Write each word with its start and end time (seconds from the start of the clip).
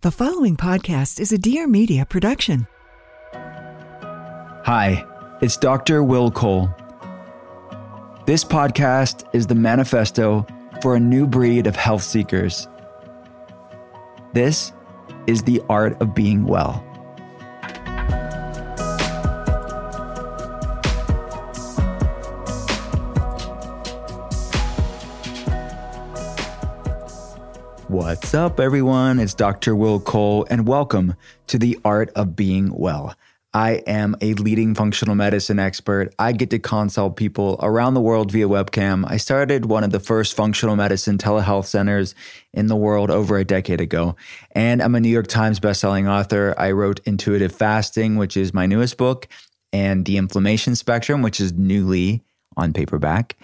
The 0.00 0.12
following 0.12 0.56
podcast 0.56 1.18
is 1.18 1.32
a 1.32 1.38
Dear 1.38 1.66
Media 1.66 2.06
production. 2.06 2.68
Hi, 3.32 5.04
it's 5.42 5.56
Dr. 5.56 6.04
Will 6.04 6.30
Cole. 6.30 6.72
This 8.24 8.44
podcast 8.44 9.28
is 9.32 9.48
the 9.48 9.56
manifesto 9.56 10.46
for 10.82 10.94
a 10.94 11.00
new 11.00 11.26
breed 11.26 11.66
of 11.66 11.74
health 11.74 12.04
seekers. 12.04 12.68
This 14.34 14.72
is 15.26 15.42
the 15.42 15.60
art 15.68 16.00
of 16.00 16.14
being 16.14 16.44
well. 16.44 16.84
What's 27.98 28.32
up, 28.32 28.60
everyone? 28.60 29.18
It's 29.18 29.34
Dr. 29.34 29.74
Will 29.74 29.98
Cole, 29.98 30.46
and 30.48 30.68
welcome 30.68 31.16
to 31.48 31.58
the 31.58 31.76
Art 31.84 32.10
of 32.14 32.36
Being 32.36 32.72
Well. 32.72 33.16
I 33.52 33.82
am 33.88 34.14
a 34.20 34.34
leading 34.34 34.76
functional 34.76 35.16
medicine 35.16 35.58
expert. 35.58 36.14
I 36.16 36.30
get 36.30 36.50
to 36.50 36.60
consult 36.60 37.16
people 37.16 37.58
around 37.60 37.94
the 37.94 38.00
world 38.00 38.30
via 38.30 38.46
webcam. 38.46 39.04
I 39.10 39.16
started 39.16 39.66
one 39.66 39.82
of 39.82 39.90
the 39.90 39.98
first 39.98 40.36
functional 40.36 40.76
medicine 40.76 41.18
telehealth 41.18 41.66
centers 41.66 42.14
in 42.54 42.68
the 42.68 42.76
world 42.76 43.10
over 43.10 43.36
a 43.36 43.44
decade 43.44 43.80
ago. 43.80 44.14
And 44.52 44.80
I'm 44.80 44.94
a 44.94 45.00
New 45.00 45.08
York 45.08 45.26
Times 45.26 45.58
bestselling 45.58 46.08
author. 46.08 46.54
I 46.56 46.70
wrote 46.70 47.00
Intuitive 47.04 47.52
Fasting, 47.52 48.14
which 48.14 48.36
is 48.36 48.54
my 48.54 48.66
newest 48.66 48.96
book, 48.96 49.26
and 49.72 50.04
The 50.04 50.18
Inflammation 50.18 50.76
Spectrum, 50.76 51.20
which 51.20 51.40
is 51.40 51.52
newly 51.52 52.22
on 52.56 52.72
paperback 52.72 53.36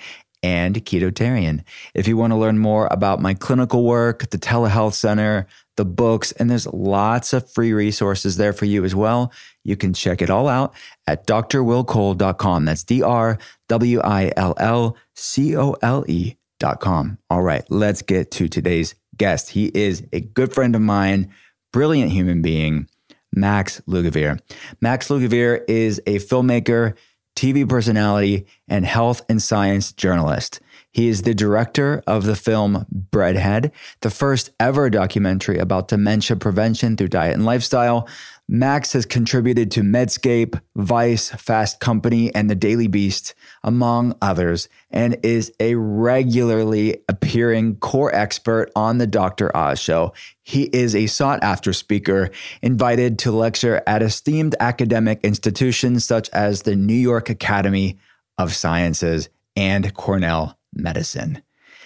and 0.45 0.75
Ketotarian. 0.85 1.65
If 1.95 2.07
you 2.07 2.19
want 2.19 2.33
to 2.33 2.37
learn 2.37 2.59
more 2.59 2.87
about 2.91 3.19
my 3.19 3.33
clinical 3.33 3.83
work, 3.83 4.29
the 4.29 4.37
telehealth 4.37 4.93
center, 4.93 5.47
the 5.79 5.87
books, 5.87 6.33
and 6.33 6.51
there's 6.51 6.67
lots 6.67 7.33
of 7.33 7.51
free 7.51 7.73
resources 7.73 8.37
there 8.37 8.53
for 8.53 8.67
you 8.67 8.85
as 8.85 8.95
well. 8.95 9.33
You 9.65 9.75
can 9.75 9.95
check 9.95 10.21
it 10.21 10.29
all 10.29 10.47
out 10.47 10.75
at 11.07 11.27
drwillcole.com. 11.27 12.67
That's 12.67 12.85
D 12.85 13.03
R 13.03 13.39
W 13.71 14.01
I 14.03 14.33
L 14.37 14.55
L 14.59 14.99
C 15.15 15.57
O 15.57 15.77
L 15.81 16.05
E.com. 16.07 17.17
All 17.31 17.43
right, 17.43 17.65
let's 17.71 18.03
get 18.03 18.31
to 18.33 18.47
today's 18.47 18.95
guest. 19.17 19.49
He 19.49 19.71
is 19.75 20.07
a 20.13 20.21
good 20.21 20.53
friend 20.53 20.77
of 20.77 20.83
mine, 20.83 21.33
brilliant 21.73 22.13
human 22.13 22.43
being, 22.43 22.87
Max 23.33 23.81
Lugavere. 23.89 24.39
Max 24.83 25.09
Lugavere 25.09 25.65
is 25.69 26.03
a 26.07 26.17
filmmaker 26.17 26.97
TV 27.37 27.69
personality, 27.69 28.47
and 28.69 28.87
health 28.87 29.23
and 29.29 29.43
science 29.43 29.93
journalist. 29.93 30.61
He 30.93 31.09
is 31.09 31.23
the 31.23 31.35
director 31.35 32.03
of 32.07 32.25
the 32.25 32.37
film 32.37 32.87
Breadhead, 33.11 33.73
the 34.01 34.11
first 34.11 34.51
ever 34.61 34.89
documentary 34.89 35.59
about 35.59 35.89
dementia 35.89 36.37
prevention 36.37 36.97
through 36.97 37.09
diet 37.09 37.35
and 37.35 37.45
lifestyle. 37.45 38.09
Max 38.47 38.93
has 38.93 39.07
contributed 39.07 39.71
to 39.71 39.81
Medscape, 39.81 40.61
Vice, 40.77 41.31
Fast 41.31 41.81
Company, 41.81 42.35
and 42.35 42.51
The 42.51 42.55
Daily 42.55 42.89
Beast, 42.89 43.35
among 43.63 44.15
others, 44.21 44.69
and 44.91 45.17
is 45.23 45.51
a 45.61 45.77
regularly 45.77 46.99
appearing 47.09 47.77
core 47.77 48.15
expert 48.15 48.71
on 48.77 48.99
The 48.99 49.07
Dr. 49.07 49.55
Oz 49.57 49.79
Show. 49.81 50.13
He 50.43 50.65
is 50.65 50.95
a 50.95 51.07
sought 51.07 51.43
after 51.43 51.73
speaker, 51.73 52.31
invited 52.61 53.19
to 53.21 53.33
lecture 53.33 53.83
at 53.87 54.03
esteemed 54.03 54.55
academic 54.61 55.21
institutions 55.23 56.05
such 56.05 56.29
as 56.31 56.63
the 56.63 56.77
New 56.77 56.93
York 56.93 57.31
Academy 57.31 57.99
of 58.37 58.55
Sciences 58.55 59.31
and 59.57 59.95
Cornell 59.95 60.59
Medicine. 60.75 61.43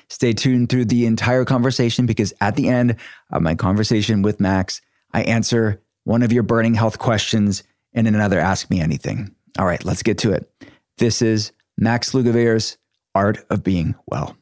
Stay 0.08 0.32
tuned 0.32 0.70
through 0.70 0.86
the 0.86 1.06
entire 1.06 1.44
conversation 1.44 2.04
because 2.06 2.32
at 2.40 2.56
the 2.56 2.68
end 2.68 2.96
of 3.30 3.42
my 3.42 3.54
conversation 3.54 4.22
with 4.22 4.40
Max, 4.40 4.80
I 5.12 5.22
answer 5.22 5.82
one 6.08 6.22
of 6.22 6.32
your 6.32 6.42
burning 6.42 6.72
health 6.72 6.98
questions 6.98 7.62
and 7.92 8.08
another 8.08 8.40
Ask 8.40 8.70
Me 8.70 8.80
Anything. 8.80 9.34
All 9.58 9.66
right, 9.66 9.84
let's 9.84 10.02
get 10.02 10.16
to 10.18 10.32
it. 10.32 10.50
This 10.96 11.20
is 11.20 11.52
Max 11.76 12.14
Lugavere's 12.14 12.78
Art 13.14 13.44
of 13.50 13.62
Being 13.62 13.94
Well. 14.06 14.34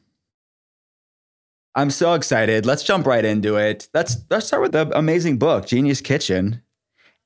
I'm 1.75 1.91
so 1.91 2.13
excited. 2.13 2.65
Let's 2.65 2.83
jump 2.83 3.05
right 3.05 3.23
into 3.23 3.57
it. 3.57 3.89
Let's 3.93 4.15
let's 4.29 4.47
start 4.47 4.63
with 4.63 4.71
the 4.71 4.97
amazing 4.97 5.39
book, 5.39 5.67
Genius 5.67 5.99
Kitchen. 5.99 6.63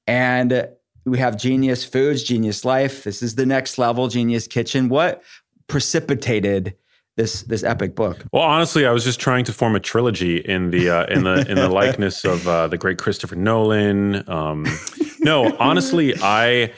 And 0.07 0.67
we 1.05 1.19
have 1.19 1.37
Genius 1.37 1.85
Foods, 1.85 2.23
Genius 2.23 2.65
Life. 2.65 3.03
This 3.03 3.21
is 3.21 3.35
the 3.35 3.45
next 3.45 3.77
level, 3.77 4.07
Genius 4.07 4.47
Kitchen. 4.47 4.89
What 4.89 5.21
precipitated 5.67 6.75
this 7.17 7.43
this 7.43 7.63
epic 7.63 7.95
book? 7.95 8.25
Well, 8.31 8.43
honestly, 8.43 8.85
I 8.85 8.91
was 8.91 9.03
just 9.03 9.19
trying 9.19 9.45
to 9.45 9.53
form 9.53 9.75
a 9.75 9.79
trilogy 9.79 10.37
in 10.37 10.71
the 10.71 10.89
uh, 10.89 11.05
in 11.05 11.23
the 11.23 11.49
in 11.49 11.55
the 11.55 11.69
likeness 11.81 12.23
of 12.23 12.47
uh, 12.47 12.67
the 12.67 12.77
great 12.77 12.97
Christopher 12.97 13.35
Nolan. 13.35 14.27
Um, 14.29 14.65
no, 15.19 15.55
honestly, 15.57 16.13
I 16.21 16.73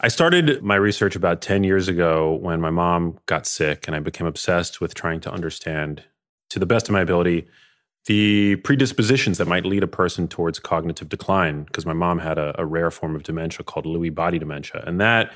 I 0.00 0.08
started 0.08 0.62
my 0.62 0.76
research 0.76 1.16
about 1.16 1.42
ten 1.42 1.64
years 1.64 1.88
ago 1.88 2.34
when 2.34 2.60
my 2.60 2.70
mom 2.70 3.18
got 3.26 3.46
sick, 3.46 3.86
and 3.86 3.96
I 3.96 4.00
became 4.00 4.26
obsessed 4.26 4.80
with 4.80 4.94
trying 4.94 5.20
to 5.20 5.32
understand, 5.32 6.04
to 6.50 6.58
the 6.58 6.66
best 6.66 6.88
of 6.88 6.92
my 6.92 7.00
ability, 7.00 7.46
the 8.06 8.56
predispositions 8.56 9.38
that 9.38 9.48
might 9.48 9.66
lead 9.66 9.82
a 9.82 9.88
person 9.88 10.28
towards 10.28 10.60
cognitive 10.60 11.08
decline. 11.08 11.64
Because 11.64 11.86
my 11.86 11.92
mom 11.92 12.20
had 12.20 12.38
a, 12.38 12.54
a 12.58 12.64
rare 12.64 12.90
form 12.90 13.16
of 13.16 13.24
dementia 13.24 13.64
called 13.64 13.84
Lewy 13.84 14.14
body 14.14 14.38
dementia, 14.38 14.84
and 14.86 15.00
that 15.00 15.32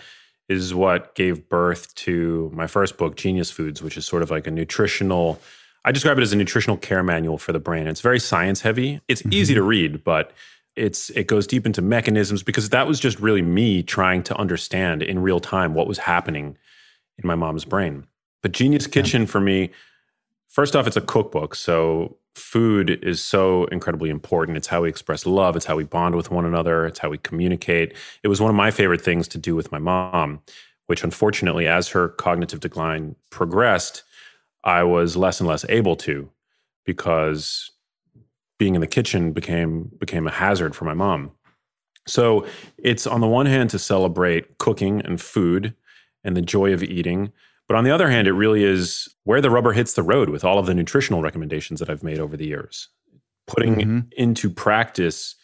is 0.49 0.75
what 0.75 1.15
gave 1.15 1.49
birth 1.49 1.95
to 1.97 2.51
my 2.55 2.67
first 2.67 2.97
book, 2.97 3.17
Genius 3.17 3.51
Foods, 3.51 3.83
which 3.83 3.97
is 3.97 4.07
sort 4.07 4.23
of 4.23 4.31
like 4.31 4.47
a 4.47 4.51
nutritional. 4.51 5.41
I 5.85 5.93
describe 5.93 6.19
it 6.19 6.23
as 6.23 6.33
a 6.33 6.37
nutritional 6.37 6.77
care 6.77 7.03
manual 7.03 7.39
for 7.39 7.53
the 7.53 7.61
brain. 7.61 7.87
It's 7.87 8.01
very 8.01 8.21
science 8.21 8.61
heavy. 8.61 9.01
It's 9.09 9.23
mm-hmm. 9.23 9.33
easy 9.33 9.55
to 9.55 9.63
read, 9.63 10.05
but 10.05 10.33
it's 10.77 11.11
it 11.11 11.27
goes 11.27 11.47
deep 11.47 11.67
into 11.67 11.83
mechanisms 11.83 12.43
because 12.43 12.69
that 12.69 12.87
was 12.87 13.01
just 13.01 13.19
really 13.19 13.43
me 13.43 13.83
trying 13.83 14.23
to 14.25 14.37
understand 14.37 15.03
in 15.03 15.21
real 15.21 15.41
time 15.41 15.75
what 15.75 15.89
was 15.89 15.99
happening 15.99 16.57
in 17.19 17.27
my 17.27 17.35
mom's 17.35 17.65
brain. 17.65 18.07
But 18.43 18.53
Genius 18.53 18.87
Kitchen 18.87 19.23
yeah. 19.23 19.29
for 19.29 19.41
me, 19.41 19.71
first 20.49 20.77
off, 20.77 20.87
it's 20.87 20.97
a 20.97 21.01
cookbook, 21.01 21.55
so 21.55 22.19
food 22.37 23.03
is 23.03 23.23
so 23.23 23.65
incredibly 23.67 24.11
important. 24.11 24.59
It's 24.59 24.67
how 24.67 24.83
we 24.83 24.89
express 24.89 25.25
love, 25.25 25.57
it's 25.57 25.65
how 25.65 25.77
we 25.77 25.85
bond 25.85 26.15
with 26.15 26.31
one 26.31 26.45
another, 26.45 26.87
it's 26.87 26.99
how 26.99 27.09
we 27.09 27.19
communicate. 27.19 27.95
It 28.23 28.29
was 28.29 28.41
one 28.41 28.51
of 28.51 28.57
my 28.57 28.71
favorite 28.71 29.01
things 29.01 29.27
to 29.29 29.39
do 29.39 29.55
with 29.55 29.73
my 29.73 29.79
mom, 29.79 30.43
which 30.87 31.03
unfortunately, 31.03 31.67
as 31.67 31.89
her 31.89 32.11
cognitive 32.11 32.61
decline 32.61 33.17
progressed, 33.31 34.03
I 34.65 34.83
was 34.83 35.17
less 35.17 35.41
and 35.41 35.49
less 35.49 35.65
able 35.69 35.97
to 35.97 36.31
because 36.85 37.71
being 38.59 38.75
in 38.75 38.81
the 38.81 38.87
kitchen 38.87 39.33
became 39.33 39.91
became 39.99 40.27
a 40.27 40.31
hazard 40.31 40.77
for 40.77 40.85
my 40.85 40.95
mom. 40.95 41.31
So 42.07 42.47
it's 42.77 43.07
on 43.07 43.21
the 43.21 43.27
one 43.27 43.47
hand 43.47 43.71
to 43.71 43.79
celebrate 43.79 44.59
cooking 44.59 45.01
and 45.01 45.21
food 45.21 45.75
and 46.23 46.37
the 46.37 46.43
joy 46.43 46.73
of 46.73 46.83
eating, 46.83 47.33
but 47.69 47.77
on 47.77 47.85
the 47.85 47.91
other 47.91 48.09
hand, 48.09 48.29
it 48.29 48.33
really 48.33 48.65
is 48.65 49.09
where 49.25 49.41
the 49.41 49.51
rubber 49.51 49.73
hits 49.73 49.95
the 49.95 50.03
road 50.03 50.29
with 50.29 50.45
all 50.45 50.59
of 50.59 50.67
the 50.67 50.75
nutritional 50.75 51.23
recommendations 51.23 51.81
that 51.81 51.91
I've 51.91 52.03
made 52.03 52.19
over 52.19 52.37
the 52.37 52.47
years. 52.47 52.89
Putting 53.47 53.77
mm-hmm. 53.77 54.01
into 54.17 54.51
practice 54.51 55.37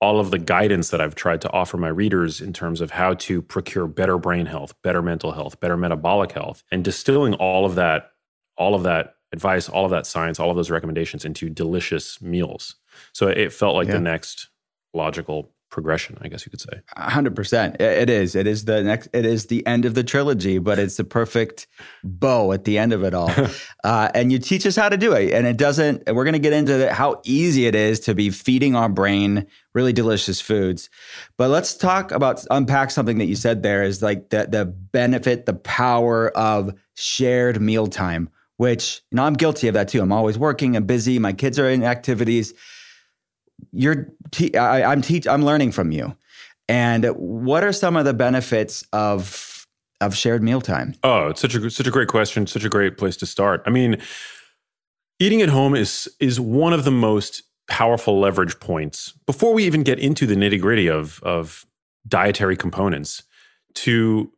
all 0.00 0.18
of 0.18 0.30
the 0.30 0.38
guidance 0.38 0.90
that 0.90 1.00
I've 1.00 1.14
tried 1.14 1.42
to 1.42 1.52
offer 1.52 1.76
my 1.76 1.88
readers 1.88 2.40
in 2.40 2.52
terms 2.52 2.80
of 2.80 2.90
how 2.90 3.14
to 3.14 3.42
procure 3.42 3.86
better 3.86 4.18
brain 4.18 4.46
health, 4.46 4.74
better 4.82 5.02
mental 5.02 5.32
health, 5.32 5.60
better 5.60 5.76
metabolic 5.76 6.32
health, 6.32 6.62
and 6.70 6.82
distilling 6.82 7.34
all 7.34 7.66
of 7.66 7.74
that, 7.74 8.12
all 8.56 8.74
of 8.74 8.82
that 8.84 9.16
advice, 9.32 9.68
all 9.68 9.84
of 9.84 9.90
that 9.90 10.06
science, 10.06 10.40
all 10.40 10.50
of 10.50 10.56
those 10.56 10.70
recommendations 10.70 11.24
into 11.24 11.50
delicious 11.50 12.20
meals. 12.22 12.76
So 13.12 13.28
it 13.28 13.52
felt 13.52 13.74
like 13.74 13.88
yeah. 13.88 13.94
the 13.94 14.00
next 14.00 14.48
logical 14.94 15.52
progression, 15.70 16.18
I 16.20 16.28
guess 16.28 16.44
you 16.44 16.50
could 16.50 16.60
say. 16.60 16.80
hundred 16.96 17.34
percent. 17.34 17.80
It 17.80 18.10
is. 18.10 18.34
It 18.34 18.46
is 18.46 18.64
the 18.64 18.82
next. 18.82 19.08
It 19.12 19.24
is 19.24 19.46
the 19.46 19.66
end 19.66 19.84
of 19.84 19.94
the 19.94 20.04
trilogy, 20.04 20.58
but 20.58 20.78
it's 20.78 20.96
the 20.96 21.04
perfect 21.04 21.66
bow 22.04 22.52
at 22.52 22.64
the 22.64 22.76
end 22.76 22.92
of 22.92 23.04
it 23.04 23.14
all. 23.14 23.30
uh, 23.84 24.10
and 24.14 24.30
you 24.30 24.38
teach 24.38 24.66
us 24.66 24.76
how 24.76 24.88
to 24.88 24.96
do 24.96 25.12
it, 25.12 25.32
and 25.32 25.46
it 25.46 25.56
doesn't. 25.56 26.12
We're 26.12 26.24
going 26.24 26.34
to 26.34 26.40
get 26.40 26.52
into 26.52 26.76
the, 26.76 26.92
how 26.92 27.20
easy 27.24 27.66
it 27.66 27.74
is 27.74 28.00
to 28.00 28.14
be 28.14 28.30
feeding 28.30 28.74
our 28.74 28.88
brain 28.88 29.46
really 29.72 29.92
delicious 29.92 30.40
foods. 30.40 30.90
But 31.36 31.50
let's 31.50 31.76
talk 31.76 32.10
about 32.12 32.44
unpack 32.50 32.90
something 32.90 33.18
that 33.18 33.26
you 33.26 33.36
said 33.36 33.62
there 33.62 33.82
is 33.82 34.02
like 34.02 34.30
the 34.30 34.46
the 34.50 34.64
benefit, 34.66 35.46
the 35.46 35.54
power 35.54 36.30
of 36.36 36.74
shared 36.94 37.60
mealtime. 37.60 38.28
Which 38.56 39.00
you 39.10 39.16
know, 39.16 39.24
I'm 39.24 39.34
guilty 39.34 39.68
of 39.68 39.74
that 39.74 39.88
too. 39.88 40.02
I'm 40.02 40.12
always 40.12 40.36
working. 40.36 40.76
I'm 40.76 40.84
busy. 40.84 41.18
My 41.18 41.32
kids 41.32 41.58
are 41.58 41.70
in 41.70 41.82
activities 41.82 42.52
you're 43.72 44.08
te- 44.30 44.56
I, 44.56 44.90
I'm 44.90 45.02
teach 45.02 45.26
I'm 45.26 45.44
learning 45.44 45.72
from 45.72 45.92
you. 45.92 46.16
And 46.68 47.04
what 47.16 47.64
are 47.64 47.72
some 47.72 47.96
of 47.96 48.04
the 48.04 48.14
benefits 48.14 48.84
of 48.92 49.66
of 50.00 50.14
shared 50.14 50.42
mealtime? 50.42 50.94
Oh, 51.02 51.28
it's 51.28 51.40
such 51.40 51.54
a 51.54 51.70
such 51.70 51.86
a 51.86 51.90
great 51.90 52.08
question, 52.08 52.46
such 52.46 52.64
a 52.64 52.68
great 52.68 52.96
place 52.96 53.16
to 53.18 53.26
start. 53.26 53.62
I 53.66 53.70
mean, 53.70 54.00
eating 55.18 55.42
at 55.42 55.48
home 55.48 55.74
is 55.74 56.08
is 56.20 56.40
one 56.40 56.72
of 56.72 56.84
the 56.84 56.90
most 56.90 57.42
powerful 57.68 58.18
leverage 58.18 58.58
points 58.60 59.12
before 59.26 59.54
we 59.54 59.64
even 59.64 59.82
get 59.82 59.98
into 59.98 60.26
the 60.26 60.34
nitty 60.34 60.60
gritty 60.60 60.88
of 60.88 61.20
of 61.22 61.66
dietary 62.08 62.56
components 62.56 63.22
to 63.74 64.32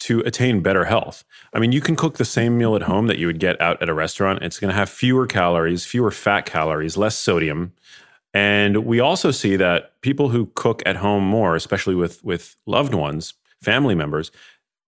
to 0.00 0.20
attain 0.20 0.60
better 0.60 0.84
health. 0.84 1.24
I 1.52 1.58
mean, 1.58 1.72
you 1.72 1.80
can 1.80 1.96
cook 1.96 2.18
the 2.18 2.24
same 2.24 2.56
meal 2.56 2.76
at 2.76 2.82
home 2.82 3.08
that 3.08 3.18
you 3.18 3.26
would 3.26 3.40
get 3.40 3.60
out 3.60 3.82
at 3.82 3.88
a 3.88 3.94
restaurant. 3.94 4.42
It's 4.42 4.60
going 4.60 4.70
to 4.70 4.76
have 4.76 4.88
fewer 4.88 5.26
calories, 5.26 5.84
fewer 5.84 6.12
fat 6.12 6.42
calories, 6.46 6.96
less 6.96 7.16
sodium, 7.16 7.72
and 8.34 8.84
we 8.84 9.00
also 9.00 9.30
see 9.30 9.56
that 9.56 10.00
people 10.02 10.28
who 10.28 10.50
cook 10.54 10.82
at 10.84 10.96
home 10.96 11.24
more, 11.24 11.56
especially 11.56 11.94
with, 11.94 12.22
with 12.22 12.56
loved 12.66 12.94
ones, 12.94 13.34
family 13.62 13.94
members, 13.94 14.30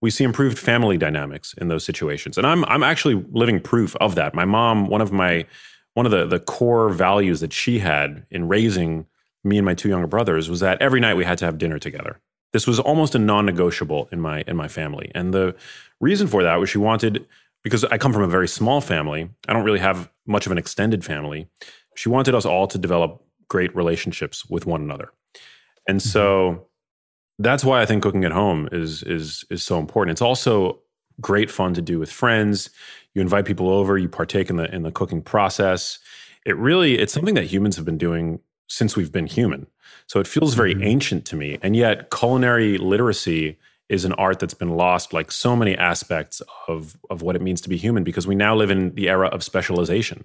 we 0.02 0.10
see 0.10 0.25
improved 0.25 0.58
family 0.58 0.96
dynamics 0.96 1.54
in 1.58 1.69
those 1.69 1.84
situations. 1.84 2.38
And 2.38 2.46
I'm 2.46 2.64
I'm 2.66 2.82
actually 2.82 3.22
living 3.32 3.60
proof 3.60 3.96
of 3.96 4.14
that. 4.14 4.34
My 4.34 4.44
mom, 4.44 4.88
one 4.88 5.00
of 5.00 5.12
my 5.12 5.46
one 5.94 6.06
of 6.06 6.12
the 6.12 6.26
the 6.26 6.38
core 6.38 6.88
values 6.90 7.40
that 7.40 7.52
she 7.52 7.78
had 7.78 8.26
in 8.31 8.48
raising 8.48 9.06
me 9.44 9.58
and 9.58 9.64
my 9.64 9.75
two 9.75 9.88
younger 9.88 10.06
brothers 10.06 10.48
was 10.48 10.60
that 10.60 10.81
every 10.81 11.00
night 11.00 11.14
we 11.14 11.25
had 11.25 11.38
to 11.38 11.44
have 11.44 11.58
dinner 11.58 11.78
together. 11.78 12.19
This 12.52 12.66
was 12.66 12.81
almost 12.81 13.14
a 13.14 13.19
non-negotiable 13.19 14.08
in 14.10 14.20
my 14.20 14.42
in 14.46 14.56
my 14.56 14.69
family. 14.69 15.10
And 15.14 15.34
the 15.34 15.54
reason 16.00 16.26
for 16.26 16.42
that 16.42 16.56
was 16.56 16.70
she 16.70 16.78
wanted 16.78 17.26
because 17.62 17.84
I 17.84 17.98
come 17.98 18.12
from 18.12 18.22
a 18.22 18.28
very 18.28 18.48
small 18.48 18.81
family. 18.81 19.28
I 19.48 19.52
don't 19.52 19.64
really 19.64 19.81
have 19.81 20.10
much 20.26 20.46
of 20.46 20.52
an 20.52 20.58
extended 20.58 21.04
family. 21.04 21.48
She 21.94 22.08
wanted 22.08 22.34
us 22.34 22.46
all 22.46 22.66
to 22.69 22.78
develop 22.78 23.22
great 23.50 23.75
relationships 23.76 24.47
with 24.47 24.64
one 24.64 24.81
another. 24.81 25.12
And 25.87 26.00
mm-hmm. 26.00 26.08
so 26.08 26.67
that's 27.38 27.64
why 27.64 27.82
I 27.82 27.87
think 27.87 28.02
cooking 28.02 28.25
at 28.25 28.32
home 28.32 28.69
is 28.73 29.02
is 29.02 29.44
is 29.50 29.62
so 29.62 29.79
important. 29.79 30.12
It's 30.12 30.23
also 30.23 30.81
great 31.20 31.50
fun 31.50 31.75
to 31.75 31.82
do 31.82 31.99
with 31.99 32.11
friends. 32.11 32.70
You 33.12 33.20
invite 33.20 33.44
people 33.44 33.69
over, 33.69 33.99
you 33.99 34.08
partake 34.08 34.49
in 34.49 34.56
the 34.56 34.75
in 34.75 34.82
the 34.82 34.93
cooking 34.93 35.20
process. 35.20 35.99
It 36.47 36.56
really 36.56 36.99
it's 36.99 37.12
something 37.12 37.35
that 37.35 37.44
humans 37.44 37.76
have 37.76 37.85
been 37.85 37.99
doing 37.99 38.41
since 38.69 38.97
we've 38.97 39.12
been 39.12 39.26
human. 39.26 39.67
So 40.06 40.20
it 40.20 40.26
feels 40.26 40.55
very 40.55 40.75
mm-hmm. 40.75 40.85
ancient 40.85 41.25
to 41.26 41.37
me. 41.37 41.58
And 41.62 41.75
yet 41.75 42.11
culinary 42.11 42.79
literacy 42.79 43.58
is 43.88 44.05
an 44.05 44.12
art 44.12 44.38
that's 44.38 44.55
been 44.55 44.76
lost 44.76 45.12
like 45.12 45.32
so 45.32 45.56
many 45.56 45.76
aspects 45.76 46.41
of 46.69 46.97
of 47.11 47.23
what 47.23 47.37
it 47.37 47.43
means 47.43 47.61
to 47.62 47.69
be 47.69 47.76
human 47.76 48.05
because 48.05 48.26
we 48.26 48.35
now 48.35 48.55
live 48.55 48.70
in 48.70 48.94
the 48.94 49.08
era 49.08 49.29
of 49.29 49.43
specialization. 49.43 50.25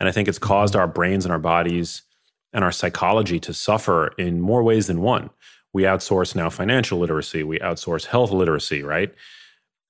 And 0.00 0.08
I 0.08 0.12
think 0.12 0.28
it's 0.28 0.38
caused 0.38 0.74
mm-hmm. 0.74 0.80
our 0.80 0.88
brains 0.88 1.24
and 1.24 1.32
our 1.32 1.38
bodies 1.38 2.02
and 2.52 2.64
our 2.64 2.72
psychology 2.72 3.38
to 3.40 3.52
suffer 3.52 4.08
in 4.18 4.40
more 4.40 4.62
ways 4.62 4.86
than 4.86 5.00
one. 5.00 5.30
We 5.72 5.82
outsource 5.82 6.34
now 6.34 6.50
financial 6.50 6.98
literacy, 6.98 7.42
we 7.42 7.58
outsource 7.58 8.06
health 8.06 8.30
literacy, 8.30 8.82
right? 8.82 9.14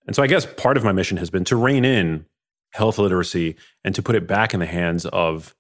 And 0.06 0.16
so 0.16 0.22
I 0.22 0.26
guess 0.26 0.46
part 0.46 0.76
of 0.76 0.84
my 0.84 0.92
mission 0.92 1.16
has 1.18 1.30
been 1.30 1.44
to 1.44 1.56
rein 1.56 1.84
in 1.84 2.26
health 2.72 2.98
literacy 2.98 3.56
and 3.84 3.94
to 3.94 4.02
put 4.02 4.16
it 4.16 4.26
back 4.26 4.54
in 4.54 4.60
the 4.60 4.66
hands 4.66 5.06
of 5.06 5.54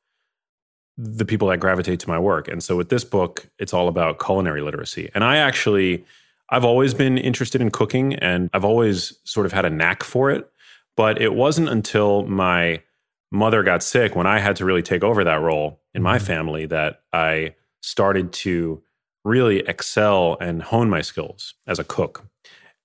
the 0.96 1.24
people 1.24 1.48
that 1.48 1.58
gravitate 1.58 2.00
to 2.00 2.08
my 2.08 2.18
work. 2.18 2.48
And 2.48 2.62
so 2.62 2.76
with 2.76 2.88
this 2.88 3.04
book, 3.04 3.48
it's 3.58 3.72
all 3.72 3.88
about 3.88 4.18
culinary 4.18 4.62
literacy. 4.62 5.10
And 5.14 5.22
I 5.22 5.36
actually 5.36 6.04
I've 6.50 6.64
always 6.64 6.94
been 6.94 7.18
interested 7.18 7.60
in 7.60 7.70
cooking 7.70 8.14
and 8.14 8.48
I've 8.52 8.64
always 8.64 9.18
sort 9.24 9.46
of 9.46 9.52
had 9.52 9.64
a 9.64 9.70
knack 9.70 10.02
for 10.02 10.30
it, 10.30 10.50
but 10.96 11.20
it 11.20 11.34
wasn't 11.34 11.68
until 11.68 12.24
my 12.24 12.82
mother 13.30 13.62
got 13.62 13.82
sick, 13.82 14.16
when 14.16 14.26
I 14.26 14.38
had 14.38 14.56
to 14.56 14.64
really 14.64 14.82
take 14.82 15.04
over 15.04 15.24
that 15.24 15.40
role 15.40 15.80
in 15.94 16.02
my 16.02 16.16
mm-hmm. 16.16 16.26
family, 16.26 16.66
that 16.66 17.02
I 17.12 17.54
started 17.82 18.32
to 18.32 18.82
really 19.24 19.60
excel 19.60 20.36
and 20.40 20.62
hone 20.62 20.88
my 20.88 21.02
skills 21.02 21.54
as 21.66 21.78
a 21.78 21.84
cook. 21.84 22.24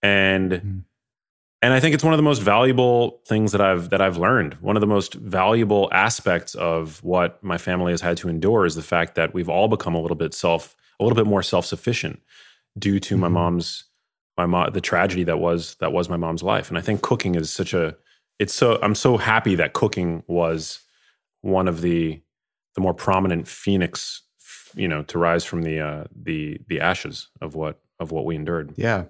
And 0.01 0.51
mm-hmm. 0.51 0.79
and 1.61 1.73
I 1.73 1.79
think 1.79 1.93
it's 1.93 2.03
one 2.03 2.13
of 2.13 2.17
the 2.17 2.23
most 2.23 2.41
valuable 2.41 3.21
things 3.25 3.51
that 3.53 3.61
I've 3.61 3.89
that 3.89 4.01
I've 4.01 4.17
learned. 4.17 4.55
One 4.55 4.75
of 4.75 4.81
the 4.81 4.87
most 4.87 5.13
valuable 5.13 5.89
aspects 5.91 6.55
of 6.55 7.01
what 7.03 7.41
my 7.43 7.57
family 7.57 7.93
has 7.93 8.01
had 8.01 8.17
to 8.17 8.29
endure 8.29 8.65
is 8.65 8.75
the 8.75 8.83
fact 8.83 9.15
that 9.15 9.33
we've 9.33 9.49
all 9.49 9.67
become 9.67 9.95
a 9.95 10.01
little 10.01 10.17
bit 10.17 10.33
self 10.33 10.75
a 10.99 11.03
little 11.03 11.15
bit 11.15 11.27
more 11.27 11.43
self-sufficient 11.43 12.21
due 12.77 12.99
to 12.99 13.15
mm-hmm. 13.15 13.21
my 13.21 13.27
mom's 13.29 13.85
my 14.37 14.45
mom 14.45 14.73
the 14.73 14.81
tragedy 14.81 15.23
that 15.23 15.39
was 15.39 15.75
that 15.75 15.93
was 15.93 16.09
my 16.09 16.17
mom's 16.17 16.43
life. 16.43 16.69
And 16.69 16.77
I 16.77 16.81
think 16.81 17.01
cooking 17.01 17.35
is 17.35 17.49
such 17.49 17.73
a 17.73 17.95
it's 18.43 18.53
so 18.53 18.77
I'm 18.81 18.93
so 18.93 19.17
happy 19.17 19.55
that 19.55 19.71
cooking 19.73 20.23
was 20.27 20.81
one 21.41 21.67
of 21.69 21.81
the 21.81 22.21
the 22.75 22.81
more 22.81 22.93
prominent 22.93 23.47
phoenix, 23.47 24.21
you 24.75 24.87
know, 24.87 25.03
to 25.03 25.17
rise 25.17 25.45
from 25.45 25.61
the 25.63 25.79
uh, 25.79 26.03
the 26.13 26.59
the 26.67 26.81
ashes 26.81 27.29
of 27.41 27.55
what 27.55 27.79
of 27.99 28.11
what 28.11 28.25
we 28.25 28.35
endured. 28.35 28.73
Yeah. 28.75 29.05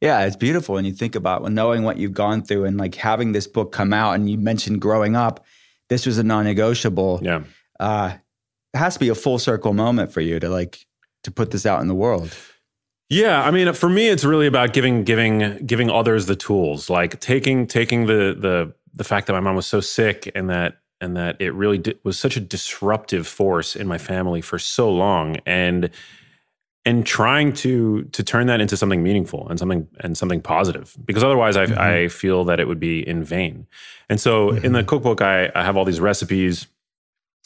Yeah, 0.00 0.24
it's 0.24 0.36
beautiful. 0.36 0.78
And 0.78 0.86
you 0.86 0.94
think 0.94 1.14
about 1.14 1.42
well, 1.42 1.50
knowing 1.50 1.82
what 1.82 1.98
you've 1.98 2.14
gone 2.14 2.42
through 2.42 2.64
and 2.64 2.78
like 2.78 2.94
having 2.94 3.32
this 3.32 3.46
book 3.46 3.72
come 3.72 3.92
out, 3.92 4.14
and 4.14 4.30
you 4.30 4.38
mentioned 4.38 4.80
growing 4.80 5.14
up, 5.14 5.44
this 5.90 6.06
was 6.06 6.16
a 6.16 6.22
non-negotiable. 6.22 7.20
Yeah. 7.22 7.42
Uh, 7.78 8.14
it 8.72 8.78
has 8.78 8.94
to 8.94 9.00
be 9.00 9.08
a 9.08 9.14
full 9.14 9.38
circle 9.38 9.74
moment 9.74 10.12
for 10.12 10.20
you 10.20 10.40
to 10.40 10.48
like 10.48 10.86
to 11.24 11.30
put 11.30 11.50
this 11.50 11.66
out 11.66 11.82
in 11.82 11.88
the 11.88 11.94
world. 11.94 12.34
Yeah, 13.10 13.42
I 13.42 13.50
mean, 13.50 13.72
for 13.72 13.88
me, 13.88 14.08
it's 14.08 14.24
really 14.24 14.46
about 14.46 14.72
giving 14.72 15.02
giving 15.02 15.66
giving 15.66 15.90
others 15.90 16.26
the 16.26 16.36
tools, 16.36 16.88
like 16.88 17.18
taking 17.18 17.66
taking 17.66 18.06
the 18.06 18.36
the 18.38 18.72
the 18.94 19.04
fact 19.04 19.26
that 19.26 19.32
my 19.32 19.40
mom 19.40 19.56
was 19.56 19.66
so 19.66 19.80
sick 19.80 20.30
and 20.36 20.48
that 20.48 20.78
and 21.00 21.16
that 21.16 21.36
it 21.40 21.52
really 21.52 21.82
was 22.04 22.18
such 22.18 22.36
a 22.36 22.40
disruptive 22.40 23.26
force 23.26 23.74
in 23.74 23.88
my 23.88 23.98
family 23.98 24.40
for 24.40 24.60
so 24.60 24.88
long, 24.88 25.38
and 25.44 25.90
and 26.84 27.04
trying 27.04 27.52
to 27.54 28.04
to 28.04 28.22
turn 28.22 28.46
that 28.46 28.60
into 28.60 28.76
something 28.76 29.02
meaningful 29.02 29.48
and 29.48 29.58
something 29.58 29.88
and 29.98 30.16
something 30.16 30.40
positive, 30.40 30.96
because 31.04 31.24
otherwise, 31.24 31.56
I 31.56 31.66
mm-hmm. 31.66 31.80
I 31.80 32.08
feel 32.08 32.44
that 32.44 32.60
it 32.60 32.68
would 32.68 32.80
be 32.80 33.06
in 33.06 33.24
vain. 33.24 33.66
And 34.08 34.20
so, 34.20 34.50
mm-hmm. 34.50 34.64
in 34.64 34.72
the 34.72 34.84
cookbook, 34.84 35.20
I, 35.20 35.50
I 35.56 35.64
have 35.64 35.76
all 35.76 35.84
these 35.84 36.00
recipes, 36.00 36.68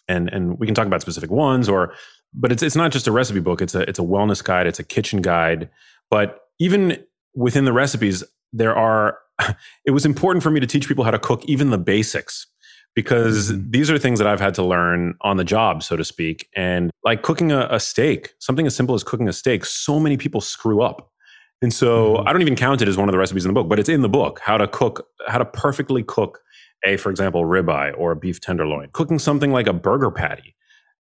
and 0.09 0.28
and 0.28 0.59
we 0.59 0.66
can 0.66 0.75
talk 0.75 0.87
about 0.87 1.00
specific 1.00 1.30
ones 1.30 1.71
or 1.71 1.94
but 2.34 2.52
it's 2.52 2.62
it's 2.62 2.76
not 2.76 2.92
just 2.92 3.06
a 3.06 3.12
recipe 3.12 3.40
book. 3.40 3.62
It's 3.62 3.74
a 3.74 3.88
it's 3.88 3.98
a 3.98 4.02
wellness 4.02 4.42
guide. 4.42 4.66
It's 4.66 4.78
a 4.78 4.84
kitchen 4.84 5.22
guide. 5.22 5.70
But 6.10 6.40
even 6.58 7.02
within 7.34 7.64
the 7.64 7.72
recipes, 7.72 8.24
there 8.52 8.76
are. 8.76 9.18
It 9.84 9.90
was 9.90 10.06
important 10.06 10.42
for 10.42 10.50
me 10.50 10.60
to 10.60 10.66
teach 10.66 10.88
people 10.88 11.04
how 11.04 11.10
to 11.10 11.18
cook 11.18 11.44
even 11.44 11.68
the 11.68 11.76
basics 11.76 12.46
because 12.94 13.50
mm-hmm. 13.52 13.70
these 13.70 13.90
are 13.90 13.98
things 13.98 14.18
that 14.18 14.28
I've 14.28 14.40
had 14.40 14.54
to 14.54 14.62
learn 14.62 15.14
on 15.20 15.36
the 15.36 15.44
job, 15.44 15.82
so 15.82 15.96
to 15.96 16.04
speak. 16.04 16.48
And 16.56 16.90
like 17.04 17.22
cooking 17.22 17.52
a, 17.52 17.68
a, 17.70 17.80
steak, 17.80 18.32
something 18.38 18.66
as 18.66 18.74
simple 18.74 18.94
as 18.94 19.02
cooking 19.02 19.28
a 19.28 19.32
steak, 19.32 19.64
so 19.64 20.00
many 20.00 20.16
people 20.16 20.40
screw 20.40 20.82
up. 20.82 21.10
And 21.60 21.72
so 21.72 22.14
mm-hmm. 22.14 22.28
I 22.28 22.32
don't 22.32 22.40
even 22.40 22.56
count 22.56 22.80
it 22.80 22.88
as 22.88 22.96
one 22.96 23.08
of 23.08 23.12
the 23.12 23.18
recipes 23.18 23.44
in 23.44 23.50
the 23.50 23.60
book, 23.60 23.68
but 23.68 23.78
it's 23.78 23.88
in 23.88 24.00
the 24.00 24.08
book 24.08 24.40
how 24.42 24.56
to 24.56 24.68
cook, 24.68 25.06
how 25.26 25.38
to 25.38 25.44
perfectly 25.44 26.02
cook 26.02 26.40
a, 26.86 26.96
for 26.96 27.10
example, 27.10 27.44
ribeye 27.44 27.92
or 27.98 28.12
a 28.12 28.16
beef 28.16 28.40
tenderloin. 28.40 28.88
Cooking 28.92 29.18
something 29.18 29.52
like 29.52 29.66
a 29.66 29.72
burger 29.72 30.10
patty 30.10 30.54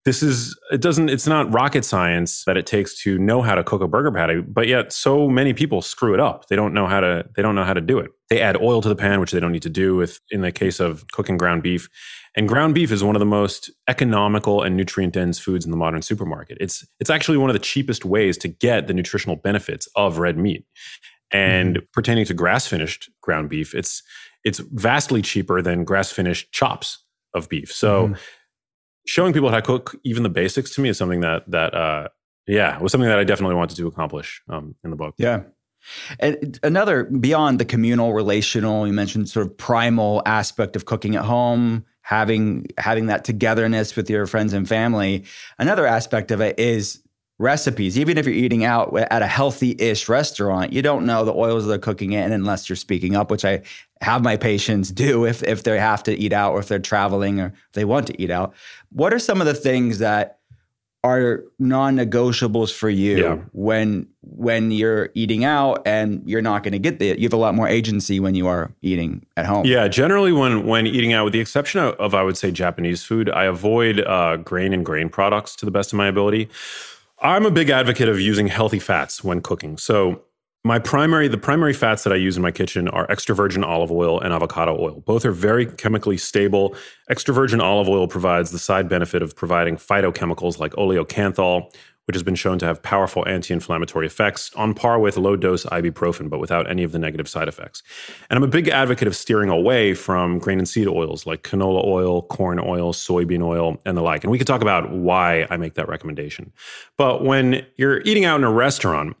this 0.05 0.23
is 0.23 0.57
it 0.71 0.81
doesn't 0.81 1.09
it's 1.09 1.27
not 1.27 1.53
rocket 1.53 1.83
science 1.83 2.43
that 2.45 2.55
it 2.55 2.65
takes 2.65 2.97
to 3.03 3.17
know 3.17 3.41
how 3.41 3.53
to 3.53 3.63
cook 3.63 3.81
a 3.81 3.87
burger 3.87 4.11
patty 4.11 4.39
but 4.41 4.67
yet 4.67 4.93
so 4.93 5.27
many 5.27 5.53
people 5.53 5.81
screw 5.81 6.13
it 6.13 6.19
up. 6.19 6.47
They 6.47 6.55
don't 6.55 6.73
know 6.73 6.87
how 6.87 7.01
to 7.01 7.25
they 7.35 7.41
don't 7.41 7.55
know 7.55 7.65
how 7.65 7.73
to 7.73 7.81
do 7.81 7.99
it. 7.99 8.11
They 8.29 8.41
add 8.41 8.57
oil 8.57 8.81
to 8.81 8.89
the 8.89 8.95
pan 8.95 9.19
which 9.19 9.31
they 9.31 9.39
don't 9.39 9.51
need 9.51 9.63
to 9.63 9.69
do 9.69 9.95
with 9.95 10.19
in 10.31 10.41
the 10.41 10.51
case 10.51 10.79
of 10.79 11.05
cooking 11.11 11.37
ground 11.37 11.63
beef. 11.63 11.89
And 12.35 12.47
ground 12.47 12.75
beef 12.75 12.91
is 12.91 13.03
one 13.03 13.15
of 13.15 13.19
the 13.19 13.25
most 13.25 13.69
economical 13.87 14.61
and 14.61 14.77
nutrient 14.77 15.13
dense 15.13 15.37
foods 15.37 15.65
in 15.65 15.71
the 15.71 15.77
modern 15.77 16.01
supermarket. 16.01 16.57
It's 16.61 16.85
it's 16.99 17.09
actually 17.09 17.37
one 17.37 17.49
of 17.49 17.53
the 17.53 17.59
cheapest 17.59 18.05
ways 18.05 18.37
to 18.39 18.47
get 18.47 18.87
the 18.87 18.93
nutritional 18.93 19.35
benefits 19.35 19.87
of 19.95 20.17
red 20.17 20.37
meat. 20.37 20.65
And 21.31 21.75
mm-hmm. 21.75 21.85
pertaining 21.93 22.25
to 22.25 22.33
grass 22.33 22.65
finished 22.67 23.09
ground 23.21 23.49
beef 23.49 23.75
it's 23.75 24.01
it's 24.45 24.59
vastly 24.59 25.21
cheaper 25.21 25.61
than 25.61 25.83
grass 25.83 26.09
finished 26.09 26.53
chops 26.53 27.03
of 27.33 27.49
beef. 27.49 27.69
So 27.71 28.05
mm-hmm 28.05 28.13
showing 29.05 29.33
people 29.33 29.49
how 29.49 29.55
to 29.57 29.61
cook 29.61 29.95
even 30.03 30.23
the 30.23 30.29
basics 30.29 30.73
to 30.75 30.81
me 30.81 30.89
is 30.89 30.97
something 30.97 31.21
that 31.21 31.49
that 31.49 31.73
uh, 31.73 32.07
yeah 32.47 32.79
was 32.79 32.91
something 32.91 33.09
that 33.09 33.19
I 33.19 33.23
definitely 33.23 33.55
wanted 33.55 33.77
to 33.77 33.87
accomplish 33.87 34.41
um, 34.49 34.75
in 34.83 34.89
the 34.89 34.95
book. 34.95 35.15
Yeah. 35.17 35.43
And 36.19 36.59
another 36.61 37.05
beyond 37.05 37.59
the 37.59 37.65
communal, 37.65 38.13
relational, 38.13 38.85
you 38.85 38.93
mentioned 38.93 39.29
sort 39.29 39.45
of 39.45 39.57
primal 39.57 40.21
aspect 40.25 40.75
of 40.75 40.85
cooking 40.85 41.15
at 41.15 41.23
home, 41.23 41.85
having 42.01 42.67
having 42.77 43.07
that 43.07 43.23
togetherness 43.23 43.95
with 43.95 44.09
your 44.09 44.25
friends 44.25 44.53
and 44.53 44.67
family. 44.67 45.25
Another 45.57 45.87
aspect 45.87 46.31
of 46.31 46.41
it 46.41 46.59
is 46.59 47.01
recipes, 47.39 47.97
even 47.97 48.17
if 48.17 48.25
you're 48.25 48.35
eating 48.35 48.65
out 48.65 48.95
at 49.09 49.21
a 49.21 49.27
healthy 49.27 49.75
ish 49.79 50.09
restaurant, 50.09 50.73
you 50.73 50.81
don't 50.81 51.05
know 51.05 51.23
the 51.23 51.33
oils 51.33 51.65
they're 51.65 51.79
cooking 51.79 52.11
in 52.11 52.31
unless 52.31 52.69
you're 52.69 52.75
speaking 52.75 53.15
up, 53.15 53.31
which 53.31 53.45
I 53.45 53.61
have 54.01 54.23
my 54.23 54.37
patients 54.37 54.91
do 54.91 55.25
if, 55.25 55.43
if 55.43 55.63
they 55.63 55.77
have 55.77 56.03
to 56.03 56.17
eat 56.17 56.31
out 56.33 56.53
or 56.53 56.59
if 56.59 56.67
they're 56.67 56.79
traveling 56.79 57.39
or 57.39 57.53
they 57.73 57.85
want 57.85 58.07
to 58.07 58.21
eat 58.21 58.31
out. 58.31 58.53
What 58.91 59.13
are 59.13 59.19
some 59.19 59.41
of 59.41 59.47
the 59.47 59.53
things 59.53 59.99
that 59.99 60.39
are 61.03 61.43
non-negotiables 61.59 62.73
for 62.73 62.89
you 62.89 63.17
Yeah. 63.17 63.37
when 63.53 64.07
when 64.21 64.69
you're 64.71 65.09
eating 65.15 65.45
out 65.45 65.81
and 65.85 66.21
you're 66.25 66.41
not 66.41 66.61
going 66.61 66.73
to 66.73 66.79
get 66.79 66.99
the 66.99 67.17
you 67.17 67.23
have 67.23 67.33
a 67.33 67.37
lot 67.37 67.55
more 67.55 67.67
agency 67.69 68.19
when 68.19 68.35
you 68.35 68.47
are 68.47 68.71
eating 68.81 69.25
at 69.37 69.45
home. 69.45 69.65
Yeah, 69.65 69.87
generally 69.87 70.33
when 70.33 70.65
when 70.65 70.85
eating 70.87 71.13
out, 71.13 71.23
with 71.23 71.33
the 71.33 71.39
exception 71.39 71.79
of, 71.79 71.95
of 71.95 72.13
I 72.13 72.23
would 72.23 72.37
say 72.37 72.51
Japanese 72.51 73.03
food, 73.03 73.29
I 73.29 73.45
avoid 73.45 74.01
uh, 74.01 74.37
grain 74.37 74.73
and 74.73 74.85
grain 74.85 75.07
products 75.09 75.55
to 75.57 75.65
the 75.65 75.71
best 75.71 75.93
of 75.93 75.97
my 75.97 76.07
ability. 76.07 76.49
I'm 77.21 77.45
a 77.45 77.51
big 77.51 77.69
advocate 77.69 78.09
of 78.09 78.19
using 78.19 78.47
healthy 78.47 78.79
fats 78.79 79.23
when 79.23 79.41
cooking. 79.41 79.77
So 79.77 80.21
my 80.63 80.77
primary 80.77 81.27
the 81.27 81.37
primary 81.37 81.73
fats 81.73 82.03
that 82.03 82.11
I 82.11 82.17
use 82.17 82.35
in 82.35 82.43
my 82.43 82.51
kitchen 82.51 82.89
are 82.89 83.09
extra 83.09 83.33
virgin 83.33 83.63
olive 83.63 83.91
oil 83.91 84.19
and 84.19 84.33
avocado 84.33 84.77
oil. 84.77 85.01
Both 85.05 85.25
are 85.25 85.31
very 85.31 85.65
chemically 85.65 86.17
stable. 86.17 86.75
Extra 87.09 87.33
virgin 87.33 87.61
olive 87.61 87.87
oil 87.87 88.07
provides 88.07 88.51
the 88.51 88.59
side 88.59 88.89
benefit 88.89 89.21
of 89.21 89.35
providing 89.35 89.77
phytochemicals 89.77 90.59
like 90.59 90.73
oleocanthal, 90.73 91.73
which 92.07 92.15
has 92.15 92.23
been 92.23 92.35
shown 92.35 92.59
to 92.59 92.65
have 92.65 92.83
powerful 92.83 93.25
anti-inflammatory 93.25 94.05
effects 94.05 94.51
on 94.55 94.73
par 94.73 94.99
with 94.99 95.15
low 95.15 95.37
dose 95.37 95.63
ibuprofen 95.67 96.29
but 96.29 96.39
without 96.39 96.69
any 96.69 96.83
of 96.83 96.91
the 96.91 96.99
negative 96.99 97.29
side 97.29 97.47
effects. 97.47 97.81
And 98.29 98.35
I'm 98.35 98.43
a 98.43 98.47
big 98.47 98.67
advocate 98.67 99.07
of 99.07 99.15
steering 99.15 99.49
away 99.49 99.93
from 99.93 100.39
grain 100.39 100.57
and 100.57 100.67
seed 100.67 100.89
oils 100.89 101.25
like 101.25 101.43
canola 101.43 101.85
oil, 101.85 102.23
corn 102.23 102.59
oil, 102.59 102.91
soybean 102.91 103.43
oil 103.43 103.79
and 103.85 103.95
the 103.95 104.01
like. 104.01 104.25
And 104.25 104.31
we 104.31 104.37
could 104.37 104.47
talk 104.47 104.61
about 104.61 104.91
why 104.91 105.47
I 105.49 105.55
make 105.55 105.75
that 105.75 105.87
recommendation. 105.87 106.51
But 106.97 107.23
when 107.23 107.65
you're 107.77 108.01
eating 108.01 108.25
out 108.25 108.39
in 108.39 108.43
a 108.43 108.51
restaurant, 108.51 109.15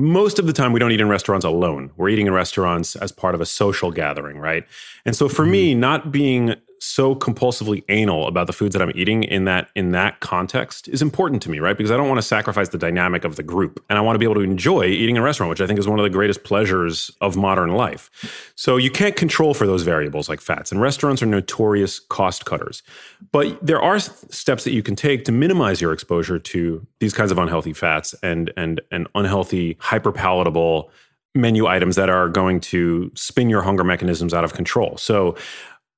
most 0.00 0.38
of 0.38 0.46
the 0.46 0.52
time 0.52 0.72
we 0.72 0.80
don't 0.80 0.92
eat 0.92 1.00
in 1.00 1.08
restaurants 1.08 1.44
alone. 1.44 1.90
We're 1.96 2.08
eating 2.08 2.26
in 2.26 2.32
restaurants 2.32 2.96
as 2.96 3.12
part 3.12 3.34
of 3.34 3.40
a 3.40 3.46
social 3.46 3.90
gathering, 3.90 4.38
right? 4.38 4.64
And 5.04 5.14
so 5.14 5.28
for 5.28 5.42
mm-hmm. 5.42 5.52
me, 5.52 5.74
not 5.74 6.10
being 6.10 6.54
so 6.80 7.14
compulsively 7.14 7.84
anal 7.90 8.26
about 8.26 8.46
the 8.46 8.54
foods 8.54 8.72
that 8.72 8.80
I'm 8.80 8.92
eating 8.94 9.22
in 9.24 9.44
that 9.44 9.68
in 9.74 9.92
that 9.92 10.20
context 10.20 10.88
is 10.88 11.02
important 11.02 11.42
to 11.42 11.50
me, 11.50 11.58
right? 11.58 11.76
Because 11.76 11.90
I 11.90 11.96
don't 11.96 12.08
want 12.08 12.18
to 12.18 12.26
sacrifice 12.26 12.70
the 12.70 12.78
dynamic 12.78 13.24
of 13.24 13.36
the 13.36 13.42
group 13.42 13.84
and 13.90 13.98
I 13.98 14.00
want 14.00 14.14
to 14.14 14.18
be 14.18 14.24
able 14.24 14.36
to 14.36 14.40
enjoy 14.40 14.86
eating 14.86 15.16
in 15.16 15.22
a 15.22 15.24
restaurant, 15.24 15.50
which 15.50 15.60
I 15.60 15.66
think 15.66 15.78
is 15.78 15.86
one 15.86 15.98
of 15.98 16.04
the 16.04 16.10
greatest 16.10 16.42
pleasures 16.42 17.10
of 17.20 17.36
modern 17.36 17.72
life. 17.72 18.52
So 18.56 18.78
you 18.78 18.90
can't 18.90 19.14
control 19.14 19.52
for 19.52 19.66
those 19.66 19.82
variables 19.82 20.28
like 20.28 20.40
fats 20.40 20.72
and 20.72 20.80
restaurants 20.80 21.22
are 21.22 21.26
notorious 21.26 21.98
cost 21.98 22.46
cutters. 22.46 22.82
But 23.30 23.64
there 23.64 23.80
are 23.80 24.00
steps 24.00 24.64
that 24.64 24.72
you 24.72 24.82
can 24.82 24.96
take 24.96 25.26
to 25.26 25.32
minimize 25.32 25.82
your 25.82 25.92
exposure 25.92 26.38
to 26.38 26.86
these 26.98 27.12
kinds 27.12 27.30
of 27.30 27.38
unhealthy 27.38 27.74
fats 27.74 28.14
and 28.22 28.52
and 28.56 28.80
and 28.90 29.06
unhealthy 29.14 29.74
hyperpalatable 29.74 30.88
menu 31.34 31.66
items 31.66 31.96
that 31.96 32.10
are 32.10 32.28
going 32.28 32.58
to 32.58 33.10
spin 33.14 33.48
your 33.48 33.62
hunger 33.62 33.84
mechanisms 33.84 34.34
out 34.34 34.44
of 34.44 34.52
control. 34.54 34.96
So 34.96 35.36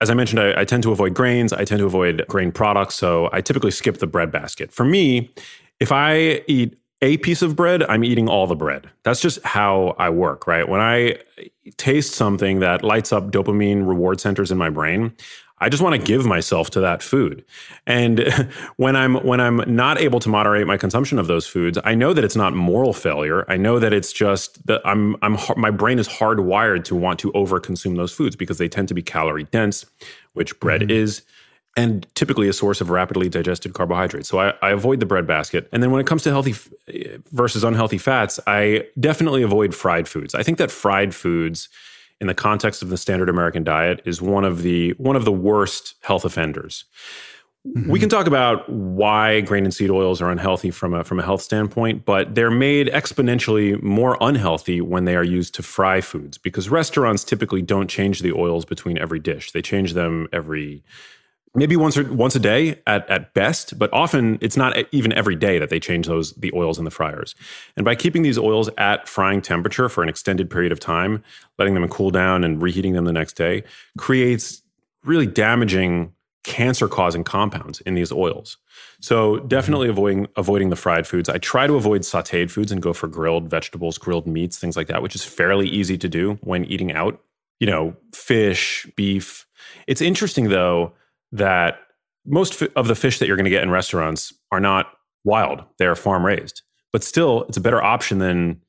as 0.03 0.11
I 0.11 0.15
mentioned, 0.15 0.41
I, 0.41 0.61
I, 0.61 0.65
tend 0.65 0.83
to 0.83 0.91
avoid 0.91 1.15
grains. 1.15 1.53
I 1.53 1.65
tend 1.65 1.79
to 1.79 1.87
avoid 1.87 2.27
grain 2.29 2.51
products. 2.51 2.97
So 2.97 3.31
I 3.33 3.41
typically 3.41 3.71
skip 3.71 3.99
the 3.99 4.07
bread 4.09 4.33
basket. 4.33 4.73
For 4.73 4.85
me, 4.85 5.33
if 5.79 5.93
I 5.93 6.43
eat 6.49 6.77
a 7.01 7.19
piece 7.19 7.41
of 7.41 7.55
bread, 7.55 7.85
I'm 7.85 8.03
eating 8.03 8.29
all 8.29 8.49
the 8.49 8.57
bread. 8.57 8.91
That's 9.05 9.21
just 9.21 9.41
how 9.45 9.95
I 9.99 10.11
work, 10.11 10.47
right? 10.49 10.69
When 10.69 10.81
I 10.81 11.19
taste 11.77 12.15
something 12.15 12.61
that 12.61 12.83
lights 12.83 13.13
up 13.13 13.31
dopamine 13.31 13.87
reward 13.87 14.21
centers 14.21 14.51
in 14.51 14.59
my 14.59 14.71
brain, 14.71 15.13
I 15.63 15.69
just 15.69 15.83
want 15.83 15.95
to 15.95 16.03
give 16.03 16.27
myself 16.27 16.71
to 16.71 16.81
that 16.81 17.03
food. 17.03 17.45
And 17.87 18.33
when 18.77 18.97
I'm 18.97 19.15
when 19.25 19.41
I'm 19.41 19.63
not 19.67 20.01
able 20.01 20.21
to 20.21 20.29
moderate 20.29 20.67
my 20.67 20.77
consumption 20.77 21.19
of 21.19 21.29
those 21.29 21.47
foods, 21.47 21.79
I 21.85 21.95
know 21.95 22.13
that 22.13 22.25
it's 22.25 22.37
not 22.37 22.53
moral 22.55 22.93
failure. 22.93 23.45
I 23.49 23.57
know 23.57 23.79
that 23.79 23.93
it's 23.93 24.13
just 24.13 24.67
that 24.67 24.81
I'm 24.85 25.17
I'm 25.23 25.39
my 25.57 25.71
brain 25.71 25.99
is 25.99 26.09
hardwired 26.09 26.85
to 26.85 26.97
want 26.97 27.21
to 27.21 27.33
overconsume 27.33 27.97
those 27.97 28.13
foods 28.13 28.37
because 28.37 28.59
they 28.59 28.69
tend 28.69 28.89
to 28.89 28.95
be 28.95 29.03
calorie 29.03 29.45
dense, 29.45 29.87
which 30.33 30.59
bread 30.59 30.83
mm-hmm. 30.83 30.91
is 30.91 31.23
and 31.77 32.07
typically 32.15 32.49
a 32.49 32.53
source 32.53 32.81
of 32.81 32.91
rapidly 32.91 33.29
digested 33.29 33.73
carbohydrates. 33.73 34.29
So 34.29 34.39
I, 34.39 34.53
I, 34.61 34.73
avoid 34.73 35.01
the 35.01 35.07
bread 35.07 35.27
basket. 35.27 35.71
And 35.73 35.83
then 35.83 35.91
when 35.91 36.03
it 36.03 36.07
comes 36.07 36.23
to 36.25 36.31
healthy 36.31 36.51
f- 36.51 36.69
versus 37.33 37.65
unhealthy 37.65 37.97
fats, 37.97 38.39
I 38.47 38.85
definitely 39.01 39.43
avoid 39.43 39.75
fried 39.75 40.07
foods. 40.07 40.35
I 40.35 40.43
think 40.43 40.59
that 40.59 40.71
fried 40.71 41.15
foods 41.15 41.71
in 42.23 42.29
the 42.29 42.35
context 42.35 42.83
of 42.83 42.89
the 42.89 42.97
standard 42.97 43.29
American 43.29 43.65
diet 43.65 44.01
is 44.05 44.23
one 44.23 44.45
of 44.45 44.63
the 44.63 44.93
one 44.93 45.17
of 45.17 45.25
the 45.25 45.33
worst 45.33 45.97
health 46.03 46.25
offenders. 46.25 46.85
Mm-hmm. 47.67 47.91
We 47.91 47.99
can 47.99 48.09
talk 48.09 48.29
about 48.29 48.69
why 48.69 49.41
grain 49.41 49.65
and 49.65 49.75
seed 49.75 49.91
oils 49.91 50.23
are 50.23 50.31
unhealthy 50.31 50.71
from 50.71 50.95
a 50.95 51.03
from 51.03 51.19
a 51.19 51.25
health 51.25 51.43
standpoint, 51.43 52.05
but 52.05 52.37
they're 52.37 52.51
made 52.51 52.87
exponentially 52.89 53.83
more 53.83 54.17
unhealthy 54.21 54.81
when 54.81 55.05
they 55.05 55.17
are 55.17 55.25
used 55.25 55.53
to 55.57 55.65
fry 55.65 56.01
foods 56.01 56.39
because 56.39 56.69
restaurants 56.69 57.25
typically 57.25 57.61
don't 57.61 57.89
change 57.89 58.21
the 58.21 58.33
oils 58.33 58.65
between 58.65 58.99
every 58.99 59.19
dish. 59.19 59.51
They 59.51 59.63
change 59.63 59.95
them 59.95 60.29
every 60.33 60.85
maybe 61.55 61.77
once 61.77 61.97
or 61.97 62.11
once 62.13 62.35
a 62.35 62.41
day 62.41 62.81
at, 62.87 63.09
at 63.11 63.35
best 63.35 63.79
but 63.79 63.93
often 63.93 64.39
it's 64.41 64.57
not 64.57 64.77
even 64.93 65.13
every 65.13 65.37
day 65.37 65.59
that 65.59 65.71
they 65.71 65.79
change 65.79 66.07
those 66.07 66.33
the 66.35 66.53
oils 66.55 66.79
in 66.79 66.85
the 66.85 66.91
fryers. 66.91 67.35
And 67.77 67.85
by 67.85 67.95
keeping 67.95 68.23
these 68.23 68.39
oils 68.39 68.71
at 68.79 69.09
frying 69.09 69.43
temperature 69.43 69.89
for 69.89 70.03
an 70.03 70.09
extended 70.09 70.51
period 70.51 70.73
of 70.73 70.81
time 70.81 71.23
letting 71.59 71.75
them 71.75 71.87
cool 71.89 72.11
down 72.11 72.45
and 72.45 72.63
reheating 72.63 72.95
them 72.95 73.05
the 73.05 73.13
next 73.13 73.35
day 73.35 73.65
creates 73.99 74.63
really 75.05 75.27
damaging 75.27 76.13
cancer 76.45 76.89
causing 76.89 77.23
compounds 77.23 77.81
in 77.83 77.95
these 77.95 78.11
oils. 78.11 78.57
So 79.01 79.37
mm-hmm. 79.37 79.49
definitely 79.49 79.89
avoiding 79.89 80.27
avoiding 80.37 80.71
the 80.71 80.77
fried 80.77 81.07
foods. 81.07 81.29
I 81.29 81.39
try 81.39 81.67
to 81.67 81.75
avoid 81.75 82.03
sauteed 82.03 82.51
foods 82.51 82.73
and 82.73 82.83
go 82.83 82.93
for 82.93 83.07
grilled 83.07 83.49
vegetables 83.49 83.99
grilled 83.99 84.27
meats 84.27 84.59
things 84.59 84.77
like 84.77 84.89
that 84.89 85.03
which 85.03 85.15
is 85.15 85.25
fairly 85.25 85.69
easy 85.69 85.99
to 85.99 86.09
do 86.09 86.39
when 86.43 86.65
eating 86.65 86.93
out. 86.93 87.21
You 87.61 87.67
know 87.67 87.97
fish 88.13 88.91
beef. 88.97 89.47
It's 89.87 90.01
interesting 90.01 90.49
though 90.49 90.93
that 91.33 91.79
most 92.25 92.63
of 92.77 92.87
the 92.87 92.95
fish 92.95 93.19
that 93.19 93.27
you're 93.27 93.37
going 93.37 93.45
to 93.45 93.51
get 93.51 93.63
in 93.63 93.71
restaurants 93.71 94.33
are 94.53 94.61
not 94.61 94.93
wild, 95.25 95.65
they're 95.79 95.97
farm 95.97 96.25
raised. 96.25 96.63
But 96.93 97.03
still, 97.03 97.45
it's 97.49 97.57
a 97.57 97.61
better 97.61 97.83
option 97.83 98.19
than 98.19 98.61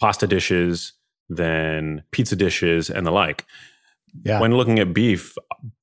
pasta 0.00 0.26
dishes, 0.26 0.94
than 1.28 2.02
pizza 2.12 2.34
dishes, 2.34 2.90
and 2.90 3.06
the 3.06 3.10
like. 3.10 3.44
Yeah. 4.24 4.40
When 4.40 4.52
looking 4.56 4.78
at 4.78 4.94
beef, 4.94 5.34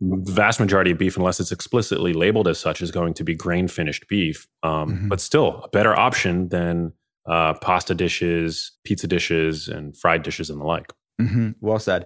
the 0.01 0.31
vast 0.31 0.59
majority 0.59 0.91
of 0.91 0.97
beef, 0.97 1.15
unless 1.15 1.39
it's 1.39 1.51
explicitly 1.51 2.11
labeled 2.11 2.47
as 2.47 2.59
such, 2.59 2.81
is 2.81 2.91
going 2.91 3.13
to 3.15 3.23
be 3.23 3.35
grain 3.35 3.67
finished 3.67 4.07
beef. 4.07 4.47
Um, 4.63 4.91
mm-hmm. 4.91 5.07
But 5.09 5.21
still, 5.21 5.61
a 5.63 5.69
better 5.69 5.97
option 5.97 6.49
than 6.49 6.93
uh, 7.27 7.53
pasta 7.53 7.93
dishes, 7.93 8.71
pizza 8.83 9.07
dishes, 9.07 9.67
and 9.67 9.95
fried 9.95 10.23
dishes 10.23 10.49
and 10.49 10.59
the 10.59 10.65
like. 10.65 10.91
Mm-hmm. 11.21 11.51
Well 11.61 11.79
said. 11.79 12.05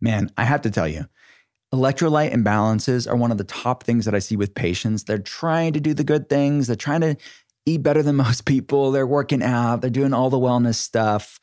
Man, 0.00 0.30
I 0.36 0.44
have 0.44 0.62
to 0.62 0.70
tell 0.70 0.88
you, 0.88 1.06
Electrolyte 1.74 2.34
imbalances 2.34 3.10
are 3.10 3.16
one 3.16 3.32
of 3.32 3.38
the 3.38 3.44
top 3.44 3.82
things 3.82 4.04
that 4.04 4.14
I 4.14 4.18
see 4.18 4.36
with 4.36 4.54
patients. 4.54 5.04
They're 5.04 5.18
trying 5.18 5.72
to 5.72 5.80
do 5.80 5.94
the 5.94 6.04
good 6.04 6.28
things, 6.28 6.66
they're 6.66 6.76
trying 6.76 7.00
to 7.00 7.16
eat 7.64 7.82
better 7.82 8.02
than 8.02 8.16
most 8.26 8.44
people, 8.44 8.90
they're 8.90 9.06
working 9.06 9.42
out, 9.42 9.80
they're 9.80 9.90
doing 9.90 10.12
all 10.12 10.30
the 10.30 10.38
wellness 10.38 10.74
stuff, 10.74 11.40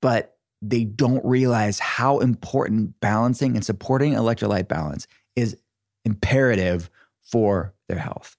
but 0.00 0.36
they 0.62 0.84
don't 0.84 1.24
realize 1.24 1.78
how 1.78 2.18
important 2.18 2.98
balancing 3.00 3.56
and 3.56 3.64
supporting 3.64 4.14
electrolyte 4.14 4.68
balance 4.68 5.06
is 5.34 5.56
imperative 6.04 6.88
for 7.22 7.74
their 7.88 7.98
health. 7.98 8.36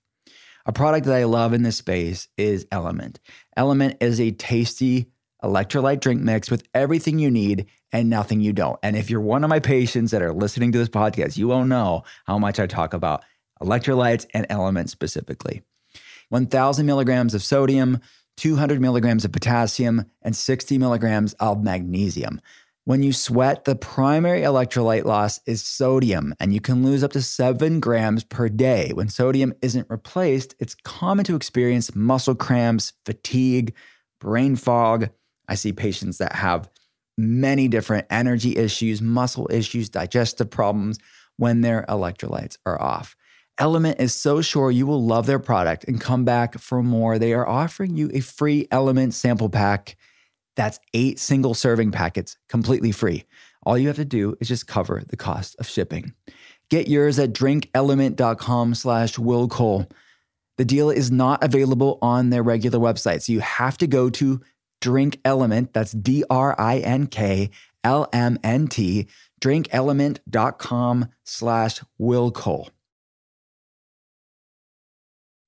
A 0.65 0.73
product 0.73 1.05
that 1.05 1.15
I 1.15 1.25
love 1.25 1.53
in 1.53 1.63
this 1.63 1.77
space 1.77 2.27
is 2.37 2.65
Element. 2.71 3.19
Element 3.55 3.97
is 4.01 4.19
a 4.19 4.31
tasty 4.31 5.11
electrolyte 5.43 5.99
drink 5.99 6.21
mix 6.21 6.49
with 6.49 6.67
everything 6.73 7.19
you 7.19 7.29
need 7.29 7.67
and 7.91 8.09
nothing 8.09 8.41
you 8.41 8.53
don't. 8.53 8.79
And 8.83 8.95
if 8.95 9.09
you're 9.09 9.21
one 9.21 9.43
of 9.43 9.49
my 9.49 9.59
patients 9.59 10.11
that 10.11 10.21
are 10.21 10.33
listening 10.33 10.71
to 10.71 10.77
this 10.77 10.89
podcast, 10.89 11.37
you 11.37 11.47
will 11.47 11.65
know 11.65 12.03
how 12.25 12.37
much 12.37 12.59
I 12.59 12.67
talk 12.67 12.93
about 12.93 13.23
electrolytes 13.61 14.25
and 14.33 14.45
elements 14.49 14.91
specifically. 14.91 15.61
1000 16.29 16.85
milligrams 16.85 17.33
of 17.33 17.43
sodium, 17.43 17.99
200 18.37 18.81
milligrams 18.81 19.25
of 19.25 19.31
potassium, 19.31 20.05
and 20.21 20.35
60 20.35 20.77
milligrams 20.77 21.33
of 21.33 21.63
magnesium. 21.63 22.41
When 22.87 23.03
you 23.03 23.11
sweat, 23.11 23.65
the 23.65 23.75
primary 23.75 24.41
electrolyte 24.41 25.03
loss 25.03 25.41
is 25.45 25.61
sodium, 25.61 26.33
and 26.39 26.53
you 26.53 26.61
can 26.61 26.85
lose 26.85 27.03
up 27.03 27.11
to 27.13 27.21
seven 27.21 27.81
grams 27.81 28.23
per 28.23 28.47
day. 28.47 28.91
When 28.93 29.09
sodium 29.09 29.53
isn't 29.61 29.89
replaced, 29.89 30.55
it's 30.59 30.75
common 30.85 31.25
to 31.25 31.35
experience 31.35 31.93
muscle 31.93 32.35
cramps, 32.35 32.93
fatigue, 33.05 33.73
brain 34.21 34.55
fog. 34.55 35.09
I 35.47 35.55
see 35.55 35.73
patients 35.73 36.17
that 36.17 36.33
have 36.33 36.69
many 37.17 37.67
different 37.67 38.07
energy 38.09 38.55
issues, 38.57 39.01
muscle 39.01 39.47
issues, 39.51 39.89
digestive 39.89 40.49
problems 40.49 40.99
when 41.37 41.61
their 41.61 41.85
electrolytes 41.89 42.57
are 42.65 42.81
off. 42.81 43.15
Element 43.59 43.99
is 43.99 44.13
so 44.13 44.41
sure 44.41 44.69
you 44.69 44.85
will 44.85 45.03
love 45.03 45.25
their 45.25 45.39
product 45.39 45.85
and 45.85 45.99
come 45.99 46.25
back 46.25 46.59
for 46.59 46.83
more. 46.83 47.17
They 47.17 47.33
are 47.33 47.47
offering 47.47 47.97
you 47.97 48.09
a 48.13 48.19
free 48.19 48.67
Element 48.69 49.15
sample 49.15 49.49
pack. 49.49 49.97
That's 50.55 50.79
eight 50.93 51.19
single 51.19 51.55
serving 51.55 51.91
packets 51.91 52.37
completely 52.49 52.91
free. 52.91 53.25
All 53.63 53.77
you 53.77 53.87
have 53.87 53.97
to 53.97 54.05
do 54.05 54.35
is 54.39 54.47
just 54.47 54.67
cover 54.67 55.03
the 55.07 55.17
cost 55.17 55.55
of 55.59 55.67
shipping. 55.67 56.13
Get 56.69 56.87
yours 56.87 57.17
at 57.17 57.33
drinkelement.com 57.33 58.75
slash 58.75 59.17
Will 59.17 59.47
Cole. 59.47 59.87
The 60.57 60.65
deal 60.65 60.89
is 60.89 61.11
not 61.11 61.43
available 61.43 61.97
on 62.01 62.29
their 62.29 62.43
regular 62.43 62.79
website. 62.79 63.23
So 63.23 63.33
you 63.33 63.39
have 63.39 63.77
to 63.79 63.87
go 63.87 64.09
to 64.11 64.41
Drink 64.81 65.19
Element, 65.25 65.73
that's 65.73 65.91
D 65.91 66.23
R 66.29 66.55
I 66.59 66.79
N 66.79 67.07
K 67.07 67.49
L 67.83 68.07
M 68.13 68.37
N 68.43 68.67
T, 68.67 69.07
drinkelement.com 69.41 71.07
slash 71.23 71.81
Will 71.97 72.31
Cole. 72.31 72.69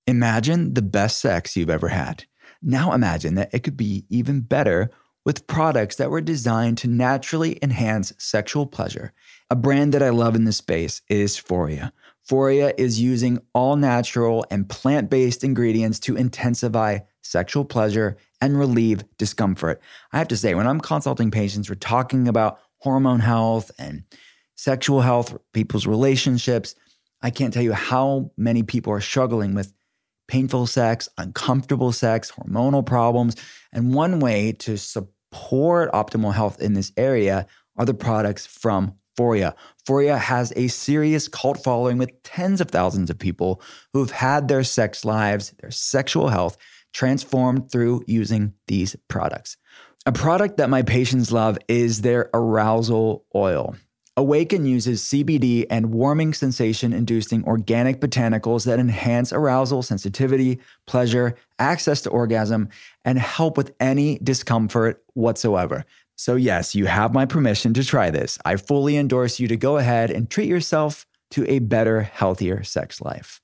Imagine 0.08 0.74
the 0.74 0.82
best 0.82 1.20
sex 1.20 1.56
you've 1.56 1.70
ever 1.70 1.90
had. 1.90 2.26
Now 2.62 2.94
imagine 2.94 3.36
that 3.36 3.54
it 3.54 3.64
could 3.64 3.78
be 3.78 4.06
even 4.10 4.42
better 4.42 4.90
with 5.26 5.48
products 5.48 5.98
that 5.98 6.10
were 6.10 6.22
designed 6.22 6.78
to 6.80 6.88
naturally 6.88 7.60
enhance 7.62 8.14
sexual 8.18 8.66
pleasure. 8.66 9.14
A 9.52 9.56
brand 9.56 9.94
that 9.94 10.02
I 10.02 10.10
love 10.10 10.36
in 10.36 10.46
this 10.46 10.58
space 10.58 11.02
is 11.10 11.38
Foria. 11.38 11.92
Foria 12.28 12.74
is 12.78 13.00
using 13.00 13.40
all 13.54 13.76
natural 13.76 14.46
and 14.50 14.70
plant 14.70 15.10
based 15.10 15.44
ingredients 15.44 16.00
to 16.00 16.16
intensify 16.16 17.00
sexual 17.30 17.64
pleasure 17.64 18.18
and 18.42 18.58
relieve 18.58 19.04
discomfort. 19.18 19.82
I 20.12 20.18
have 20.18 20.28
to 20.30 20.38
say, 20.38 20.56
when 20.56 20.68
I'm 20.68 20.82
consulting 20.82 21.32
patients, 21.32 21.70
we're 21.70 21.76
talking 21.76 22.28
about 22.28 22.60
hormone 22.78 23.20
health 23.20 23.72
and 23.78 24.04
sexual 24.56 25.02
health, 25.02 25.38
people's 25.54 25.86
relationships. 25.86 26.76
I 27.22 27.30
can't 27.30 27.54
tell 27.54 27.64
you 27.64 27.74
how 27.74 28.32
many 28.38 28.64
people 28.64 28.94
are 28.94 29.02
struggling 29.02 29.54
with 29.54 29.74
painful 30.28 30.68
sex, 30.68 31.08
uncomfortable 31.18 31.92
sex, 31.92 32.32
hormonal 32.32 32.86
problems. 32.86 33.36
And 33.74 33.94
one 33.94 34.20
way 34.20 34.54
to 34.60 34.78
support 34.78 35.92
optimal 35.92 36.34
health 36.34 36.62
in 36.62 36.74
this 36.74 36.92
area 36.98 37.46
are 37.78 37.86
the 37.86 37.94
products 37.94 38.46
from 38.46 38.96
Foria. 39.18 39.54
Foria 39.86 40.18
has 40.18 40.54
a 40.56 40.70
serious 40.70 41.28
cult 41.28 41.62
following 41.64 41.98
with 41.98 42.24
tens 42.24 42.62
of 42.62 42.70
thousands 42.70 43.10
of 43.10 43.20
people 43.20 43.62
who've 43.92 44.12
had 44.12 44.48
their 44.48 44.64
sex 44.64 45.04
lives, 45.04 45.54
their 45.60 45.72
sexual 45.72 46.30
health 46.30 46.58
transformed 46.94 47.72
through 47.72 48.04
using 48.08 48.54
these 48.68 48.96
products. 49.08 49.58
A 50.06 50.12
product 50.12 50.58
that 50.58 50.70
my 50.70 50.82
patients 50.82 51.32
love 51.32 51.58
is 51.68 52.02
their 52.02 52.30
arousal 52.34 53.26
oil. 53.36 53.76
Awaken 54.18 54.66
uses 54.66 55.02
CBD 55.04 55.66
and 55.70 55.94
warming 55.94 56.34
sensation 56.34 56.92
inducing 56.92 57.46
organic 57.46 58.02
botanicals 58.02 58.66
that 58.66 58.80
enhance 58.80 59.32
arousal, 59.32 59.82
sensitivity, 59.82 60.60
pleasure, 60.88 61.36
access 61.58 62.02
to 62.02 62.10
orgasm, 62.10 62.68
and 63.06 63.18
help 63.18 63.56
with 63.56 63.74
any 63.80 64.20
discomfort 64.22 65.02
whatsoever. 65.14 65.86
So, 66.18 66.36
yes, 66.36 66.76
you 66.76 66.86
have 66.86 67.14
my 67.14 67.26
permission 67.26 67.74
to 67.76 67.84
try 67.86 68.10
this. 68.10 68.38
I 68.44 68.58
fully 68.58 68.98
endorse 68.98 69.40
you 69.40 69.48
to 69.48 69.56
go 69.56 69.78
ahead 69.78 70.12
and 70.12 70.30
treat 70.30 70.50
yourself 70.50 71.06
to 71.32 71.50
a 71.50 71.60
better, 71.60 72.02
healthier 72.02 72.62
sex 72.64 73.00
life. 73.00 73.40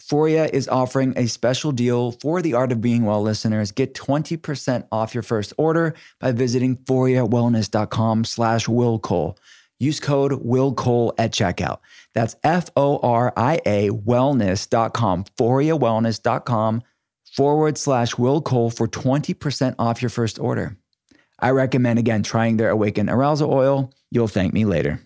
Foria 0.00 0.48
is 0.50 0.68
offering 0.68 1.14
a 1.16 1.26
special 1.26 1.72
deal 1.72 2.12
for 2.12 2.42
the 2.42 2.54
Art 2.54 2.70
of 2.70 2.80
Being 2.80 3.04
Well 3.04 3.22
listeners. 3.22 3.72
Get 3.72 3.94
20% 3.94 4.86
off 4.92 5.14
your 5.14 5.22
first 5.22 5.52
order 5.56 5.94
by 6.20 6.32
visiting 6.32 6.76
foriawellness.com 6.76 8.24
slash 8.24 8.66
willcole. 8.66 9.36
Use 9.78 10.00
code 10.00 10.32
WillCole 10.32 11.12
at 11.18 11.32
checkout. 11.32 11.78
That's 12.14 12.36
F 12.42 12.70
O 12.76 12.98
R 12.98 13.32
I 13.36 13.60
A 13.66 13.90
wellness.com, 13.90 15.24
foriawellness.com 15.38 16.82
forward 17.36 17.76
slash 17.76 18.14
willcole 18.14 18.74
for 18.74 18.88
20% 18.88 19.74
off 19.78 20.00
your 20.00 20.08
first 20.08 20.38
order. 20.38 20.78
I 21.38 21.50
recommend 21.50 21.98
again 21.98 22.22
trying 22.22 22.56
their 22.56 22.70
Awaken 22.70 23.10
Arousal 23.10 23.52
Oil. 23.52 23.92
You'll 24.10 24.28
thank 24.28 24.54
me 24.54 24.64
later. 24.64 25.05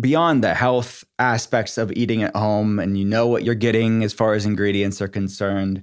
Beyond 0.00 0.42
the 0.42 0.54
health 0.54 1.04
aspects 1.18 1.76
of 1.76 1.92
eating 1.92 2.22
at 2.22 2.34
home 2.34 2.78
and 2.78 2.98
you 2.98 3.04
know 3.04 3.26
what 3.26 3.44
you're 3.44 3.54
getting 3.54 4.02
as 4.02 4.12
far 4.12 4.34
as 4.34 4.46
ingredients 4.46 5.02
are 5.02 5.08
concerned 5.08 5.82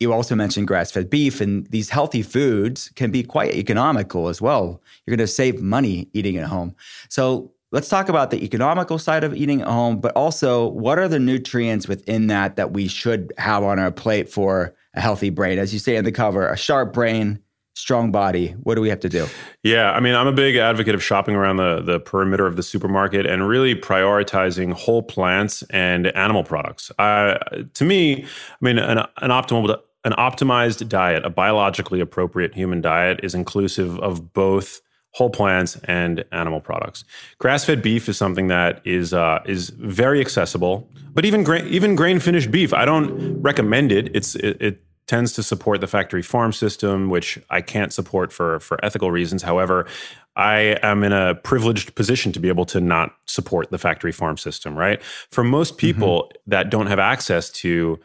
you 0.00 0.14
also 0.14 0.34
mentioned 0.34 0.66
grass-fed 0.66 1.10
beef 1.10 1.40
and 1.42 1.66
these 1.66 1.90
healthy 1.90 2.22
foods 2.22 2.90
can 2.96 3.10
be 3.10 3.22
quite 3.22 3.54
economical 3.54 4.28
as 4.28 4.40
well. 4.40 4.82
You're 5.04 5.16
going 5.16 5.26
to 5.26 5.32
save 5.32 5.60
money 5.60 6.08
eating 6.14 6.38
at 6.38 6.46
home. 6.46 6.74
So 7.10 7.52
let's 7.70 7.88
talk 7.88 8.08
about 8.08 8.30
the 8.30 8.42
economical 8.42 8.98
side 8.98 9.22
of 9.22 9.34
eating 9.34 9.60
at 9.60 9.68
home 9.68 10.00
but 10.00 10.16
also 10.16 10.68
what 10.68 10.98
are 10.98 11.06
the 11.06 11.20
nutrients 11.20 11.86
within 11.86 12.28
that 12.28 12.56
that 12.56 12.72
we 12.72 12.88
should 12.88 13.32
have 13.36 13.62
on 13.62 13.78
our 13.78 13.92
plate 13.92 14.30
for 14.30 14.74
a 14.94 15.00
healthy 15.00 15.28
brain? 15.28 15.58
As 15.58 15.72
you 15.72 15.78
say 15.78 15.96
in 15.96 16.04
the 16.04 16.12
cover 16.12 16.48
a 16.48 16.56
sharp 16.56 16.94
brain 16.94 17.38
strong 17.74 18.10
body 18.10 18.48
what 18.62 18.74
do 18.74 18.80
we 18.80 18.88
have 18.88 19.00
to 19.00 19.08
do 19.08 19.26
yeah 19.62 19.92
i 19.92 20.00
mean 20.00 20.14
i'm 20.14 20.26
a 20.26 20.32
big 20.32 20.56
advocate 20.56 20.94
of 20.94 21.02
shopping 21.02 21.34
around 21.34 21.56
the 21.56 21.80
the 21.80 22.00
perimeter 22.00 22.46
of 22.46 22.56
the 22.56 22.62
supermarket 22.62 23.26
and 23.26 23.46
really 23.48 23.74
prioritizing 23.74 24.72
whole 24.72 25.02
plants 25.02 25.62
and 25.70 26.08
animal 26.16 26.44
products 26.44 26.90
uh, 26.98 27.38
to 27.74 27.84
me 27.84 28.24
i 28.24 28.56
mean 28.60 28.78
an, 28.78 28.98
an 28.98 29.30
optimal 29.30 29.78
an 30.04 30.12
optimized 30.12 30.86
diet 30.88 31.24
a 31.24 31.30
biologically 31.30 32.00
appropriate 32.00 32.54
human 32.54 32.80
diet 32.80 33.20
is 33.22 33.34
inclusive 33.34 33.98
of 34.00 34.32
both 34.32 34.80
whole 35.12 35.30
plants 35.30 35.76
and 35.84 36.24
animal 36.32 36.60
products. 36.60 37.04
Grass-fed 37.38 37.82
beef 37.82 38.08
is 38.08 38.16
something 38.16 38.48
that 38.48 38.80
is 38.84 39.12
uh, 39.12 39.40
is 39.44 39.70
very 39.70 40.20
accessible, 40.20 40.88
but 41.12 41.24
even 41.24 41.42
gra- 41.42 41.64
even 41.64 41.96
grain-finished 41.96 42.50
beef, 42.50 42.72
I 42.72 42.84
don't 42.84 43.42
recommend 43.42 43.92
it. 43.92 44.14
It's 44.14 44.34
it, 44.36 44.60
it 44.60 44.82
tends 45.10 45.32
to 45.32 45.42
support 45.42 45.80
the 45.80 45.88
factory 45.88 46.22
farm 46.22 46.52
system, 46.52 47.10
which 47.10 47.36
I 47.50 47.62
can't 47.62 47.92
support 47.92 48.32
for 48.32 48.60
for 48.60 48.82
ethical 48.84 49.10
reasons. 49.10 49.42
However, 49.42 49.88
I 50.36 50.78
am 50.82 51.02
in 51.02 51.12
a 51.12 51.34
privileged 51.34 51.96
position 51.96 52.30
to 52.30 52.38
be 52.38 52.46
able 52.48 52.64
to 52.66 52.80
not 52.80 53.16
support 53.26 53.72
the 53.72 53.78
factory 53.78 54.12
farm 54.12 54.36
system, 54.36 54.78
right? 54.78 55.02
For 55.32 55.42
most 55.42 55.72
mm-hmm. 55.72 55.86
people 55.86 56.16
mm-hmm. 56.22 56.50
that 56.52 56.70
don't 56.70 56.86
have 56.86 57.00
access 57.00 57.50
to 57.62 57.98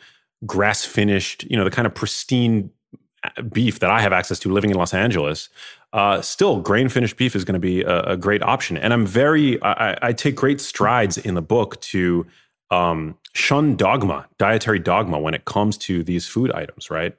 grass 0.48 0.84
finished, 0.84 1.44
you 1.44 1.56
know, 1.56 1.64
the 1.64 1.70
kind 1.70 1.86
of 1.86 1.94
pristine 1.94 2.72
uh, 3.24 3.42
beef 3.44 3.80
that 3.80 3.92
I 3.92 4.02
have 4.02 4.12
access 4.12 4.40
to 4.40 4.52
living 4.52 4.72
in 4.72 4.78
Los 4.78 4.94
Angeles, 4.94 5.50
uh, 5.94 6.22
still 6.22 6.60
grain 6.60 6.90
finished 6.90 7.18
beef 7.18 7.36
is 7.36 7.46
going 7.46 7.54
to 7.54 7.60
be 7.60 7.84
a, 7.84 8.02
a, 8.14 8.18
great 8.18 8.42
option. 8.42 8.78
And 8.78 8.92
I'm 8.92 9.06
very, 9.06 9.62
I, 9.62 9.98
I, 10.10 10.14
take 10.14 10.36
great 10.36 10.60
strides 10.60 11.18
in 11.18 11.36
the 11.36 11.42
book 11.42 11.80
to 11.94 12.26
um, 12.72 13.18
shun 13.34 13.76
dogma, 13.76 14.28
dietary 14.38 14.80
dogma, 14.80 15.20
when 15.20 15.34
it 15.34 15.46
comes 15.46 15.78
to 15.78 16.04
these 16.04 16.28
food 16.28 16.52
items, 16.52 16.90
right? 16.90 17.16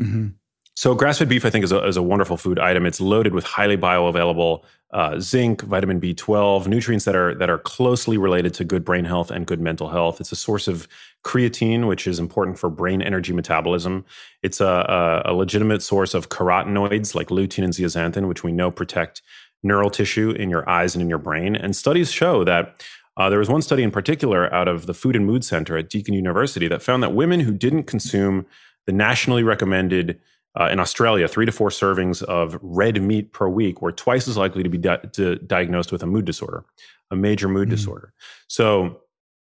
Mm-hmm. 0.00 0.28
So, 0.74 0.94
grass 0.94 1.18
fed 1.18 1.28
beef, 1.28 1.44
I 1.44 1.50
think, 1.50 1.64
is 1.64 1.72
a, 1.72 1.84
is 1.86 1.96
a, 1.96 2.02
wonderful 2.02 2.36
food 2.36 2.58
item. 2.58 2.86
It's 2.86 3.00
loaded 3.00 3.34
with 3.34 3.44
highly 3.44 3.76
bioavailable 3.76 4.62
uh, 4.92 5.18
zinc, 5.20 5.62
vitamin 5.62 6.00
B12, 6.00 6.66
nutrients 6.66 7.04
that 7.04 7.14
are 7.14 7.34
that 7.34 7.50
are 7.50 7.58
closely 7.58 8.16
related 8.16 8.54
to 8.54 8.64
good 8.64 8.84
brain 8.84 9.04
health 9.04 9.30
and 9.30 9.46
good 9.46 9.60
mental 9.60 9.88
health. 9.88 10.20
It's 10.20 10.32
a 10.32 10.36
source 10.36 10.68
of 10.68 10.88
creatine, 11.24 11.86
which 11.86 12.06
is 12.06 12.18
important 12.18 12.58
for 12.58 12.70
brain 12.70 13.02
energy 13.02 13.32
metabolism. 13.32 14.04
It's 14.42 14.60
a, 14.60 15.22
a, 15.26 15.32
a 15.32 15.34
legitimate 15.34 15.82
source 15.82 16.14
of 16.14 16.30
carotenoids 16.30 17.14
like 17.14 17.28
lutein 17.28 17.64
and 17.64 17.72
zeaxanthin, 17.72 18.26
which 18.26 18.42
we 18.42 18.52
know 18.52 18.70
protect 18.70 19.22
neural 19.62 19.90
tissue 19.90 20.30
in 20.30 20.50
your 20.50 20.68
eyes 20.68 20.94
and 20.94 21.02
in 21.02 21.08
your 21.08 21.18
brain. 21.18 21.54
And 21.54 21.76
studies 21.76 22.10
show 22.10 22.44
that 22.44 22.82
uh, 23.16 23.28
there 23.28 23.38
was 23.38 23.48
one 23.48 23.62
study 23.62 23.82
in 23.82 23.90
particular 23.90 24.52
out 24.54 24.68
of 24.68 24.86
the 24.86 24.94
Food 24.94 25.16
and 25.16 25.26
Mood 25.26 25.44
Center 25.44 25.76
at 25.76 25.90
Deakin 25.90 26.14
University 26.14 26.68
that 26.68 26.82
found 26.82 27.02
that 27.02 27.14
women 27.14 27.40
who 27.40 27.52
didn't 27.52 27.84
consume 27.84 28.46
the 28.86 28.92
nationally 28.92 29.42
recommended 29.42 30.18
uh, 30.58 30.68
in 30.70 30.80
Australia 30.80 31.28
three 31.28 31.46
to 31.46 31.52
four 31.52 31.70
servings 31.70 32.22
of 32.22 32.58
red 32.60 33.00
meat 33.00 33.32
per 33.32 33.48
week 33.48 33.80
were 33.80 33.92
twice 33.92 34.28
as 34.28 34.36
likely 34.36 34.62
to 34.62 34.68
be 34.68 34.78
di- 34.78 34.98
to 35.12 35.36
diagnosed 35.36 35.92
with 35.92 36.02
a 36.02 36.06
mood 36.06 36.24
disorder, 36.24 36.64
a 37.10 37.16
major 37.16 37.48
mood 37.48 37.68
mm-hmm. 37.68 37.76
disorder. 37.76 38.12
So, 38.48 39.00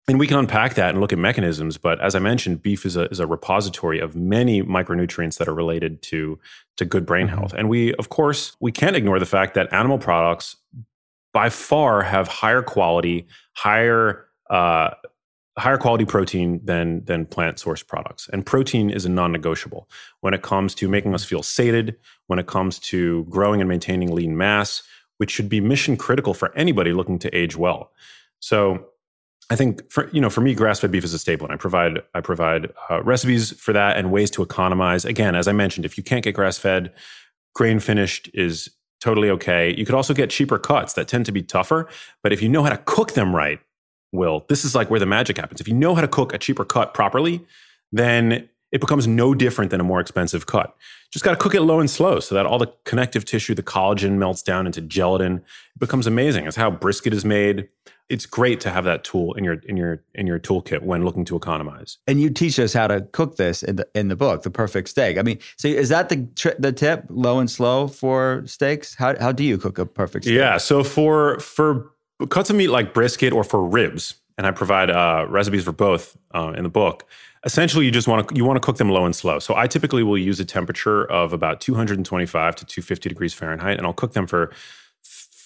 and 0.07 0.19
we 0.19 0.27
can 0.27 0.37
unpack 0.37 0.73
that 0.75 0.89
and 0.89 0.99
look 0.99 1.13
at 1.13 1.19
mechanisms. 1.19 1.77
But 1.77 1.99
as 2.01 2.13
I 2.15 2.19
mentioned, 2.19 2.61
beef 2.61 2.85
is 2.85 2.97
a, 2.97 3.05
is 3.09 3.19
a 3.19 3.25
repository 3.25 3.99
of 3.99 4.15
many 4.15 4.61
micronutrients 4.61 5.37
that 5.37 5.47
are 5.47 5.53
related 5.53 6.01
to 6.03 6.39
to 6.77 6.85
good 6.85 7.05
brain 7.05 7.27
mm-hmm. 7.27 7.37
health. 7.37 7.53
And 7.53 7.69
we, 7.69 7.93
of 7.95 8.09
course, 8.09 8.55
we 8.59 8.71
can't 8.71 8.95
ignore 8.95 9.19
the 9.19 9.25
fact 9.25 9.53
that 9.53 9.71
animal 9.73 9.97
products 9.97 10.57
by 11.33 11.49
far 11.49 12.01
have 12.03 12.27
higher 12.27 12.61
quality, 12.61 13.27
higher 13.53 14.25
uh, 14.49 14.91
higher 15.57 15.77
quality 15.77 16.05
protein 16.05 16.61
than 16.63 17.03
than 17.05 17.25
plant 17.25 17.59
source 17.59 17.83
products. 17.83 18.29
And 18.31 18.45
protein 18.45 18.89
is 18.89 19.05
a 19.05 19.09
non-negotiable 19.09 19.89
when 20.21 20.33
it 20.33 20.41
comes 20.41 20.73
to 20.75 20.87
making 20.87 21.13
us 21.13 21.23
feel 21.23 21.43
sated, 21.43 21.97
when 22.27 22.39
it 22.39 22.47
comes 22.47 22.79
to 22.79 23.25
growing 23.25 23.61
and 23.61 23.69
maintaining 23.69 24.13
lean 24.13 24.37
mass, 24.37 24.83
which 25.17 25.31
should 25.31 25.49
be 25.49 25.61
mission 25.61 25.97
critical 25.97 26.33
for 26.33 26.55
anybody 26.55 26.93
looking 26.93 27.19
to 27.19 27.35
age 27.35 27.55
well. 27.55 27.91
So 28.39 28.87
I 29.49 29.55
think 29.55 29.91
for 29.91 30.09
you 30.09 30.21
know 30.21 30.29
for 30.29 30.41
me, 30.41 30.53
grass 30.53 30.79
fed 30.79 30.91
beef 30.91 31.03
is 31.03 31.13
a 31.13 31.19
staple, 31.19 31.45
and 31.45 31.53
I 31.53 31.57
provide 31.57 32.01
I 32.13 32.21
provide 32.21 32.71
uh, 32.89 33.03
recipes 33.03 33.51
for 33.51 33.73
that 33.73 33.97
and 33.97 34.11
ways 34.11 34.31
to 34.31 34.43
economize. 34.43 35.05
Again, 35.05 35.35
as 35.35 35.47
I 35.47 35.51
mentioned, 35.51 35.85
if 35.85 35.97
you 35.97 36.03
can't 36.03 36.23
get 36.23 36.35
grass 36.35 36.57
fed, 36.57 36.93
grain 37.53 37.79
finished 37.79 38.29
is 38.33 38.69
totally 39.01 39.29
okay. 39.31 39.75
You 39.75 39.85
could 39.85 39.95
also 39.95 40.13
get 40.13 40.29
cheaper 40.29 40.57
cuts 40.57 40.93
that 40.93 41.07
tend 41.07 41.25
to 41.25 41.31
be 41.31 41.41
tougher, 41.41 41.89
but 42.23 42.31
if 42.31 42.41
you 42.41 42.49
know 42.49 42.63
how 42.63 42.69
to 42.69 42.77
cook 42.77 43.13
them 43.13 43.35
right, 43.35 43.59
Will, 44.13 44.45
this 44.49 44.63
is 44.65 44.75
like 44.75 44.89
where 44.89 44.99
the 44.99 45.05
magic 45.05 45.37
happens. 45.37 45.61
If 45.61 45.67
you 45.67 45.73
know 45.73 45.95
how 45.95 46.01
to 46.01 46.07
cook 46.07 46.33
a 46.33 46.37
cheaper 46.37 46.65
cut 46.65 46.93
properly, 46.93 47.45
then 47.91 48.49
it 48.71 48.79
becomes 48.79 49.07
no 49.07 49.33
different 49.33 49.71
than 49.71 49.81
a 49.81 49.83
more 49.83 49.99
expensive 49.99 50.45
cut. 50.45 50.75
Just 51.11 51.25
got 51.25 51.31
to 51.31 51.37
cook 51.37 51.53
it 51.53 51.61
low 51.61 51.79
and 51.79 51.89
slow 51.89 52.19
so 52.19 52.35
that 52.35 52.45
all 52.45 52.57
the 52.57 52.71
connective 52.85 53.25
tissue, 53.25 53.53
the 53.53 53.63
collagen 53.63 54.17
melts 54.17 54.41
down 54.41 54.65
into 54.65 54.81
gelatin. 54.81 55.37
It 55.37 55.79
becomes 55.79 56.07
amazing. 56.07 56.45
It's 56.45 56.55
how 56.55 56.71
brisket 56.71 57.13
is 57.13 57.25
made. 57.25 57.67
It's 58.11 58.25
great 58.25 58.59
to 58.61 58.69
have 58.69 58.83
that 58.83 59.03
tool 59.03 59.33
in 59.33 59.43
your 59.43 59.55
in 59.65 59.77
your 59.77 60.03
in 60.13 60.27
your 60.27 60.39
toolkit 60.39 60.81
when 60.81 61.05
looking 61.05 61.25
to 61.25 61.35
economize. 61.35 61.97
And 62.07 62.19
you 62.19 62.29
teach 62.29 62.59
us 62.59 62.73
how 62.73 62.87
to 62.87 63.01
cook 63.01 63.37
this 63.37 63.63
in 63.63 63.77
the 63.77 63.87
in 63.95 64.09
the 64.09 64.15
book, 64.15 64.43
the 64.43 64.51
perfect 64.51 64.89
steak. 64.89 65.17
I 65.17 65.21
mean, 65.21 65.39
so 65.57 65.67
is 65.67 65.89
that 65.89 66.09
the 66.09 66.27
tri- 66.35 66.55
the 66.59 66.71
tip, 66.71 67.05
low 67.09 67.39
and 67.39 67.49
slow 67.49 67.87
for 67.87 68.43
steaks? 68.45 68.95
How 68.95 69.17
how 69.19 69.31
do 69.31 69.43
you 69.43 69.57
cook 69.57 69.79
a 69.79 69.85
perfect 69.85 70.25
steak? 70.25 70.35
Yeah, 70.35 70.57
so 70.57 70.83
for 70.83 71.39
for 71.39 71.91
cuts 72.29 72.49
of 72.49 72.55
meat 72.55 72.67
like 72.67 72.93
brisket 72.93 73.33
or 73.33 73.43
for 73.43 73.65
ribs, 73.65 74.15
and 74.37 74.45
I 74.45 74.51
provide 74.51 74.89
uh, 74.89 75.25
recipes 75.29 75.63
for 75.63 75.71
both 75.71 76.17
uh, 76.33 76.53
in 76.55 76.63
the 76.63 76.69
book 76.69 77.07
essentially 77.43 77.85
you 77.85 77.91
just 77.91 78.07
want 78.07 78.27
to 78.27 78.35
you 78.35 78.45
want 78.45 78.55
to 78.55 78.65
cook 78.65 78.77
them 78.77 78.89
low 78.89 79.05
and 79.05 79.15
slow 79.15 79.39
so 79.39 79.55
i 79.55 79.65
typically 79.65 80.03
will 80.03 80.17
use 80.17 80.39
a 80.39 80.45
temperature 80.45 81.05
of 81.05 81.33
about 81.33 81.59
225 81.59 82.55
to 82.55 82.65
250 82.65 83.09
degrees 83.09 83.33
fahrenheit 83.33 83.77
and 83.77 83.87
i'll 83.87 83.93
cook 83.93 84.13
them 84.13 84.27
for 84.27 84.51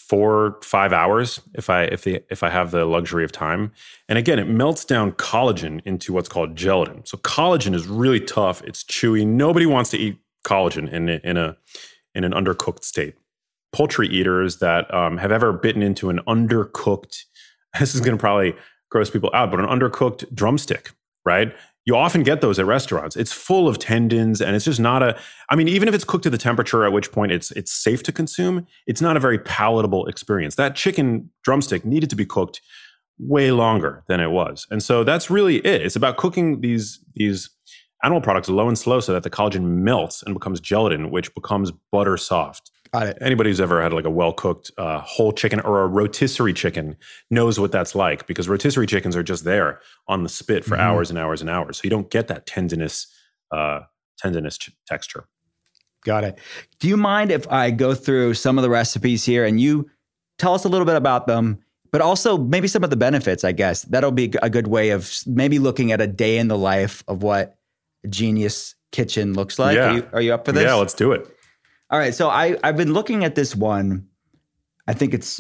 four 0.08 0.60
five 0.62 0.94
hours 0.94 1.42
if 1.56 1.68
i 1.70 1.84
if 1.86 2.04
the 2.04 2.24
if 2.30 2.44
i 2.44 2.50
have 2.50 2.72
the 2.72 2.86
luxury 2.86 3.24
of 3.24 3.32
time. 3.32 3.72
And 4.08 4.18
again 4.18 4.40
it 4.40 4.48
melts 4.48 4.86
down 4.86 5.14
collagen 5.14 5.82
into 5.86 6.14
what's 6.14 6.30
called 6.30 6.56
gelatin. 6.56 7.06
So 7.06 7.18
collagen 7.20 7.74
is 7.74 7.88
really 7.88 8.20
tough. 8.20 8.62
It's 8.64 8.84
chewy. 8.84 9.26
Nobody 9.26 9.66
wants 9.66 9.90
to 9.92 9.98
eat 9.98 10.18
collagen 10.46 10.92
in 10.92 11.10
in 11.10 11.38
a 11.38 11.58
in 12.14 12.24
an 12.24 12.32
undercooked 12.32 12.84
state. 12.84 13.16
Poultry 13.72 14.08
eaters 14.08 14.60
that 14.60 14.92
um, 14.94 15.18
have 15.18 15.32
ever 15.32 15.52
bitten 15.52 15.82
into 15.82 16.10
an 16.10 16.20
undercooked 16.28 17.24
this 17.80 17.96
is 17.96 18.02
going 18.02 18.18
to 18.18 18.22
probably 18.22 18.56
gross 18.90 19.10
people 19.10 19.30
out 19.34 19.52
but 19.52 19.60
an 19.60 19.66
undercooked 19.66 20.34
drumstick 20.34 20.92
right 21.26 21.54
you 21.86 21.96
often 21.96 22.24
get 22.24 22.42
those 22.42 22.58
at 22.58 22.66
restaurants. 22.66 23.16
It's 23.16 23.32
full 23.32 23.68
of 23.68 23.78
tendons 23.78 24.42
and 24.42 24.56
it's 24.56 24.66
just 24.66 24.80
not 24.80 25.04
a 25.04 25.18
I 25.50 25.56
mean 25.56 25.68
even 25.68 25.88
if 25.88 25.94
it's 25.94 26.04
cooked 26.04 26.24
to 26.24 26.30
the 26.30 26.38
temperature 26.38 26.84
at 26.84 26.92
which 26.92 27.12
point 27.12 27.32
it's 27.32 27.52
it's 27.52 27.72
safe 27.72 28.04
to 28.04 28.12
consume, 28.12 28.66
it's 28.88 29.02
not 29.02 29.16
a 29.16 29.20
very 29.20 29.40
palatable 29.40 30.08
experience. 30.08 30.56
That 30.56 30.76
chicken 30.76 31.30
drumstick 31.44 31.86
needed 31.86 32.10
to 32.10 32.16
be 32.16 32.26
cooked 32.26 32.62
way 33.20 33.52
longer 33.52 34.04
than 34.08 34.20
it 34.20 34.32
was. 34.32 34.68
And 34.72 34.84
so 34.84 35.04
that's 35.04 35.30
really 35.30 35.58
it. 35.58 35.82
It's 35.82 35.96
about 35.96 36.18
cooking 36.18 36.62
these 36.62 37.00
these 37.14 37.50
animal 38.04 38.22
products 38.22 38.50
low 38.50 38.68
and 38.68 38.78
slow 38.78 39.00
so 39.00 39.14
that 39.14 39.24
the 39.24 39.30
collagen 39.30 39.64
melts 39.64 40.22
and 40.24 40.34
becomes 40.34 40.60
gelatin 40.60 41.12
which 41.12 41.34
becomes 41.36 41.72
butter 41.92 42.18
soft. 42.18 42.72
Got 43.00 43.08
it. 43.08 43.18
Anybody 43.22 43.50
who's 43.50 43.60
ever 43.62 43.82
had 43.82 43.92
like 43.94 44.06
a 44.06 44.10
well 44.10 44.32
cooked 44.34 44.72
uh, 44.78 45.00
whole 45.02 45.32
chicken 45.34 45.60
or 45.62 45.82
a 45.84 45.88
rotisserie 45.88 46.54
chicken 46.54 46.96
knows 47.30 47.60
what 47.60 47.72
that's 47.72 47.94
like 47.96 48.26
because 48.28 48.48
rotisserie 48.48 48.88
chickens 48.88 49.16
are 49.16 49.24
just 49.24 49.44
there 49.44 49.82
on 50.08 50.24
the 50.24 50.30
spit 50.30 50.64
for 50.64 50.78
Mhm. 50.78 50.82
hours 50.82 51.10
and 51.10 51.20
hours 51.20 51.42
and 51.42 51.50
hours. 51.50 51.78
So 51.78 51.82
you 51.84 51.90
don't 51.90 52.10
get 52.10 52.28
that 52.30 52.46
tendinous, 52.46 53.08
uh, 53.52 53.82
tendinous 54.18 54.58
ch- 54.58 54.72
texture. 54.88 55.26
Got 56.06 56.24
it. 56.24 56.38
Do 56.80 56.88
you 56.88 56.98
mind 56.98 57.32
if 57.32 57.52
I 57.52 57.72
go 57.72 57.94
through 57.96 58.36
some 58.36 58.58
of 58.58 58.62
the 58.62 58.70
recipes 58.70 59.26
here 59.26 59.44
and 59.44 59.60
you 59.60 59.90
tell 60.38 60.54
us 60.54 60.64
a 60.64 60.70
little 60.70 60.86
bit 60.86 60.96
about 60.96 61.28
them, 61.28 61.58
but 61.92 62.00
also 62.02 62.38
maybe 62.38 62.68
some 62.68 62.84
of 62.84 62.92
the 62.92 62.96
benefits, 62.96 63.44
I 63.44 63.52
guess? 63.52 63.82
That'll 63.84 64.12
be 64.12 64.32
a 64.42 64.50
good 64.50 64.68
way 64.68 64.92
of 64.92 65.12
maybe 65.26 65.60
looking 65.60 65.92
at 65.92 66.00
a 66.00 66.08
day 66.08 66.38
in 66.38 66.48
the 66.48 66.58
life 66.58 67.04
of 67.08 67.24
what 67.24 67.58
a 68.04 68.08
genius 68.08 68.76
kitchen 68.92 69.34
looks 69.34 69.58
like. 69.60 69.76
Yeah. 69.76 69.90
Are, 69.90 69.94
you, 69.96 70.10
are 70.14 70.22
you 70.22 70.34
up 70.34 70.46
for 70.46 70.52
this? 70.54 70.64
Yeah, 70.64 70.76
let's 70.76 70.94
do 70.94 71.12
it. 71.12 71.35
All 71.96 72.02
right. 72.02 72.14
So 72.14 72.28
I, 72.28 72.58
I've 72.62 72.76
been 72.76 72.92
looking 72.92 73.24
at 73.24 73.36
this 73.36 73.56
one. 73.56 74.06
I 74.86 74.92
think 74.92 75.14
it's 75.14 75.40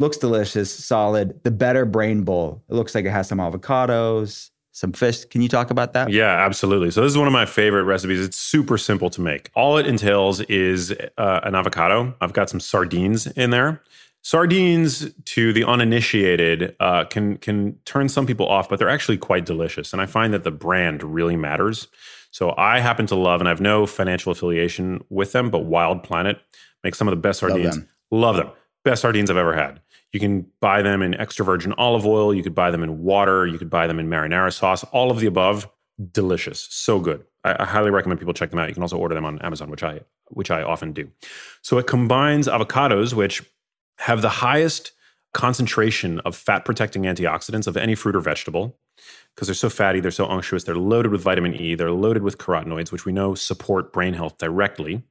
looks 0.00 0.16
delicious, 0.16 0.74
solid. 0.74 1.38
The 1.44 1.52
better 1.52 1.84
brain 1.84 2.24
bowl. 2.24 2.64
It 2.68 2.74
looks 2.74 2.96
like 2.96 3.04
it 3.04 3.10
has 3.10 3.28
some 3.28 3.38
avocados, 3.38 4.50
some 4.72 4.90
fish. 4.90 5.24
Can 5.26 5.40
you 5.40 5.48
talk 5.48 5.70
about 5.70 5.92
that? 5.92 6.10
Yeah, 6.10 6.44
absolutely. 6.44 6.90
So 6.90 7.02
this 7.02 7.12
is 7.12 7.16
one 7.16 7.28
of 7.28 7.32
my 7.32 7.46
favorite 7.46 7.84
recipes. 7.84 8.18
It's 8.18 8.36
super 8.36 8.76
simple 8.76 9.08
to 9.10 9.20
make. 9.20 9.52
All 9.54 9.78
it 9.78 9.86
entails 9.86 10.40
is 10.40 10.92
uh, 11.16 11.40
an 11.44 11.54
avocado. 11.54 12.12
I've 12.20 12.32
got 12.32 12.50
some 12.50 12.58
sardines 12.58 13.28
in 13.28 13.50
there. 13.50 13.80
Sardines, 14.22 15.14
to 15.26 15.52
the 15.52 15.62
uninitiated, 15.62 16.74
uh, 16.80 17.04
can 17.04 17.36
can 17.36 17.78
turn 17.84 18.08
some 18.08 18.26
people 18.26 18.48
off, 18.48 18.68
but 18.68 18.80
they're 18.80 18.88
actually 18.88 19.18
quite 19.18 19.46
delicious. 19.46 19.92
And 19.92 20.02
I 20.02 20.06
find 20.06 20.34
that 20.34 20.42
the 20.42 20.50
brand 20.50 21.04
really 21.04 21.36
matters. 21.36 21.86
So 22.30 22.54
I 22.56 22.80
happen 22.80 23.06
to 23.06 23.14
love, 23.14 23.40
and 23.40 23.48
I 23.48 23.50
have 23.50 23.60
no 23.60 23.86
financial 23.86 24.32
affiliation 24.32 25.02
with 25.08 25.32
them, 25.32 25.50
but 25.50 25.60
Wild 25.60 26.02
Planet 26.02 26.38
makes 26.84 26.98
some 26.98 27.08
of 27.08 27.12
the 27.12 27.20
best 27.20 27.42
Love 27.42 27.52
sardines. 27.52 27.76
them. 27.76 27.88
Love 28.10 28.36
them. 28.36 28.50
Best 28.84 29.02
sardines 29.02 29.30
I've 29.30 29.36
ever 29.36 29.54
had. 29.54 29.80
You 30.12 30.20
can 30.20 30.46
buy 30.60 30.82
them 30.82 31.02
in 31.02 31.14
extra 31.14 31.44
virgin 31.44 31.74
olive 31.76 32.06
oil. 32.06 32.34
You 32.34 32.42
could 32.42 32.54
buy 32.54 32.70
them 32.70 32.82
in 32.82 33.02
water. 33.02 33.46
You 33.46 33.58
could 33.58 33.70
buy 33.70 33.86
them 33.86 33.98
in 33.98 34.08
marinara 34.08 34.52
sauce. 34.52 34.84
All 34.84 35.10
of 35.10 35.20
the 35.20 35.26
above, 35.26 35.68
delicious, 36.12 36.66
so 36.70 36.98
good. 36.98 37.24
I, 37.44 37.56
I 37.60 37.64
highly 37.64 37.90
recommend 37.90 38.20
people 38.20 38.34
check 38.34 38.50
them 38.50 38.58
out. 38.58 38.68
You 38.68 38.74
can 38.74 38.82
also 38.82 38.96
order 38.96 39.14
them 39.14 39.24
on 39.24 39.38
Amazon, 39.40 39.70
which 39.70 39.82
I 39.82 40.00
which 40.28 40.50
I 40.50 40.62
often 40.62 40.92
do. 40.92 41.10
So 41.62 41.78
it 41.78 41.86
combines 41.86 42.48
avocados, 42.48 43.14
which 43.14 43.42
have 43.98 44.22
the 44.22 44.28
highest 44.28 44.92
concentration 45.34 46.20
of 46.20 46.34
fat 46.34 46.64
protecting 46.64 47.02
antioxidants 47.02 47.66
of 47.66 47.76
any 47.76 47.94
fruit 47.94 48.16
or 48.16 48.20
vegetable 48.20 48.78
because 49.38 49.46
they're 49.46 49.54
so 49.54 49.70
fatty, 49.70 50.00
they're 50.00 50.10
so 50.10 50.26
unctuous, 50.26 50.64
they're 50.64 50.74
loaded 50.74 51.12
with 51.12 51.20
vitamin 51.20 51.54
E, 51.54 51.76
they're 51.76 51.92
loaded 51.92 52.24
with 52.24 52.38
carotenoids, 52.38 52.90
which 52.90 53.04
we 53.04 53.12
know 53.12 53.36
support 53.36 53.92
brain 53.92 54.12
health 54.12 54.36
directly. 54.36 55.04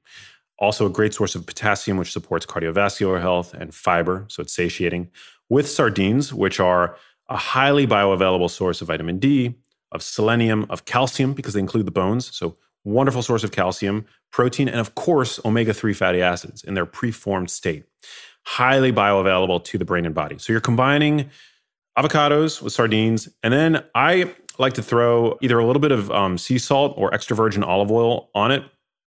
Also, 0.60 0.86
a 0.86 0.90
great 0.90 1.14
source 1.14 1.34
of 1.34 1.46
potassium, 1.46 1.96
which 1.96 2.12
supports 2.12 2.46
cardiovascular 2.46 3.22
health, 3.22 3.54
and 3.54 3.74
fiber, 3.74 4.26
so 4.28 4.42
it's 4.42 4.52
satiating. 4.52 5.10
With 5.48 5.70
sardines, 5.70 6.34
which 6.34 6.60
are 6.60 6.98
a 7.30 7.38
highly 7.38 7.88
bioavailable 7.88 8.50
source 8.50 8.82
of 8.82 8.90
vitamin 8.90 9.18
D, 9.18 9.56
of 9.94 10.04
selenium, 10.04 10.66
of 10.70 10.84
calcium, 10.84 11.32
because 11.32 11.54
they 11.54 11.62
include 11.62 11.88
the 11.88 11.92
bones. 11.92 12.36
So, 12.36 12.58
wonderful 12.84 13.22
source 13.22 13.46
of 13.46 13.54
calcium, 13.54 14.08
protein, 14.30 14.68
and 14.68 14.82
of 14.82 14.94
course, 14.94 15.40
omega 15.46 15.74
3 15.74 15.94
fatty 15.94 16.22
acids 16.22 16.66
in 16.66 16.74
their 16.74 16.86
preformed 16.86 17.50
state. 17.50 17.86
Highly 18.44 18.92
bioavailable 18.92 19.64
to 19.64 19.78
the 19.78 19.86
brain 19.86 20.06
and 20.06 20.14
body. 20.14 20.38
So, 20.38 20.52
you're 20.52 20.60
combining 20.60 21.30
avocados 21.98 22.62
with 22.62 22.74
sardines. 22.74 23.28
And 23.44 23.54
then 23.54 23.84
I 23.96 24.34
like 24.60 24.74
to 24.74 24.84
throw 24.84 25.38
either 25.42 25.58
a 25.60 25.66
little 25.66 25.80
bit 25.80 25.92
of 25.92 26.12
um, 26.12 26.38
sea 26.38 26.58
salt 26.58 26.94
or 26.98 27.14
extra 27.14 27.36
virgin 27.36 27.64
olive 27.64 27.92
oil 27.92 28.30
on 28.34 28.52
it 28.52 28.64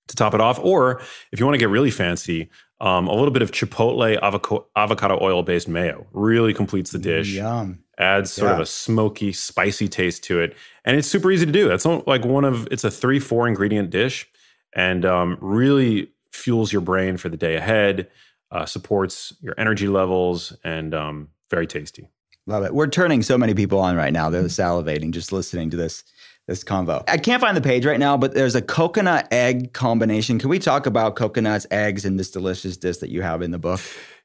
to 0.08 0.16
top 0.16 0.34
it 0.34 0.40
off. 0.40 0.58
Or 0.58 1.00
if 1.32 1.40
you 1.40 1.46
want 1.46 1.54
to 1.54 1.58
get 1.58 1.68
really 1.68 1.90
fancy, 1.90 2.50
um, 2.80 3.08
a 3.08 3.14
little 3.14 3.30
bit 3.30 3.42
of 3.42 3.50
chipotle 3.50 4.18
avoca- 4.22 4.64
avocado 4.76 5.18
oil 5.20 5.42
based 5.42 5.68
mayo 5.68 6.06
really 6.12 6.54
completes 6.54 6.90
the 6.90 6.98
dish. 6.98 7.32
Yum. 7.32 7.84
Adds 7.98 8.32
sort 8.32 8.52
of 8.52 8.60
a 8.60 8.66
smoky, 8.66 9.30
spicy 9.30 9.86
taste 9.86 10.24
to 10.24 10.40
it, 10.40 10.56
and 10.86 10.96
it's 10.96 11.06
super 11.06 11.30
easy 11.30 11.44
to 11.44 11.52
do. 11.52 11.68
That's 11.68 11.84
like 11.84 12.24
one 12.24 12.46
of 12.46 12.66
it's 12.70 12.82
a 12.82 12.90
three, 12.90 13.18
four 13.18 13.46
ingredient 13.46 13.90
dish, 13.90 14.26
and 14.74 15.04
um, 15.04 15.36
really 15.42 16.10
fuels 16.32 16.72
your 16.72 16.80
brain 16.80 17.18
for 17.18 17.28
the 17.28 17.36
day 17.36 17.56
ahead. 17.56 18.08
Uh, 18.50 18.64
supports 18.64 19.34
your 19.42 19.54
energy 19.58 19.86
levels, 19.86 20.56
and 20.64 20.94
um, 20.94 21.28
very 21.50 21.66
tasty. 21.66 22.08
Love 22.50 22.64
it. 22.64 22.74
We're 22.74 22.88
turning 22.88 23.22
so 23.22 23.38
many 23.38 23.54
people 23.54 23.78
on 23.78 23.94
right 23.94 24.12
now. 24.12 24.28
They're 24.28 24.42
salivating 24.42 25.12
just 25.12 25.30
listening 25.30 25.70
to 25.70 25.76
this 25.76 26.02
this 26.48 26.64
convo. 26.64 27.04
I 27.06 27.16
can't 27.16 27.40
find 27.40 27.56
the 27.56 27.60
page 27.60 27.86
right 27.86 28.00
now, 28.00 28.16
but 28.16 28.34
there's 28.34 28.56
a 28.56 28.62
coconut 28.62 29.28
egg 29.30 29.72
combination. 29.72 30.40
Can 30.40 30.48
we 30.50 30.58
talk 30.58 30.84
about 30.84 31.14
coconuts, 31.14 31.64
eggs, 31.70 32.04
and 32.04 32.18
this 32.18 32.28
delicious 32.28 32.76
dish 32.76 32.96
that 32.96 33.10
you 33.10 33.22
have 33.22 33.40
in 33.40 33.52
the 33.52 33.58
book? 33.58 33.80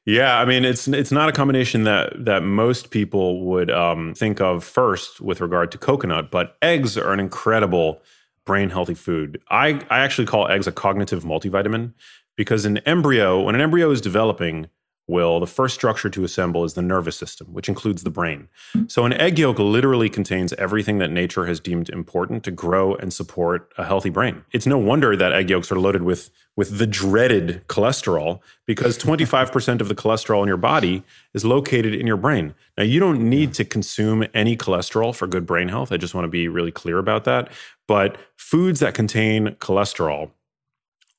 Yeah, 0.06 0.40
I 0.40 0.44
mean 0.44 0.64
it's 0.64 0.88
it's 0.88 1.12
not 1.12 1.28
a 1.28 1.32
combination 1.32 1.84
that 1.84 2.24
that 2.24 2.42
most 2.42 2.90
people 2.90 3.44
would 3.44 3.70
um, 3.70 4.12
think 4.14 4.40
of 4.40 4.64
first 4.64 5.20
with 5.20 5.40
regard 5.40 5.70
to 5.70 5.78
coconut, 5.78 6.32
but 6.32 6.56
eggs 6.62 6.98
are 6.98 7.12
an 7.12 7.20
incredible 7.20 8.02
brain 8.44 8.70
healthy 8.70 8.94
food. 8.94 9.40
I 9.50 9.80
I 9.88 10.00
actually 10.00 10.26
call 10.26 10.48
eggs 10.48 10.66
a 10.66 10.72
cognitive 10.72 11.22
multivitamin 11.22 11.92
because 12.36 12.64
an 12.64 12.78
embryo 12.78 13.40
when 13.42 13.54
an 13.54 13.60
embryo 13.60 13.92
is 13.92 14.00
developing 14.00 14.66
will 15.08 15.38
the 15.40 15.46
first 15.46 15.74
structure 15.74 16.10
to 16.10 16.24
assemble 16.24 16.64
is 16.64 16.74
the 16.74 16.82
nervous 16.82 17.16
system 17.16 17.46
which 17.52 17.68
includes 17.68 18.02
the 18.02 18.10
brain. 18.10 18.48
So 18.88 19.04
an 19.04 19.12
egg 19.12 19.38
yolk 19.38 19.58
literally 19.58 20.08
contains 20.08 20.52
everything 20.54 20.98
that 20.98 21.10
nature 21.10 21.46
has 21.46 21.60
deemed 21.60 21.88
important 21.90 22.42
to 22.44 22.50
grow 22.50 22.94
and 22.94 23.12
support 23.12 23.72
a 23.78 23.84
healthy 23.84 24.10
brain. 24.10 24.44
It's 24.52 24.66
no 24.66 24.78
wonder 24.78 25.16
that 25.16 25.32
egg 25.32 25.50
yolks 25.50 25.70
are 25.70 25.78
loaded 25.78 26.02
with 26.02 26.30
with 26.56 26.78
the 26.78 26.86
dreaded 26.86 27.62
cholesterol 27.68 28.40
because 28.64 28.96
25% 28.96 29.82
of 29.82 29.88
the 29.88 29.94
cholesterol 29.94 30.40
in 30.40 30.48
your 30.48 30.56
body 30.56 31.02
is 31.34 31.44
located 31.44 31.94
in 31.94 32.06
your 32.06 32.16
brain. 32.16 32.54
Now 32.78 32.84
you 32.84 32.98
don't 32.98 33.28
need 33.28 33.52
to 33.54 33.64
consume 33.64 34.24
any 34.32 34.56
cholesterol 34.56 35.14
for 35.14 35.26
good 35.26 35.44
brain 35.44 35.68
health. 35.68 35.92
I 35.92 35.98
just 35.98 36.14
want 36.14 36.24
to 36.24 36.30
be 36.30 36.48
really 36.48 36.72
clear 36.72 36.98
about 36.98 37.24
that. 37.24 37.52
But 37.86 38.16
foods 38.36 38.80
that 38.80 38.94
contain 38.94 39.48
cholesterol 39.56 40.30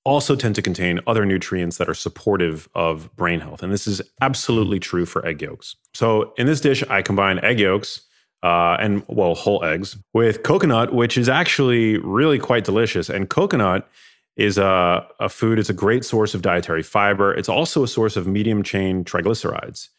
also 0.07 0.37
tend 0.37 0.55
to 0.55 0.61
contain 0.61 1.01
other 1.05 1.25
nutrients 1.25 1.77
that 1.77 1.89
are 1.89 1.93
supportive 1.93 2.69
of 2.73 3.13
brain 3.17 3.41
health. 3.41 3.61
And 3.61 3.73
this 3.73 3.85
is 3.85 4.01
absolutely 4.21 4.79
true 4.79 5.05
for 5.05 5.25
egg 5.27 5.41
yolks. 5.41 5.75
So 5.93 6.33
in 6.37 6.47
this 6.47 6.61
dish, 6.61 6.81
I 6.89 7.01
combine 7.01 7.39
egg 7.43 7.59
yolks 7.59 8.01
uh, 8.41 8.77
and, 8.79 9.03
well, 9.07 9.35
whole 9.35 9.65
eggs 9.65 9.97
with 10.13 10.43
coconut, 10.43 10.93
which 10.93 11.17
is 11.17 11.27
actually 11.27 11.97
really 11.97 12.39
quite 12.39 12.63
delicious. 12.63 13.09
And 13.09 13.29
coconut 13.29 13.89
is 14.37 14.57
a, 14.57 15.05
a 15.19 15.27
food, 15.27 15.59
it's 15.59 15.69
a 15.69 15.73
great 15.73 16.05
source 16.05 16.33
of 16.33 16.41
dietary 16.41 16.83
fiber. 16.83 17.33
It's 17.33 17.49
also 17.49 17.83
a 17.83 17.87
source 17.87 18.15
of 18.15 18.25
medium 18.27 18.63
chain 18.63 19.03
triglycerides, 19.03 19.89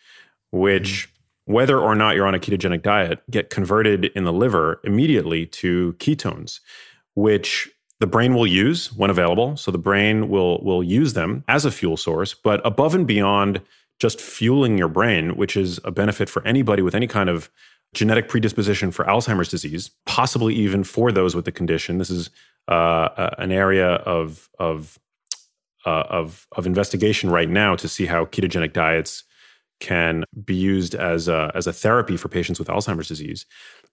which, 0.52 0.88
mm. 0.88 1.52
whether 1.52 1.78
or 1.78 1.94
not 1.94 2.16
you're 2.16 2.26
on 2.26 2.34
a 2.34 2.38
ketogenic 2.38 2.82
diet, 2.82 3.20
get 3.30 3.50
converted 3.50 4.06
in 4.16 4.24
the 4.24 4.32
liver 4.32 4.80
immediately 4.84 5.44
to 5.46 5.92
ketones, 5.98 6.60
which 7.14 7.70
the 8.00 8.06
brain 8.06 8.34
will 8.34 8.46
use 8.46 8.92
when 8.92 9.10
available. 9.10 9.56
So 9.56 9.70
the 9.70 9.78
brain 9.78 10.28
will 10.28 10.62
will 10.62 10.82
use 10.82 11.12
them 11.14 11.44
as 11.48 11.64
a 11.64 11.70
fuel 11.70 11.96
source, 11.96 12.34
but 12.34 12.64
above 12.64 12.94
and 12.94 13.06
beyond 13.06 13.60
just 13.98 14.20
fueling 14.20 14.78
your 14.78 14.88
brain, 14.88 15.36
which 15.36 15.56
is 15.56 15.80
a 15.84 15.90
benefit 15.90 16.28
for 16.28 16.46
anybody 16.46 16.82
with 16.82 16.94
any 16.94 17.08
kind 17.08 17.28
of 17.28 17.50
genetic 17.94 18.28
predisposition 18.28 18.90
for 18.90 19.04
Alzheimer's 19.06 19.48
disease, 19.48 19.90
possibly 20.06 20.54
even 20.54 20.84
for 20.84 21.10
those 21.10 21.34
with 21.34 21.44
the 21.44 21.52
condition. 21.52 21.98
This 21.98 22.10
is 22.10 22.30
uh, 22.68 23.30
an 23.38 23.50
area 23.50 23.88
of 23.88 24.48
of 24.58 24.98
uh, 25.86 26.04
of 26.08 26.46
of 26.52 26.66
investigation 26.66 27.30
right 27.30 27.48
now 27.48 27.74
to 27.76 27.88
see 27.88 28.06
how 28.06 28.26
ketogenic 28.26 28.72
diets 28.72 29.24
can 29.80 30.24
be 30.44 30.54
used 30.54 30.94
as 30.94 31.28
a, 31.28 31.52
as 31.54 31.66
a 31.66 31.72
therapy 31.72 32.16
for 32.16 32.28
patients 32.28 32.58
with 32.58 32.68
Alzheimer's 32.68 33.08
disease 33.08 33.46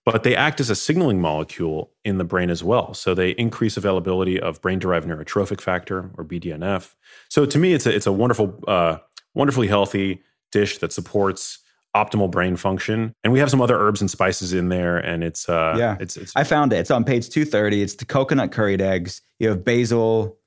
but 0.06 0.21
they 0.21 0.36
act 0.36 0.60
as 0.60 0.69
a 0.69 0.76
signaling 0.76 1.19
molecule 1.19 1.91
in 2.06 2.19
the 2.19 2.24
brain 2.24 2.52
as 2.52 2.63
well. 2.63 2.93
So 2.93 3.15
they 3.15 3.32
increase 3.32 3.76
availability 3.76 4.39
of 4.39 4.62
brain-derived 4.62 5.08
neurotrophic 5.08 5.60
factor 5.60 6.12
or 6.15 6.24
BDNF. 6.24 6.93
So 7.30 7.45
to 7.48 7.58
me, 7.58 7.74
it's 7.74 7.88
a 7.88 7.93
it's 7.93 8.06
a 8.06 8.12
wonderful, 8.12 8.63
uh, 8.67 8.98
wonderfully 9.34 9.67
healthy 9.67 10.21
dish 10.52 10.78
that 10.78 10.93
supports 10.93 11.60
optimal 11.95 12.30
brain 12.30 12.56
function. 12.56 13.13
And 13.24 13.34
we 13.34 13.39
have 13.39 13.50
some 13.50 13.62
other 13.62 13.78
herbs 13.80 14.00
and 14.00 14.12
spices 14.12 14.54
in 14.54 14.69
there, 14.69 14.98
and 14.98 15.24
it's 15.24 15.50
uh, 15.50 15.76
yeah, 15.78 15.98
it's, 16.00 16.17
it's 16.17 16.34
I 16.36 16.43
found 16.43 16.71
it. 16.71 16.78
It's 16.78 16.91
on 16.91 17.04
page 17.04 17.30
two 17.30 17.43
thirty. 17.43 17.82
It's 17.82 17.95
the 17.95 18.06
coconut 18.06 18.52
curried 18.52 18.82
eggs. 18.82 19.21
You 19.39 19.50
have 19.50 19.65
basil. 19.65 20.38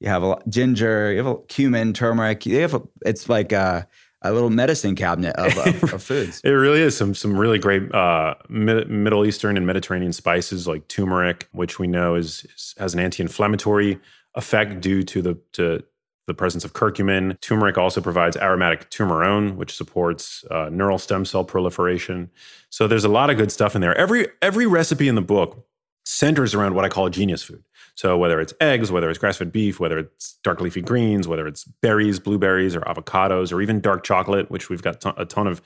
You 0.00 0.08
have 0.08 0.24
a 0.24 0.38
ginger. 0.48 1.12
You 1.12 1.18
have 1.18 1.26
a 1.26 1.38
cumin, 1.42 1.92
turmeric. 1.92 2.46
You 2.46 2.60
have 2.62 2.74
a. 2.74 2.82
It's 3.04 3.28
like 3.28 3.52
uh 3.52 3.82
a 4.24 4.32
little 4.32 4.50
medicine 4.50 4.94
cabinet 4.96 5.36
of, 5.36 5.56
of, 5.58 5.94
of 5.94 6.02
foods. 6.10 6.40
it 6.42 6.50
really 6.50 6.80
is 6.80 6.96
some 6.96 7.14
some 7.14 7.36
really 7.38 7.58
great 7.58 7.94
uh, 7.94 8.34
Mid- 8.48 8.90
Middle 8.90 9.24
Eastern 9.24 9.56
and 9.56 9.66
Mediterranean 9.66 10.12
spices 10.12 10.66
like 10.66 10.88
turmeric, 10.88 11.48
which 11.52 11.78
we 11.78 11.86
know 11.86 12.14
is, 12.14 12.44
is 12.54 12.74
has 12.78 12.94
an 12.94 13.00
anti-inflammatory 13.00 14.00
effect 14.34 14.80
due 14.80 15.02
to 15.04 15.22
the 15.22 15.38
to 15.52 15.84
the 16.26 16.34
presence 16.34 16.64
of 16.64 16.72
curcumin. 16.72 17.38
Turmeric 17.40 17.76
also 17.76 18.00
provides 18.00 18.36
aromatic 18.38 18.90
turmerone, 18.90 19.56
which 19.56 19.76
supports 19.76 20.42
uh, 20.50 20.70
neural 20.72 20.98
stem 20.98 21.24
cell 21.24 21.44
proliferation. 21.44 22.30
So 22.70 22.88
there's 22.88 23.04
a 23.04 23.10
lot 23.10 23.28
of 23.28 23.36
good 23.36 23.52
stuff 23.52 23.74
in 23.74 23.82
there. 23.82 23.96
Every 23.96 24.28
every 24.40 24.66
recipe 24.66 25.06
in 25.06 25.14
the 25.14 25.22
book 25.22 25.66
centers 26.06 26.54
around 26.54 26.74
what 26.74 26.84
I 26.84 26.88
call 26.88 27.06
a 27.06 27.10
genius 27.10 27.42
food. 27.42 27.62
So 27.96 28.18
whether 28.18 28.40
it's 28.40 28.52
eggs, 28.60 28.90
whether 28.90 29.08
it's 29.08 29.18
grass-fed 29.18 29.52
beef, 29.52 29.78
whether 29.78 29.98
it's 29.98 30.38
dark 30.42 30.60
leafy 30.60 30.82
greens, 30.82 31.28
whether 31.28 31.46
it's 31.46 31.64
berries, 31.64 32.18
blueberries, 32.18 32.74
or 32.74 32.80
avocados, 32.80 33.52
or 33.52 33.62
even 33.62 33.80
dark 33.80 34.02
chocolate, 34.02 34.50
which 34.50 34.68
we've 34.68 34.82
got 34.82 35.04
a 35.16 35.24
ton 35.24 35.46
of 35.46 35.62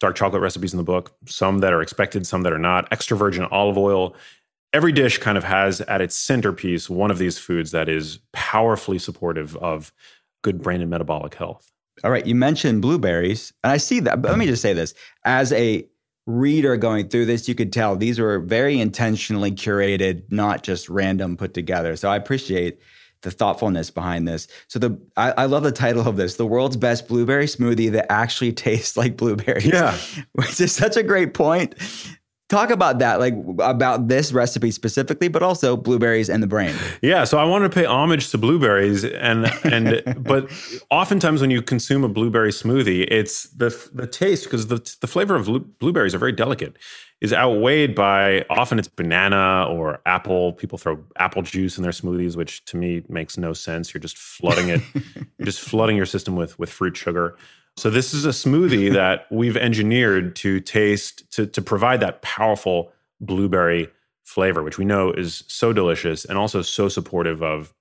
dark 0.00 0.16
chocolate 0.16 0.42
recipes 0.42 0.72
in 0.72 0.76
the 0.76 0.84
book, 0.84 1.16
some 1.26 1.58
that 1.58 1.72
are 1.72 1.82
expected, 1.82 2.26
some 2.26 2.42
that 2.42 2.52
are 2.52 2.58
not, 2.58 2.88
extra 2.92 3.16
virgin 3.16 3.44
olive 3.50 3.78
oil. 3.78 4.14
Every 4.72 4.92
dish 4.92 5.18
kind 5.18 5.38
of 5.38 5.44
has 5.44 5.80
at 5.82 6.00
its 6.00 6.16
centerpiece 6.16 6.90
one 6.90 7.10
of 7.10 7.18
these 7.18 7.38
foods 7.38 7.70
that 7.70 7.88
is 7.88 8.18
powerfully 8.32 8.98
supportive 8.98 9.56
of 9.56 9.92
good 10.42 10.60
brain 10.60 10.80
and 10.80 10.90
metabolic 10.90 11.34
health. 11.34 11.72
All 12.04 12.10
right, 12.10 12.26
you 12.26 12.34
mentioned 12.34 12.82
blueberries, 12.82 13.52
and 13.64 13.72
I 13.72 13.78
see 13.78 13.98
that. 14.00 14.22
But 14.22 14.28
let 14.28 14.38
me 14.38 14.46
just 14.46 14.62
say 14.62 14.72
this: 14.72 14.94
as 15.24 15.52
a 15.52 15.84
reader 16.28 16.76
going 16.76 17.08
through 17.08 17.24
this, 17.24 17.48
you 17.48 17.54
could 17.54 17.72
tell 17.72 17.96
these 17.96 18.20
were 18.20 18.38
very 18.38 18.78
intentionally 18.78 19.50
curated, 19.50 20.22
not 20.30 20.62
just 20.62 20.88
random 20.90 21.38
put 21.38 21.54
together. 21.54 21.96
So 21.96 22.10
I 22.10 22.16
appreciate 22.16 22.80
the 23.22 23.30
thoughtfulness 23.30 23.90
behind 23.90 24.28
this. 24.28 24.46
So 24.68 24.78
the 24.78 25.00
I, 25.16 25.32
I, 25.32 25.44
love 25.46 25.62
the 25.64 25.72
title 25.72 26.06
of 26.06 26.16
this, 26.16 26.36
the 26.36 26.46
world's 26.46 26.76
best 26.76 27.08
blueberry 27.08 27.46
smoothie 27.46 27.90
that 27.92 28.12
actually 28.12 28.52
tastes 28.52 28.96
like 28.96 29.16
blueberries. 29.16 29.64
Yeah. 29.64 29.96
Which 30.32 30.60
is 30.60 30.70
such 30.70 30.96
a 30.96 31.02
great 31.02 31.32
point 31.34 31.74
talk 32.48 32.70
about 32.70 32.98
that 32.98 33.20
like 33.20 33.34
about 33.58 34.08
this 34.08 34.32
recipe 34.32 34.70
specifically 34.70 35.28
but 35.28 35.42
also 35.42 35.76
blueberries 35.76 36.30
and 36.30 36.42
the 36.42 36.46
brain. 36.46 36.74
Yeah 37.02 37.24
so 37.24 37.38
i 37.38 37.44
want 37.44 37.64
to 37.64 37.70
pay 37.70 37.84
homage 37.84 38.30
to 38.30 38.38
blueberries 38.38 39.04
and 39.04 39.46
and 39.64 40.02
but 40.24 40.50
oftentimes 40.90 41.40
when 41.40 41.50
you 41.50 41.62
consume 41.62 42.04
a 42.04 42.08
blueberry 42.08 42.50
smoothie 42.50 43.06
it's 43.10 43.44
the 43.50 43.68
the 43.92 44.06
taste 44.06 44.44
because 44.44 44.68
the 44.68 44.96
the 45.00 45.06
flavor 45.06 45.34
of 45.34 45.78
blueberries 45.78 46.14
are 46.14 46.18
very 46.18 46.32
delicate 46.32 46.76
is 47.20 47.32
outweighed 47.32 47.94
by 47.94 48.44
often 48.48 48.78
it's 48.78 48.86
banana 48.88 49.66
or 49.68 50.00
apple. 50.06 50.52
People 50.52 50.78
throw 50.78 51.04
apple 51.16 51.42
juice 51.42 51.76
in 51.76 51.82
their 51.82 51.92
smoothies 51.92 52.36
which 52.36 52.64
to 52.66 52.76
me 52.76 53.02
makes 53.08 53.36
no 53.36 53.52
sense. 53.52 53.92
You're 53.92 54.00
just 54.00 54.16
flooding 54.16 54.68
it. 54.68 54.80
You're 55.38 55.46
just 55.46 55.60
flooding 55.60 55.96
your 55.96 56.06
system 56.06 56.36
with 56.36 56.58
with 56.58 56.70
fruit 56.70 56.96
sugar 56.96 57.36
so 57.78 57.90
this 57.90 58.12
is 58.12 58.24
a 58.24 58.30
smoothie 58.30 58.92
that 58.92 59.26
we've 59.30 59.56
engineered 59.56 60.36
to 60.36 60.60
taste 60.60 61.30
to 61.32 61.46
to 61.46 61.62
provide 61.62 62.00
that 62.00 62.22
powerful 62.22 62.92
blueberry 63.20 63.88
flavor, 64.24 64.62
which 64.62 64.78
we 64.78 64.84
know 64.84 65.10
is 65.10 65.42
so 65.48 65.72
delicious 65.72 66.24
and 66.24 66.36
also 66.36 66.60
so 66.60 66.88
supportive 66.88 67.42
of 67.42 67.72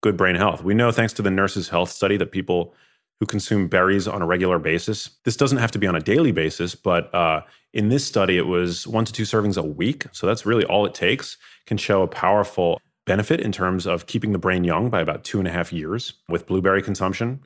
good 0.00 0.16
brain 0.16 0.34
health. 0.34 0.62
We 0.62 0.74
know 0.74 0.90
thanks 0.90 1.12
to 1.14 1.22
the 1.22 1.30
Nurses 1.30 1.68
Health 1.68 1.90
study 1.90 2.16
that 2.16 2.32
people 2.32 2.74
who 3.20 3.26
consume 3.26 3.68
berries 3.68 4.06
on 4.06 4.20
a 4.20 4.26
regular 4.26 4.58
basis. 4.58 5.10
This 5.24 5.36
doesn't 5.36 5.58
have 5.58 5.70
to 5.70 5.78
be 5.78 5.86
on 5.86 5.96
a 5.96 6.00
daily 6.00 6.32
basis, 6.32 6.74
but 6.74 7.14
uh, 7.14 7.42
in 7.72 7.88
this 7.88 8.04
study, 8.04 8.36
it 8.36 8.46
was 8.46 8.86
one 8.86 9.04
to 9.04 9.12
two 9.12 9.22
servings 9.22 9.56
a 9.56 9.62
week. 9.62 10.06
So 10.12 10.26
that's 10.26 10.44
really 10.44 10.64
all 10.64 10.84
it 10.84 10.94
takes. 10.94 11.38
Can 11.66 11.78
show 11.78 12.02
a 12.02 12.08
powerful 12.08 12.80
benefit 13.06 13.40
in 13.40 13.52
terms 13.52 13.86
of 13.86 14.06
keeping 14.06 14.32
the 14.32 14.38
brain 14.38 14.64
young 14.64 14.90
by 14.90 15.00
about 15.00 15.24
two 15.24 15.38
and 15.38 15.48
a 15.48 15.50
half 15.50 15.72
years 15.72 16.14
with 16.28 16.46
blueberry 16.46 16.82
consumption. 16.82 17.40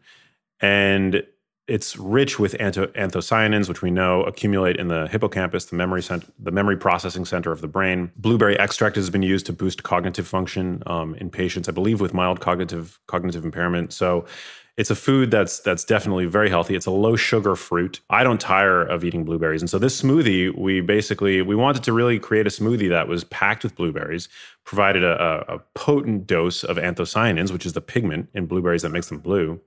And 0.61 1.22
it's 1.70 1.96
rich 1.96 2.38
with 2.38 2.54
anthocyanins, 2.54 3.68
which 3.68 3.80
we 3.80 3.92
know 3.92 4.24
accumulate 4.24 4.76
in 4.76 4.88
the 4.88 5.06
hippocampus, 5.09 5.66
the 5.66 5.76
memory 5.76 6.02
cent- 6.02 6.33
the 6.42 6.50
memory 6.50 6.76
processing 6.76 7.24
center 7.24 7.52
of 7.52 7.61
the 7.61 7.68
brain. 7.68 8.11
Blueberry 8.16 8.59
extract 8.59 8.96
has 8.96 9.09
been 9.09 9.22
used 9.22 9.46
to 9.46 9.52
boost 9.52 9.85
cognitive 9.85 10.26
function 10.26 10.83
um, 10.87 11.14
in 11.14 11.30
patients, 11.30 11.68
I 11.68 11.72
believe, 11.72 12.00
with 12.00 12.12
mild 12.12 12.40
cognitive 12.40 12.98
cognitive 13.06 13.44
impairment. 13.44 13.92
So. 13.92 14.26
It's 14.76 14.88
a 14.90 14.94
food 14.94 15.30
that's 15.30 15.61
that's 15.61 15.85
definitely 15.85 16.24
very 16.24 16.48
healthy. 16.48 16.74
It's 16.74 16.87
a 16.87 16.90
low 16.90 17.14
sugar 17.14 17.54
fruit. 17.54 18.00
I 18.09 18.24
don't 18.24 18.40
tire 18.40 18.80
of 18.80 19.04
eating 19.04 19.24
blueberries, 19.24 19.61
and 19.61 19.68
so 19.68 19.78
this 19.78 20.00
smoothie, 20.00 20.56
we 20.56 20.80
basically 20.80 21.42
we 21.42 21.54
wanted 21.54 21.83
to 21.83 21.92
really 21.92 22.18
create 22.18 22.46
a 22.46 22.50
smoothie 22.50 22.88
that 22.88 23.06
was 23.06 23.24
packed 23.24 23.62
with 23.62 23.74
blueberries, 23.74 24.30
provided 24.64 25.04
a, 25.04 25.22
a, 25.22 25.56
a 25.56 25.59
potent 25.74 26.26
dose 26.26 26.64
of 26.64 26.78
anthocyanins, 26.78 27.52
which 27.52 27.66
is 27.66 27.74
the 27.74 27.83
pigment 27.83 28.30
in 28.33 28.46
blueberries 28.46 28.80
that 28.80 28.90
makes 28.90 29.09
them 29.09 29.18
blue, 29.18 29.61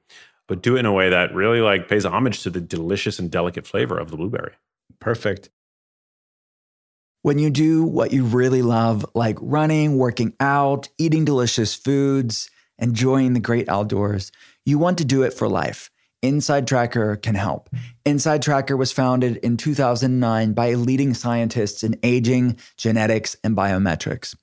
but 0.47 0.62
do 0.62 0.75
it 0.75 0.79
in 0.79 0.86
a 0.86 0.93
way 0.93 1.10
that 1.10 1.34
really 1.34 1.62
like 1.62 1.88
pays 1.88 2.06
homage 2.06 2.43
to 2.43 2.49
the 2.49 2.62
delicious 2.62 3.19
and 3.19 3.32
delicate 3.32 3.65
flavor 3.65 3.97
of 3.97 4.12
the 4.12 4.17
blueberry. 4.17 4.53
Perfect. 4.99 5.49
When 7.21 7.39
you 7.39 7.49
do 7.49 7.84
what 7.86 8.12
you 8.12 8.25
really 8.25 8.62
love, 8.62 9.06
like 9.13 9.38
running, 9.39 9.97
working 9.97 10.34
out, 10.41 10.89
eating 10.97 11.23
delicious 11.23 11.73
foods, 11.73 12.49
enjoying 12.77 13.34
the 13.34 13.39
great 13.39 13.69
outdoors, 13.69 14.32
you 14.65 14.77
want 14.77 14.97
to 14.97 15.06
do 15.06 15.23
it 15.23 15.34
for 15.34 15.47
life. 15.47 15.89
Inside 16.21 16.67
Tracker 16.67 17.17
can 17.17 17.36
help. 17.36 17.69
Inside 18.06 18.41
Tracker 18.41 18.77
was 18.77 18.93
founded 18.93 19.38
in 19.38 19.58
2009 19.58 20.53
by 20.53 20.73
leading 20.73 21.13
scientists 21.13 21.84
in 21.84 21.99
aging, 22.01 22.58
genetics, 22.77 23.36
and 23.43 23.58
biometrics. 23.58 24.36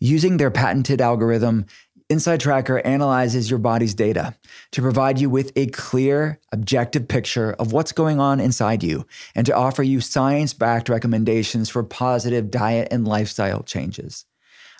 Using 0.00 0.36
their 0.36 0.50
patented 0.50 1.00
algorithm, 1.00 1.64
Inside 2.10 2.40
Tracker 2.40 2.80
analyzes 2.80 3.48
your 3.48 3.58
body's 3.58 3.94
data 3.94 4.34
to 4.72 4.82
provide 4.82 5.18
you 5.18 5.30
with 5.30 5.52
a 5.56 5.68
clear, 5.68 6.38
objective 6.52 7.08
picture 7.08 7.54
of 7.54 7.72
what's 7.72 7.92
going 7.92 8.20
on 8.20 8.40
inside 8.40 8.82
you 8.82 9.06
and 9.34 9.46
to 9.46 9.54
offer 9.54 9.82
you 9.82 10.02
science 10.02 10.52
backed 10.52 10.90
recommendations 10.90 11.70
for 11.70 11.82
positive 11.82 12.50
diet 12.50 12.88
and 12.90 13.08
lifestyle 13.08 13.62
changes. 13.62 14.26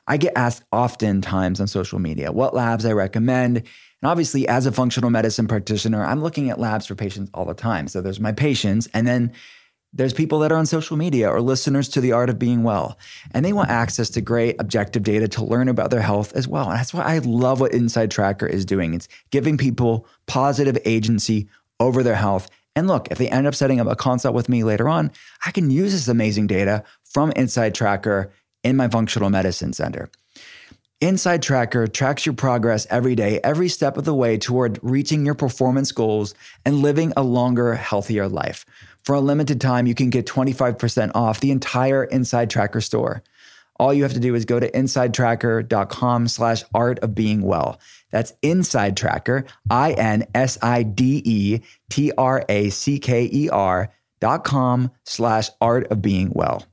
I 0.06 0.18
get 0.18 0.36
asked 0.36 0.64
oftentimes 0.70 1.62
on 1.62 1.66
social 1.66 1.98
media 1.98 2.30
what 2.30 2.52
labs 2.52 2.84
I 2.84 2.92
recommend. 2.92 3.56
And 3.56 3.66
obviously, 4.02 4.46
as 4.46 4.66
a 4.66 4.72
functional 4.72 5.08
medicine 5.08 5.48
practitioner, 5.48 6.04
I'm 6.04 6.22
looking 6.22 6.50
at 6.50 6.60
labs 6.60 6.84
for 6.84 6.94
patients 6.94 7.30
all 7.32 7.46
the 7.46 7.54
time. 7.54 7.88
So 7.88 8.02
there's 8.02 8.20
my 8.20 8.32
patients, 8.32 8.86
and 8.92 9.06
then 9.06 9.32
there's 9.94 10.12
people 10.12 10.40
that 10.40 10.50
are 10.50 10.58
on 10.58 10.66
social 10.66 10.96
media 10.96 11.30
or 11.30 11.40
listeners 11.40 11.88
to 11.90 12.00
the 12.00 12.12
art 12.12 12.28
of 12.28 12.38
being 12.38 12.64
well, 12.64 12.98
and 13.32 13.44
they 13.44 13.52
want 13.52 13.70
access 13.70 14.10
to 14.10 14.20
great 14.20 14.56
objective 14.58 15.04
data 15.04 15.28
to 15.28 15.44
learn 15.44 15.68
about 15.68 15.90
their 15.90 16.02
health 16.02 16.34
as 16.34 16.48
well. 16.48 16.68
And 16.68 16.78
that's 16.78 16.92
why 16.92 17.02
I 17.02 17.18
love 17.18 17.60
what 17.60 17.72
Inside 17.72 18.10
Tracker 18.10 18.46
is 18.46 18.64
doing. 18.64 18.92
It's 18.92 19.08
giving 19.30 19.56
people 19.56 20.06
positive 20.26 20.76
agency 20.84 21.48
over 21.78 22.02
their 22.02 22.16
health. 22.16 22.50
And 22.76 22.88
look, 22.88 23.08
if 23.12 23.18
they 23.18 23.28
end 23.28 23.46
up 23.46 23.54
setting 23.54 23.80
up 23.80 23.86
a 23.86 23.94
consult 23.94 24.34
with 24.34 24.48
me 24.48 24.64
later 24.64 24.88
on, 24.88 25.12
I 25.46 25.52
can 25.52 25.70
use 25.70 25.92
this 25.92 26.08
amazing 26.08 26.48
data 26.48 26.82
from 27.04 27.30
Inside 27.32 27.74
Tracker 27.74 28.32
in 28.64 28.76
my 28.76 28.88
functional 28.88 29.30
medicine 29.30 29.72
center. 29.72 30.10
Inside 31.00 31.42
Tracker 31.42 31.86
tracks 31.86 32.24
your 32.24 32.34
progress 32.34 32.86
every 32.88 33.14
day, 33.14 33.38
every 33.44 33.68
step 33.68 33.96
of 33.96 34.04
the 34.04 34.14
way 34.14 34.38
toward 34.38 34.80
reaching 34.82 35.26
your 35.26 35.34
performance 35.34 35.92
goals 35.92 36.34
and 36.64 36.80
living 36.80 37.12
a 37.16 37.22
longer, 37.22 37.74
healthier 37.74 38.26
life. 38.26 38.64
For 39.04 39.14
a 39.14 39.20
limited 39.20 39.60
time, 39.60 39.86
you 39.86 39.94
can 39.94 40.08
get 40.08 40.26
25% 40.26 41.12
off 41.14 41.40
the 41.40 41.50
entire 41.50 42.04
Inside 42.04 42.48
Tracker 42.48 42.80
store. 42.80 43.22
All 43.78 43.92
you 43.92 44.02
have 44.04 44.14
to 44.14 44.20
do 44.20 44.34
is 44.34 44.44
go 44.44 44.58
to 44.58 44.70
insidetracker.com 44.70 46.28
slash 46.28 46.64
art 46.72 46.98
of 47.00 47.14
being 47.14 47.42
well. 47.42 47.80
That's 48.10 48.32
Inside 48.40 48.96
Tracker, 48.96 49.44
I 49.68 49.92
N 49.92 50.26
S 50.34 50.58
I 50.62 50.84
D 50.84 51.20
E 51.24 51.60
T 51.90 52.12
R 52.16 52.44
A 52.48 52.70
C 52.70 52.98
K 52.98 53.28
E 53.30 53.48
R 53.50 53.92
dot 54.20 54.44
com 54.44 54.90
slash 55.04 55.50
art 55.60 55.88
of 55.90 56.00
being 56.00 56.30
well. 56.32 56.64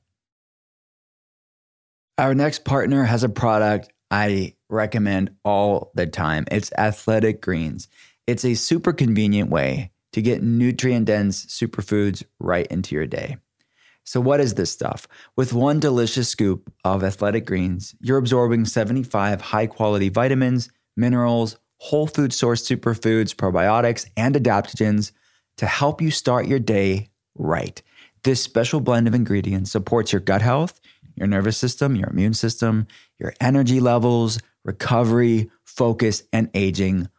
Our 2.18 2.36
next 2.36 2.64
partner 2.64 3.04
has 3.04 3.24
a 3.24 3.30
product 3.30 3.92
I 4.12 4.56
recommend 4.70 5.32
all 5.44 5.92
the 5.96 6.06
time. 6.06 6.46
It's 6.52 6.72
Athletic 6.78 7.42
Greens. 7.42 7.88
It's 8.28 8.46
a 8.46 8.54
super 8.54 8.94
convenient 8.94 9.50
way 9.50 9.92
to 10.14 10.22
get 10.22 10.44
nutrient 10.44 11.06
dense 11.06 11.46
superfoods 11.46 12.24
right 12.40 12.68
into 12.68 12.96
your 12.96 13.08
day. 13.08 13.38
So, 14.04 14.20
what 14.20 14.40
is 14.40 14.56
this 14.56 14.72
stuff? 14.72 15.08
With 15.36 15.54
one 15.54 15.80
delicious 15.80 16.30
scoop 16.30 16.72
of 16.84 17.04
athletic 17.04 17.46
greens, 17.46 17.96
you're 18.02 18.18
absorbing 18.18 18.66
75 18.66 19.42
high 19.42 19.68
quality 19.68 20.10
vitamins, 20.10 20.70
minerals, 20.98 21.58
whole 21.78 22.08
food 22.08 22.34
source 22.34 22.68
superfoods, 22.68 23.36
probiotics, 23.36 24.08
and 24.18 24.36
adaptogens 24.36 25.12
to 25.58 25.66
help 25.66 26.02
you 26.02 26.12
start 26.12 26.48
your 26.48 26.60
day 26.60 27.10
right. 27.36 27.82
This 28.24 28.42
special 28.42 28.82
blend 28.82 29.08
of 29.08 29.16
ingredients 29.16 29.72
supports 29.72 30.12
your 30.12 30.20
gut 30.20 30.42
health, 30.42 30.80
your 31.16 31.28
nervous 31.28 31.58
system, 31.58 31.96
your 31.96 32.10
immune 32.10 32.34
system, 32.34 32.88
your 33.20 33.34
energy 33.42 33.80
levels, 33.80 34.40
recovery, 34.64 35.50
focus, 35.64 36.24
and 36.32 36.50
aging, 36.54 37.10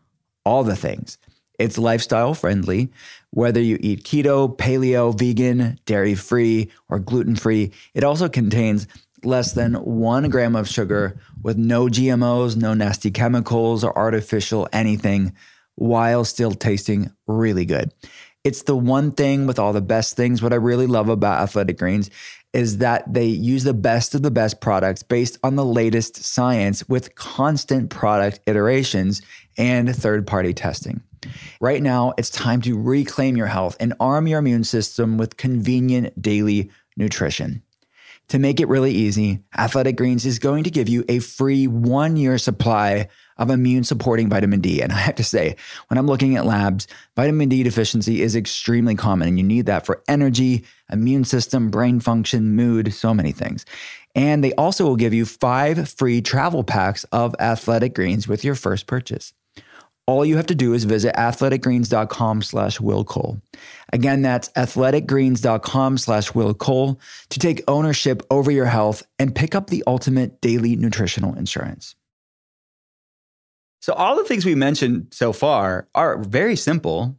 all 0.44 0.64
the 0.64 0.76
things. 0.76 1.18
It's 1.58 1.78
lifestyle 1.78 2.34
friendly. 2.34 2.90
Whether 3.30 3.60
you 3.60 3.78
eat 3.80 4.04
keto, 4.04 4.56
paleo, 4.56 5.16
vegan, 5.16 5.78
dairy 5.86 6.14
free, 6.14 6.70
or 6.88 6.98
gluten 6.98 7.36
free, 7.36 7.72
it 7.94 8.04
also 8.04 8.28
contains 8.28 8.86
less 9.24 9.52
than 9.52 9.74
one 9.74 10.28
gram 10.28 10.56
of 10.56 10.68
sugar 10.68 11.18
with 11.42 11.56
no 11.56 11.86
GMOs, 11.86 12.56
no 12.56 12.74
nasty 12.74 13.10
chemicals, 13.10 13.84
or 13.84 13.96
artificial 13.96 14.68
anything, 14.72 15.32
while 15.76 16.24
still 16.24 16.52
tasting 16.52 17.12
really 17.26 17.64
good. 17.64 17.92
It's 18.44 18.62
the 18.64 18.76
one 18.76 19.12
thing 19.12 19.46
with 19.46 19.58
all 19.58 19.72
the 19.72 19.80
best 19.80 20.16
things. 20.16 20.42
What 20.42 20.52
I 20.52 20.56
really 20.56 20.88
love 20.88 21.08
about 21.08 21.40
Athletic 21.42 21.78
Greens 21.78 22.10
is 22.52 22.78
that 22.78 23.10
they 23.12 23.26
use 23.26 23.64
the 23.64 23.72
best 23.72 24.14
of 24.14 24.22
the 24.22 24.30
best 24.30 24.60
products 24.60 25.02
based 25.02 25.38
on 25.42 25.56
the 25.56 25.64
latest 25.64 26.16
science 26.16 26.86
with 26.88 27.14
constant 27.14 27.88
product 27.88 28.40
iterations 28.46 29.22
and 29.56 29.94
third 29.94 30.26
party 30.26 30.52
testing. 30.52 31.00
Right 31.60 31.82
now, 31.82 32.12
it's 32.18 32.30
time 32.30 32.60
to 32.62 32.78
reclaim 32.78 33.36
your 33.36 33.46
health 33.46 33.76
and 33.80 33.94
arm 34.00 34.26
your 34.26 34.38
immune 34.38 34.64
system 34.64 35.18
with 35.18 35.36
convenient 35.36 36.20
daily 36.20 36.70
nutrition. 36.96 37.62
To 38.28 38.38
make 38.38 38.60
it 38.60 38.68
really 38.68 38.92
easy, 38.92 39.40
Athletic 39.58 39.96
Greens 39.96 40.24
is 40.24 40.38
going 40.38 40.64
to 40.64 40.70
give 40.70 40.88
you 40.88 41.04
a 41.08 41.18
free 41.18 41.66
one 41.66 42.16
year 42.16 42.38
supply 42.38 43.08
of 43.36 43.50
immune 43.50 43.84
supporting 43.84 44.30
vitamin 44.30 44.60
D. 44.60 44.80
And 44.80 44.92
I 44.92 44.96
have 44.96 45.16
to 45.16 45.24
say, 45.24 45.56
when 45.88 45.98
I'm 45.98 46.06
looking 46.06 46.36
at 46.36 46.46
labs, 46.46 46.86
vitamin 47.16 47.48
D 47.48 47.62
deficiency 47.62 48.22
is 48.22 48.36
extremely 48.36 48.94
common, 48.94 49.28
and 49.28 49.38
you 49.38 49.44
need 49.44 49.66
that 49.66 49.84
for 49.84 50.02
energy, 50.08 50.64
immune 50.90 51.24
system, 51.24 51.70
brain 51.70 52.00
function, 52.00 52.54
mood, 52.54 52.94
so 52.94 53.12
many 53.12 53.32
things. 53.32 53.66
And 54.14 54.42
they 54.42 54.54
also 54.54 54.84
will 54.84 54.96
give 54.96 55.12
you 55.12 55.26
five 55.26 55.88
free 55.88 56.22
travel 56.22 56.64
packs 56.64 57.04
of 57.04 57.34
Athletic 57.38 57.94
Greens 57.94 58.28
with 58.28 58.44
your 58.44 58.54
first 58.54 58.86
purchase. 58.86 59.34
All 60.06 60.24
you 60.24 60.36
have 60.36 60.46
to 60.46 60.54
do 60.54 60.74
is 60.74 60.84
visit 60.84 61.14
athleticgreens.com 61.14 62.42
slash 62.42 62.80
Will 62.80 63.04
Cole. 63.04 63.40
Again, 63.92 64.22
that's 64.22 64.48
athleticgreens.com 64.50 65.98
slash 65.98 66.34
Will 66.34 66.54
Cole 66.54 67.00
to 67.30 67.38
take 67.38 67.62
ownership 67.68 68.22
over 68.30 68.50
your 68.50 68.66
health 68.66 69.04
and 69.18 69.34
pick 69.34 69.54
up 69.54 69.68
the 69.68 69.84
ultimate 69.86 70.40
daily 70.40 70.74
nutritional 70.74 71.34
insurance. 71.34 71.94
So 73.80 73.92
all 73.92 74.16
the 74.16 74.24
things 74.24 74.44
we 74.44 74.54
mentioned 74.54 75.08
so 75.12 75.32
far 75.32 75.88
are 75.94 76.18
very 76.18 76.56
simple, 76.56 77.18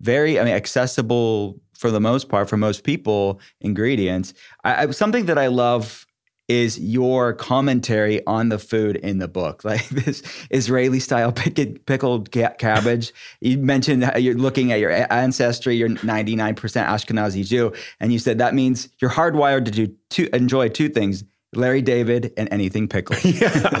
very 0.00 0.38
I 0.38 0.44
mean 0.44 0.54
accessible 0.54 1.60
for 1.78 1.90
the 1.90 2.00
most 2.00 2.28
part 2.28 2.48
for 2.48 2.56
most 2.56 2.82
people 2.82 3.40
ingredients. 3.60 4.34
I, 4.64 4.84
I, 4.84 4.90
something 4.90 5.26
that 5.26 5.38
I 5.38 5.46
love 5.46 6.06
is 6.48 6.78
your 6.78 7.34
commentary 7.34 8.26
on 8.26 8.48
the 8.48 8.58
food 8.58 8.96
in 8.96 9.18
the 9.18 9.28
book, 9.28 9.64
like 9.64 9.88
this 9.88 10.22
Israeli 10.50 11.00
style 11.00 11.32
pickled 11.32 12.30
cabbage. 12.30 13.12
You 13.40 13.58
mentioned 13.58 14.10
you're 14.16 14.34
looking 14.34 14.72
at 14.72 14.80
your 14.80 14.90
ancestry, 15.12 15.76
you're 15.76 15.90
99% 15.90 16.56
Ashkenazi 16.56 17.46
Jew, 17.46 17.72
and 18.00 18.12
you 18.12 18.18
said 18.18 18.38
that 18.38 18.54
means 18.54 18.88
you're 19.00 19.10
hardwired 19.10 19.64
to 19.66 19.70
do 19.70 19.94
to 20.10 20.34
enjoy 20.34 20.68
two 20.68 20.88
things 20.88 21.24
Larry 21.54 21.82
David 21.82 22.32
and 22.36 22.48
anything 22.52 22.88
pickled. 22.88 23.18
Yeah. 23.28 23.80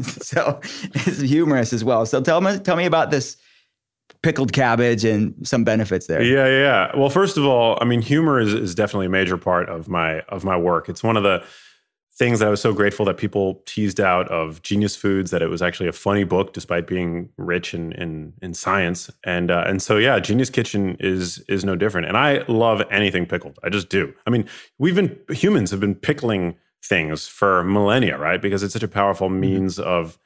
so 0.00 0.60
it's 0.62 1.20
humorous 1.20 1.72
as 1.72 1.84
well. 1.84 2.06
So 2.06 2.20
tell 2.20 2.40
me, 2.40 2.58
tell 2.58 2.76
me 2.76 2.86
about 2.86 3.10
this 3.10 3.36
pickled 4.22 4.52
cabbage 4.52 5.04
and 5.04 5.34
some 5.46 5.62
benefits 5.62 6.06
there. 6.06 6.22
Yeah, 6.22 6.46
yeah. 6.46 6.96
Well, 6.96 7.10
first 7.10 7.36
of 7.36 7.44
all, 7.44 7.78
I 7.80 7.84
mean, 7.84 8.02
humor 8.02 8.40
is, 8.40 8.52
is 8.52 8.74
definitely 8.74 9.06
a 9.06 9.10
major 9.10 9.36
part 9.36 9.68
of 9.68 9.88
my 9.88 10.20
of 10.22 10.44
my 10.44 10.56
work. 10.56 10.88
It's 10.88 11.02
one 11.02 11.16
of 11.16 11.22
the 11.22 11.44
things 12.18 12.40
that 12.40 12.48
I 12.48 12.50
was 12.50 12.60
so 12.60 12.72
grateful 12.72 13.06
that 13.06 13.16
people 13.16 13.62
teased 13.64 14.00
out 14.00 14.28
of 14.28 14.60
Genius 14.62 14.96
Foods 14.96 15.30
that 15.30 15.40
it 15.40 15.46
was 15.46 15.62
actually 15.62 15.88
a 15.88 15.92
funny 15.92 16.24
book 16.24 16.52
despite 16.52 16.86
being 16.86 17.28
rich 17.36 17.74
in 17.74 17.92
in, 17.92 18.32
in 18.42 18.54
science. 18.54 19.10
And 19.24 19.50
uh, 19.50 19.64
and 19.66 19.80
so 19.80 19.96
yeah, 19.96 20.18
Genius 20.18 20.50
Kitchen 20.50 20.96
is 20.98 21.38
is 21.48 21.64
no 21.64 21.76
different. 21.76 22.08
And 22.08 22.16
I 22.16 22.44
love 22.48 22.82
anything 22.90 23.24
pickled. 23.24 23.58
I 23.62 23.68
just 23.68 23.88
do. 23.88 24.12
I 24.26 24.30
mean, 24.30 24.48
we've 24.78 24.96
been 24.96 25.16
humans 25.30 25.70
have 25.70 25.80
been 25.80 25.94
pickling 25.94 26.56
things 26.84 27.28
for 27.28 27.62
millennia, 27.62 28.18
right? 28.18 28.42
Because 28.42 28.62
it's 28.62 28.72
such 28.72 28.82
a 28.82 28.88
powerful 28.88 29.28
mm-hmm. 29.28 29.40
means 29.40 29.78
mm-hmm. 29.78 29.88
of 29.88 30.18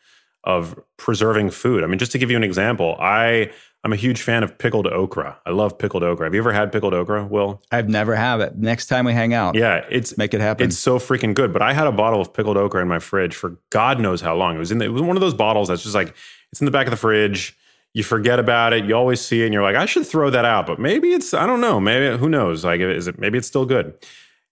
of 0.45 0.79
preserving 0.97 1.51
food. 1.51 1.85
I 1.85 1.87
mean, 1.87 1.99
just 1.99 2.13
to 2.13 2.19
give 2.19 2.31
you 2.31 2.37
an 2.37 2.43
example, 2.43 2.97
I 2.99 3.53
I'm 3.85 3.93
a 3.93 3.97
huge 3.97 4.23
fan 4.23 4.45
of 4.45 4.57
pickled 4.59 4.87
okra. 4.87 5.39
I 5.45 5.51
love 5.51 5.77
pickled 5.77 6.05
okra. 6.05 6.27
Have 6.27 6.35
you 6.35 6.41
ever 6.41 6.53
had 6.53 6.71
pickled 6.71 6.95
okra, 6.95 7.27
Will? 7.27 7.61
I've 7.73 7.89
never 7.89 8.15
had 8.15 8.41
it. 8.41 8.57
Next 8.57 8.87
time 8.87 9.05
we 9.05 9.13
hang 9.13 9.35
out, 9.35 9.57
yeah, 9.57 9.85
it's 9.91 10.17
make 10.17 10.35
it 10.35 10.41
happen. 10.41 10.67
It's 10.67 10.79
so 10.79 10.99
freaking 10.99 11.35
good. 11.35 11.53
But 11.53 11.63
I 11.63 11.73
had 11.73 11.89
a 11.89 11.93
bottle 11.93 12.21
of 12.21 12.33
pickled 12.33 12.57
okra 12.57 12.81
in 12.81 12.89
my 12.89 13.01
fridge 13.01 13.35
for 13.35 13.57
God 13.71 13.99
knows 13.99 14.21
how 14.21 14.37
long. 14.37 14.55
It 14.55 14.61
was 14.61 14.71
in 14.71 14.79
the, 14.79 14.85
it 14.85 14.93
was 14.93 15.03
one 15.03 15.17
of 15.17 15.21
those 15.21 15.35
bottles 15.35 15.69
that's 15.69 15.83
just 15.83 15.95
like 15.95 16.15
it's 16.53 16.61
in 16.61 16.65
the 16.65 16.71
back 16.71 16.87
of 16.87 16.93
the 16.93 16.97
fridge. 16.97 17.57
You 17.93 18.05
forget 18.05 18.39
about 18.39 18.73
it. 18.73 18.85
You 18.85 18.95
always 18.95 19.21
see 19.21 19.43
it, 19.43 19.47
and 19.47 19.53
you're 19.53 19.63
like, 19.63 19.77
I 19.77 19.85
should 19.85 20.07
throw 20.07 20.31
that 20.31 20.45
out. 20.45 20.67
But 20.67 20.79
maybe 20.79 21.13
it's 21.13 21.35
I 21.35 21.47
don't 21.47 21.61
know. 21.61 21.81
Maybe 21.81 22.17
who 22.17 22.29
knows? 22.29 22.65
Like, 22.65 22.81
is 22.81 23.09
it 23.09 23.19
maybe 23.19 23.37
it's 23.37 23.49
still 23.49 23.67
good? 23.67 23.95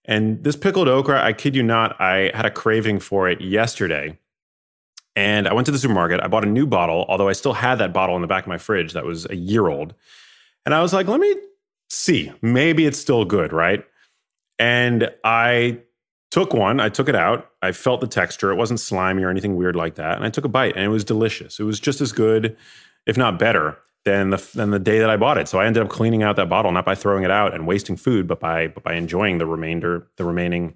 And 0.05 0.43
this 0.43 0.55
pickled 0.55 0.87
okra, 0.87 1.23
I 1.23 1.31
kid 1.31 1.55
you 1.55 1.63
not, 1.63 1.99
I 2.01 2.31
had 2.33 2.45
a 2.45 2.51
craving 2.51 2.99
for 2.99 3.29
it 3.29 3.39
yesterday. 3.39 4.17
And 5.15 5.47
I 5.47 5.53
went 5.53 5.65
to 5.65 5.71
the 5.71 5.77
supermarket. 5.77 6.21
I 6.21 6.27
bought 6.27 6.43
a 6.43 6.49
new 6.49 6.65
bottle, 6.65 7.05
although 7.09 7.27
I 7.27 7.33
still 7.33 7.53
had 7.53 7.79
that 7.79 7.93
bottle 7.93 8.15
in 8.15 8.21
the 8.21 8.27
back 8.27 8.43
of 8.43 8.47
my 8.47 8.57
fridge 8.57 8.93
that 8.93 9.05
was 9.05 9.27
a 9.29 9.35
year 9.35 9.67
old. 9.67 9.93
And 10.65 10.73
I 10.73 10.81
was 10.81 10.93
like, 10.93 11.07
let 11.07 11.19
me 11.19 11.35
see. 11.89 12.31
Maybe 12.41 12.85
it's 12.85 12.99
still 12.99 13.25
good, 13.25 13.51
right? 13.51 13.83
And 14.57 15.11
I 15.23 15.79
took 16.29 16.53
one, 16.53 16.79
I 16.79 16.89
took 16.89 17.09
it 17.09 17.15
out. 17.15 17.49
I 17.61 17.73
felt 17.73 17.99
the 17.99 18.07
texture. 18.07 18.51
It 18.51 18.55
wasn't 18.55 18.79
slimy 18.79 19.23
or 19.23 19.29
anything 19.29 19.57
weird 19.57 19.75
like 19.75 19.95
that. 19.95 20.15
And 20.15 20.25
I 20.25 20.29
took 20.29 20.45
a 20.45 20.49
bite 20.49 20.75
and 20.75 20.85
it 20.85 20.89
was 20.89 21.03
delicious. 21.03 21.59
It 21.59 21.63
was 21.63 21.79
just 21.79 21.99
as 21.99 22.11
good, 22.11 22.55
if 23.05 23.17
not 23.17 23.37
better, 23.37 23.77
than 24.05 24.31
the 24.31 24.49
than 24.55 24.71
the 24.71 24.79
day 24.79 24.99
that 24.99 25.09
I 25.09 25.17
bought 25.17 25.37
it. 25.37 25.47
So 25.47 25.59
I 25.59 25.65
ended 25.65 25.83
up 25.83 25.89
cleaning 25.89 26.23
out 26.23 26.35
that 26.37 26.49
bottle, 26.49 26.71
not 26.71 26.85
by 26.85 26.95
throwing 26.95 27.23
it 27.23 27.31
out 27.31 27.53
and 27.53 27.67
wasting 27.67 27.97
food, 27.97 28.27
but 28.27 28.39
by 28.39 28.67
but 28.67 28.83
by 28.83 28.93
enjoying 28.93 29.37
the 29.37 29.45
remainder, 29.45 30.07
the 30.17 30.23
remaining 30.23 30.75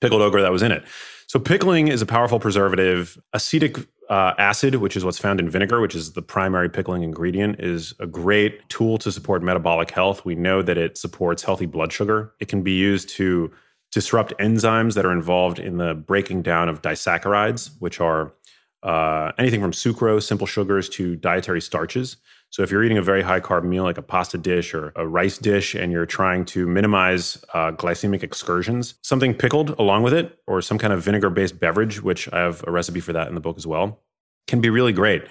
pickled 0.00 0.20
okra 0.20 0.42
that 0.42 0.52
was 0.52 0.62
in 0.62 0.72
it. 0.72 0.84
So 1.32 1.38
pickling 1.38 1.88
is 1.88 2.02
a 2.02 2.04
powerful 2.04 2.38
preservative. 2.38 3.18
Acetic 3.32 3.78
uh, 4.10 4.34
acid, 4.36 4.74
which 4.74 4.98
is 4.98 5.02
what's 5.02 5.18
found 5.18 5.40
in 5.40 5.48
vinegar, 5.48 5.80
which 5.80 5.94
is 5.94 6.12
the 6.12 6.20
primary 6.20 6.68
pickling 6.68 7.02
ingredient, 7.02 7.58
is 7.58 7.94
a 8.00 8.06
great 8.06 8.68
tool 8.68 8.98
to 8.98 9.10
support 9.10 9.42
metabolic 9.42 9.90
health. 9.92 10.26
We 10.26 10.34
know 10.34 10.60
that 10.60 10.76
it 10.76 10.98
supports 10.98 11.42
healthy 11.42 11.64
blood 11.64 11.90
sugar. 11.90 12.34
It 12.38 12.48
can 12.48 12.60
be 12.60 12.72
used 12.72 13.08
to 13.16 13.50
disrupt 13.92 14.34
enzymes 14.38 14.92
that 14.92 15.06
are 15.06 15.12
involved 15.12 15.58
in 15.58 15.78
the 15.78 15.94
breaking 15.94 16.42
down 16.42 16.68
of 16.68 16.82
disaccharides, 16.82 17.70
which 17.78 17.98
are 17.98 18.34
uh, 18.82 19.32
anything 19.38 19.62
from 19.62 19.72
sucrose, 19.72 20.24
simple 20.24 20.46
sugars, 20.46 20.86
to 20.90 21.16
dietary 21.16 21.62
starches. 21.62 22.18
So 22.52 22.62
if 22.62 22.70
you're 22.70 22.84
eating 22.84 22.98
a 22.98 23.02
very 23.02 23.22
high 23.22 23.40
carb 23.40 23.64
meal 23.64 23.82
like 23.82 23.96
a 23.96 24.02
pasta 24.02 24.36
dish 24.36 24.74
or 24.74 24.92
a 24.94 25.06
rice 25.06 25.38
dish 25.38 25.74
and 25.74 25.90
you're 25.90 26.04
trying 26.04 26.44
to 26.44 26.66
minimize 26.66 27.42
uh, 27.54 27.72
glycemic 27.72 28.22
excursions, 28.22 28.94
something 29.00 29.32
pickled 29.32 29.70
along 29.78 30.02
with 30.02 30.12
it 30.12 30.38
or 30.46 30.60
some 30.60 30.76
kind 30.76 30.92
of 30.92 31.02
vinegar 31.02 31.30
based 31.30 31.58
beverage, 31.58 32.02
which 32.02 32.30
I 32.30 32.40
have 32.40 32.62
a 32.66 32.70
recipe 32.70 33.00
for 33.00 33.14
that 33.14 33.26
in 33.28 33.34
the 33.34 33.40
book 33.40 33.56
as 33.56 33.66
well, 33.66 34.00
can 34.46 34.60
be 34.60 34.68
really 34.68 34.92
great. 34.92 35.24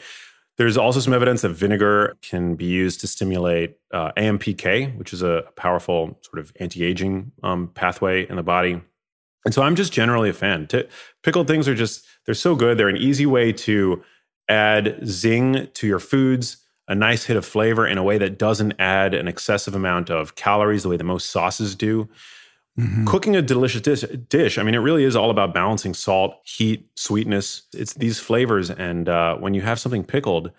There's 0.58 0.78
also 0.78 1.00
some 1.00 1.14
evidence 1.14 1.44
that 1.44 1.50
vinegar 1.50 2.18
can 2.24 2.56
be 2.56 2.66
used 2.66 3.00
to 3.02 3.08
stimulate 3.08 3.78
uh, 3.94 4.12
AMPK, 4.18 4.98
which 4.98 5.14
is 5.14 5.22
a 5.22 5.44
powerful 5.56 6.20
sort 6.24 6.40
of 6.40 6.52
anti 6.60 6.84
aging 6.84 7.32
um, 7.44 7.68
pathway 7.68 8.28
in 8.28 8.36
the 8.36 8.44
body. 8.44 8.82
And 9.46 9.54
so 9.54 9.62
I'm 9.62 9.76
just 9.76 9.94
generally 9.94 10.30
a 10.30 10.34
fan. 10.34 10.66
T- 10.66 10.88
pickled 11.22 11.46
things 11.46 11.68
are 11.68 11.76
just 11.76 12.04
they're 12.26 12.34
so 12.34 12.56
good. 12.56 12.80
They're 12.80 12.90
an 12.90 12.98
easy 12.98 13.28
way 13.28 13.54
to 13.54 14.04
add 14.50 15.00
zing 15.06 15.68
to 15.76 15.88
your 15.88 16.00
foods, 16.00 16.58
a 16.88 16.96
nice 16.96 17.24
hit 17.24 17.38
of 17.38 17.46
flavor 17.46 17.88
in 17.88 17.98
a 17.98 18.04
way 18.04 18.18
that 18.18 18.38
doesn't 18.38 18.74
add 18.80 19.14
an 19.14 19.28
excessive 19.28 19.76
amount 19.76 20.10
of 20.10 20.36
calories 20.36 20.84
the 20.84 20.90
way 20.90 20.98
that 20.98 21.04
most 21.04 21.30
sauces 21.30 21.76
do. 21.76 22.10
Mm-hmm. 22.80 23.06
Cooking 23.06 23.36
a 23.36 23.42
delicious 23.42 23.82
dish, 23.82 24.02
dish, 24.30 24.58
I 24.58 24.64
mean, 24.64 24.76
it 24.76 24.80
really 24.80 25.04
is 25.04 25.16
all 25.16 25.30
about 25.30 25.54
balancing 25.54 25.94
salt, 25.94 26.36
heat, 26.44 26.88
sweetness. 26.96 27.64
It's 27.74 27.94
these 27.96 28.20
flavors. 28.20 28.70
And 28.70 29.10
uh, 29.10 29.36
when 29.38 29.54
you 29.54 29.62
have 29.62 29.80
something 29.80 30.04
pickled, 30.04 30.52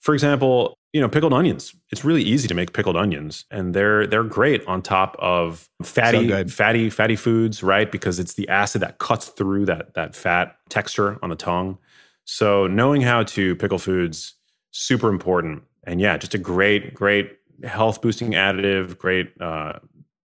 for 0.00 0.14
example, 0.14 0.78
you 0.92 1.00
know, 1.00 1.08
pickled 1.08 1.34
onions. 1.34 1.74
It's 1.90 2.04
really 2.04 2.22
easy 2.22 2.48
to 2.48 2.54
make 2.54 2.72
pickled 2.72 2.96
onions, 2.96 3.44
and 3.50 3.74
they're 3.74 4.06
they're 4.06 4.24
great 4.24 4.66
on 4.66 4.80
top 4.80 5.16
of 5.18 5.68
fatty, 5.82 6.28
so 6.28 6.46
fatty, 6.46 6.88
fatty 6.88 7.16
foods, 7.16 7.62
right? 7.62 7.90
Because 7.90 8.18
it's 8.18 8.34
the 8.34 8.48
acid 8.48 8.80
that 8.82 8.98
cuts 8.98 9.26
through 9.28 9.66
that 9.66 9.94
that 9.94 10.16
fat 10.16 10.56
texture 10.70 11.18
on 11.22 11.30
the 11.30 11.36
tongue. 11.36 11.78
So 12.24 12.66
knowing 12.66 13.02
how 13.02 13.22
to 13.24 13.54
pickle 13.56 13.78
foods 13.78 14.34
super 14.70 15.08
important, 15.08 15.62
and 15.88 16.00
yeah, 16.00 16.16
just 16.16 16.34
a 16.34 16.38
great, 16.38 16.94
great 16.94 17.32
health 17.64 18.00
boosting 18.02 18.32
additive, 18.32 18.98
great, 18.98 19.32
uh, 19.40 19.74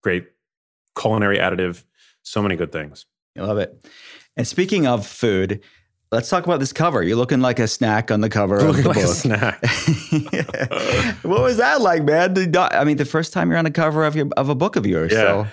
great 0.03 0.27
culinary 0.99 1.39
additive. 1.39 1.85
So 2.23 2.43
many 2.43 2.57
good 2.57 2.73
things. 2.73 3.07
I 3.37 3.43
love 3.43 3.59
it. 3.59 3.87
And 4.37 4.47
speaking 4.47 4.87
of 4.87 5.07
food, 5.07 5.63
Let's 6.13 6.29
talk 6.29 6.45
about 6.45 6.61
this 6.61 6.75
cover. 6.75 7.03
You're 7.03 7.17
looking 7.17 7.41
like 7.41 7.59
a 7.59 7.67
snack 7.67 8.11
on 8.11 8.21
the 8.21 8.29
cover 8.29 8.59
of 8.59 8.77
the 8.77 8.83
like 8.87 8.97
book. 8.97 9.05
A 9.05 9.09
snack. 9.09 9.63
what 11.25 11.41
was 11.41 11.57
that 11.57 11.81
like, 11.81 12.05
man? 12.05 12.55
I 12.55 12.85
mean, 12.85 12.99
the 12.99 13.07
first 13.07 13.33
time 13.33 13.49
you're 13.49 13.57
on 13.57 13.65
the 13.65 13.71
cover 13.71 14.05
of 14.05 14.15
your 14.15 14.29
of 14.37 14.51
a 14.51 14.55
book 14.55 14.77
of 14.77 14.85
yours. 14.85 15.11
Yeah. 15.11 15.19
So. 15.19 15.47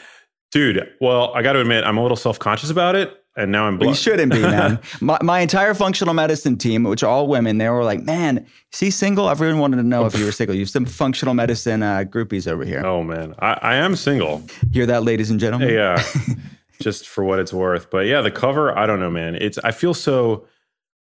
Dude, 0.52 0.86
well, 1.00 1.34
I 1.34 1.44
got 1.44 1.54
to 1.54 1.62
admit, 1.62 1.86
I'm 1.86 1.98
a 1.98 2.02
little 2.02 2.18
self 2.18 2.40
conscious 2.40 2.70
about 2.70 2.98
it, 2.98 3.24
and 3.40 3.52
now 3.52 3.66
I'm. 3.66 3.78
Bl- 3.78 3.88
you 3.88 3.94
shouldn't 3.94 4.32
be, 4.32 4.42
man. 4.42 4.80
my, 5.02 5.18
my 5.24 5.40
entire 5.40 5.74
functional 5.74 6.14
medicine 6.14 6.58
team, 6.58 6.84
which 6.84 7.02
are 7.04 7.10
all 7.10 7.28
women, 7.28 7.58
they 7.58 7.70
were 7.70 7.84
like, 7.84 8.04
"Man, 8.04 8.46
is 8.74 8.80
he 8.80 8.92
single?" 8.92 9.30
Everyone 9.30 9.60
wanted 9.60 9.78
to 9.78 9.84
know 9.84 10.06
if 10.06 10.18
you 10.18 10.26
were 10.26 10.32
single. 10.32 10.56
You 10.56 10.62
have 10.62 10.70
some 10.70 10.86
functional 10.86 11.34
medicine 11.34 11.82
uh, 11.82 12.04
groupies 12.04 12.48
over 12.48 12.66
here. 12.66 12.86
Oh 12.86 13.04
man, 13.04 13.34
I, 13.40 13.54
I 13.62 13.76
am 13.76 13.96
single. 13.96 14.44
Hear 14.72 14.86
that, 14.86 15.04
ladies 15.04 15.32
and 15.32 15.40
gentlemen? 15.40 15.70
Yeah. 15.70 16.04
just 16.82 17.08
for 17.08 17.24
what 17.24 17.40
it's 17.40 17.54
worth. 17.54 17.90
But 17.90 18.06
yeah, 18.06 18.22
the 18.22 18.32
cover, 18.32 18.78
I 18.78 18.86
don't 18.86 19.00
know, 19.00 19.12
man. 19.12 19.36
It's 19.36 19.58
I 19.60 19.72
feel 19.72 19.94
so 19.94 20.46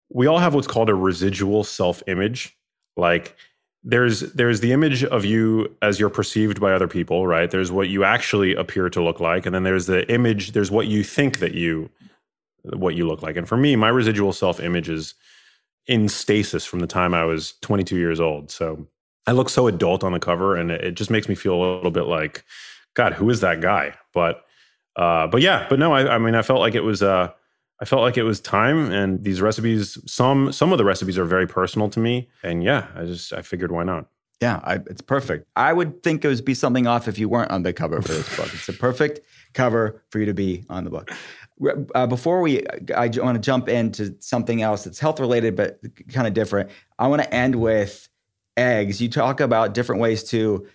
we 0.09 0.27
all 0.27 0.39
have 0.39 0.53
what's 0.53 0.67
called 0.67 0.89
a 0.89 0.95
residual 0.95 1.63
self-image. 1.63 2.57
Like 2.95 3.35
there's 3.83 4.21
there's 4.33 4.61
the 4.61 4.71
image 4.71 5.03
of 5.03 5.25
you 5.25 5.75
as 5.81 5.99
you're 5.99 6.09
perceived 6.09 6.61
by 6.61 6.71
other 6.71 6.87
people, 6.87 7.27
right? 7.27 7.49
There's 7.49 7.71
what 7.71 7.89
you 7.89 8.03
actually 8.03 8.55
appear 8.55 8.89
to 8.89 9.03
look 9.03 9.19
like, 9.19 9.45
and 9.45 9.53
then 9.53 9.63
there's 9.63 9.87
the 9.87 10.09
image, 10.11 10.51
there's 10.53 10.71
what 10.71 10.87
you 10.87 11.03
think 11.03 11.39
that 11.39 11.53
you 11.53 11.89
what 12.63 12.95
you 12.95 13.07
look 13.07 13.21
like. 13.21 13.37
And 13.37 13.47
for 13.47 13.57
me, 13.57 13.75
my 13.75 13.89
residual 13.89 14.33
self-image 14.33 14.89
is 14.89 15.15
in 15.87 16.07
stasis 16.07 16.65
from 16.65 16.79
the 16.79 16.87
time 16.87 17.13
I 17.13 17.25
was 17.25 17.53
22 17.61 17.97
years 17.97 18.19
old. 18.19 18.51
So 18.51 18.87
I 19.27 19.31
look 19.31 19.49
so 19.49 19.67
adult 19.67 20.03
on 20.03 20.11
the 20.11 20.19
cover, 20.19 20.55
and 20.55 20.71
it 20.71 20.95
just 20.95 21.09
makes 21.09 21.29
me 21.29 21.35
feel 21.35 21.55
a 21.55 21.61
little 21.75 21.91
bit 21.91 22.03
like, 22.03 22.43
God, 22.93 23.13
who 23.13 23.29
is 23.29 23.41
that 23.41 23.61
guy? 23.61 23.95
But 24.13 24.43
uh, 24.95 25.27
but 25.27 25.41
yeah, 25.41 25.65
but 25.69 25.79
no, 25.79 25.93
I, 25.93 26.15
I 26.15 26.17
mean, 26.17 26.35
I 26.35 26.41
felt 26.41 26.59
like 26.59 26.75
it 26.75 26.83
was, 26.83 27.01
uh, 27.01 27.29
I 27.81 27.85
felt 27.85 28.03
like 28.03 28.17
it 28.17 28.23
was 28.23 28.39
time, 28.39 28.91
and 28.91 29.23
these 29.23 29.41
recipes, 29.41 29.97
some 30.05 30.51
some 30.51 30.71
of 30.71 30.77
the 30.77 30.85
recipes 30.85 31.17
are 31.17 31.25
very 31.25 31.47
personal 31.47 31.89
to 31.89 31.99
me, 31.99 32.29
and 32.43 32.63
yeah, 32.63 32.87
I 32.95 33.05
just 33.05 33.33
I 33.33 33.41
figured 33.41 33.71
why 33.71 33.83
not. 33.83 34.07
Yeah, 34.41 34.59
I, 34.63 34.75
it's 34.75 35.01
perfect. 35.01 35.47
I 35.55 35.71
would 35.71 36.03
think 36.03 36.25
it 36.25 36.27
would 36.27 36.43
be 36.43 36.53
something 36.53 36.85
off 36.85 37.07
if 37.07 37.17
you 37.17 37.29
weren't 37.29 37.51
on 37.51 37.63
the 37.63 37.71
cover 37.71 38.01
for 38.01 38.09
this 38.09 38.35
book. 38.35 38.53
It's 38.53 38.67
a 38.67 38.73
perfect 38.73 39.21
cover 39.53 40.03
for 40.09 40.19
you 40.19 40.25
to 40.25 40.33
be 40.33 40.65
on 40.69 40.83
the 40.83 40.89
book. 40.89 41.11
Uh, 41.95 42.07
before 42.07 42.41
we, 42.41 42.63
I 42.95 43.07
want 43.07 43.35
to 43.35 43.39
jump 43.39 43.69
into 43.69 44.15
something 44.19 44.61
else 44.61 44.83
that's 44.83 44.99
health 44.99 45.19
related 45.19 45.55
but 45.55 45.79
kind 46.11 46.27
of 46.27 46.33
different. 46.33 46.69
I 46.99 47.07
want 47.07 47.21
to 47.21 47.33
end 47.33 47.55
with 47.55 48.09
eggs. 48.57 49.01
You 49.01 49.09
talk 49.09 49.39
about 49.39 49.73
different 49.73 50.01
ways 50.01 50.23
to 50.25 50.67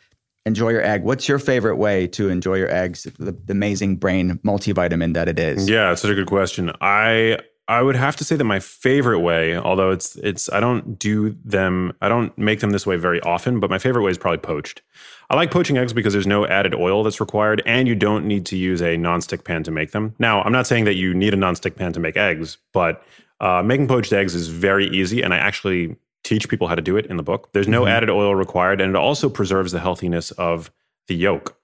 enjoy 0.46 0.70
your 0.70 0.82
egg. 0.82 1.02
What's 1.04 1.28
your 1.28 1.38
favorite 1.38 1.76
way 1.76 2.06
to 2.08 2.28
enjoy 2.28 2.56
your 2.56 2.70
eggs? 2.70 3.04
The, 3.18 3.32
the 3.32 3.52
amazing 3.52 3.96
brain 3.96 4.38
multivitamin 4.44 5.14
that 5.14 5.28
it 5.28 5.38
is. 5.38 5.68
Yeah, 5.68 5.92
it's 5.92 6.02
such 6.02 6.10
a 6.10 6.14
good 6.14 6.26
question. 6.26 6.72
I 6.80 7.38
I 7.68 7.82
would 7.82 7.96
have 7.96 8.16
to 8.16 8.24
say 8.24 8.34
that 8.34 8.44
my 8.44 8.60
favorite 8.60 9.20
way, 9.20 9.56
although 9.56 9.90
it's 9.90 10.16
it's 10.16 10.50
I 10.50 10.58
don't 10.58 10.98
do 10.98 11.36
them, 11.44 11.92
I 12.00 12.08
don't 12.08 12.36
make 12.38 12.60
them 12.60 12.70
this 12.70 12.86
way 12.86 12.96
very 12.96 13.20
often, 13.20 13.60
but 13.60 13.68
my 13.68 13.78
favorite 13.78 14.02
way 14.02 14.10
is 14.10 14.16
probably 14.16 14.38
poached. 14.38 14.80
I 15.28 15.36
like 15.36 15.50
poaching 15.50 15.76
eggs 15.76 15.92
because 15.92 16.14
there's 16.14 16.26
no 16.26 16.46
added 16.46 16.74
oil 16.74 17.02
that's 17.02 17.20
required, 17.20 17.62
and 17.66 17.86
you 17.86 17.94
don't 17.94 18.26
need 18.26 18.46
to 18.46 18.56
use 18.56 18.80
a 18.80 18.96
nonstick 18.96 19.44
pan 19.44 19.62
to 19.64 19.70
make 19.70 19.90
them. 19.90 20.14
Now, 20.18 20.40
I'm 20.42 20.52
not 20.52 20.66
saying 20.66 20.86
that 20.86 20.94
you 20.94 21.12
need 21.12 21.34
a 21.34 21.36
nonstick 21.36 21.76
pan 21.76 21.92
to 21.92 22.00
make 22.00 22.16
eggs, 22.16 22.56
but 22.72 23.04
uh, 23.40 23.62
making 23.62 23.86
poached 23.86 24.14
eggs 24.14 24.34
is 24.34 24.48
very 24.48 24.88
easy, 24.88 25.20
and 25.22 25.34
I 25.34 25.36
actually 25.36 25.94
teach 26.24 26.48
people 26.48 26.68
how 26.68 26.74
to 26.74 26.82
do 26.82 26.96
it 26.96 27.04
in 27.06 27.18
the 27.18 27.22
book. 27.22 27.52
There's 27.52 27.68
no 27.68 27.82
mm-hmm. 27.82 27.90
added 27.90 28.08
oil 28.08 28.34
required, 28.34 28.80
and 28.80 28.90
it 28.90 28.96
also 28.96 29.28
preserves 29.28 29.72
the 29.72 29.80
healthiness 29.80 30.30
of 30.32 30.70
the 31.06 31.14
yolk, 31.14 31.54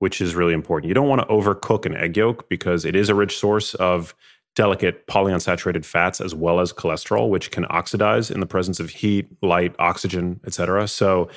which 0.00 0.20
is 0.20 0.34
really 0.34 0.54
important. 0.54 0.88
You 0.88 0.94
don't 0.94 1.08
want 1.08 1.20
to 1.22 1.28
overcook 1.28 1.86
an 1.86 1.96
egg 1.96 2.16
yolk 2.16 2.48
because 2.48 2.84
it 2.84 2.96
is 2.96 3.08
a 3.08 3.14
rich 3.14 3.38
source 3.38 3.74
of 3.74 4.14
delicate 4.54 5.06
polyunsaturated 5.06 5.84
fats 5.84 6.20
as 6.20 6.34
well 6.34 6.60
as 6.60 6.72
cholesterol, 6.72 7.28
which 7.28 7.50
can 7.50 7.64
oxidize 7.70 8.30
in 8.30 8.40
the 8.40 8.46
presence 8.46 8.80
of 8.80 8.90
heat, 8.90 9.28
light, 9.42 9.74
oxygen, 9.78 10.40
etc. 10.46 10.86
So, 10.88 11.28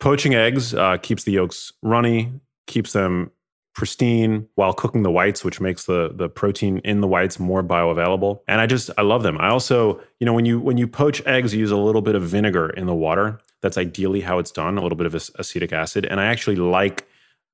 poaching 0.00 0.34
eggs 0.34 0.74
uh, 0.74 0.96
keeps 0.96 1.24
the 1.24 1.32
yolks 1.32 1.72
runny, 1.82 2.32
keeps 2.66 2.92
them 2.92 3.30
pristine 3.74 4.48
while 4.56 4.72
cooking 4.72 5.02
the 5.02 5.10
whites, 5.10 5.44
which 5.44 5.60
makes 5.60 5.84
the 5.84 6.10
the 6.14 6.28
protein 6.28 6.78
in 6.78 7.00
the 7.00 7.06
whites 7.06 7.38
more 7.38 7.62
bioavailable. 7.62 8.40
And 8.48 8.60
I 8.60 8.66
just 8.66 8.90
I 8.98 9.02
love 9.02 9.22
them. 9.22 9.38
I 9.38 9.48
also, 9.48 10.00
you 10.18 10.26
know, 10.26 10.34
when 10.34 10.44
you 10.44 10.60
when 10.60 10.76
you 10.76 10.86
poach 10.86 11.24
eggs, 11.26 11.54
you 11.54 11.60
use 11.60 11.70
a 11.70 11.76
little 11.76 12.02
bit 12.02 12.14
of 12.14 12.22
vinegar 12.22 12.70
in 12.70 12.86
the 12.86 12.94
water. 12.94 13.38
That's 13.62 13.78
ideally 13.78 14.22
how 14.22 14.38
it's 14.38 14.50
done, 14.50 14.78
a 14.78 14.82
little 14.82 14.96
bit 14.96 15.06
of 15.06 15.14
acetic 15.14 15.72
acid. 15.72 16.06
And 16.06 16.18
I 16.18 16.26
actually 16.26 16.56
like 16.56 17.06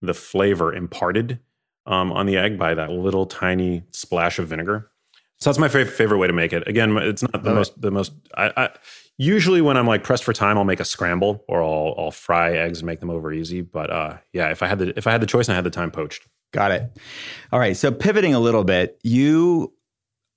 the 0.03 0.15
flavor 0.15 0.73
imparted 0.73 1.41
um, 1.87 2.13
on 2.13 2.27
the 2.27 2.37
egg 2.37 2.59
by 2.59 2.75
that 2.75 2.91
little 2.91 3.27
tiny 3.27 3.85
splash 3.93 4.39
of 4.39 4.49
vinegar. 4.49 4.91
So 5.39 5.51
that's 5.51 5.59
my 5.59 5.69
favorite 5.69 5.93
favorite 5.93 6.19
way 6.19 6.27
to 6.27 6.33
make 6.33 6.53
it. 6.53 6.67
Again, 6.67 6.97
it's 6.97 7.23
not 7.23 7.43
the 7.43 7.55
most 7.55 7.79
the 7.81 7.91
most. 7.91 8.13
I, 8.37 8.53
I, 8.57 8.71
usually 9.19 9.61
when 9.61 9.77
I'm 9.77 9.87
like 9.87 10.03
pressed 10.03 10.25
for 10.25 10.33
time, 10.33 10.57
I'll 10.57 10.65
make 10.65 10.81
a 10.81 10.85
scramble 10.85 11.45
or 11.47 11.63
I'll 11.63 11.95
I'll 11.99 12.11
fry 12.11 12.53
eggs 12.53 12.81
and 12.81 12.87
make 12.87 13.01
them 13.01 13.11
over 13.11 13.33
easy. 13.33 13.61
But 13.61 13.91
uh, 13.91 14.17
yeah, 14.33 14.51
if 14.51 14.63
I 14.63 14.67
had 14.67 14.79
the 14.79 14.97
if 14.97 15.07
I 15.07 15.13
had 15.13 15.21
the 15.21 15.27
choice 15.27 15.49
and 15.49 15.53
I 15.53 15.57
had 15.57 15.65
the 15.65 15.71
time, 15.71 15.91
poached. 15.91 16.27
Got 16.53 16.71
it. 16.71 16.99
All 17.53 17.59
right. 17.59 17.77
So 17.77 17.93
pivoting 17.93 18.33
a 18.33 18.41
little 18.41 18.65
bit, 18.65 18.99
you 19.03 19.75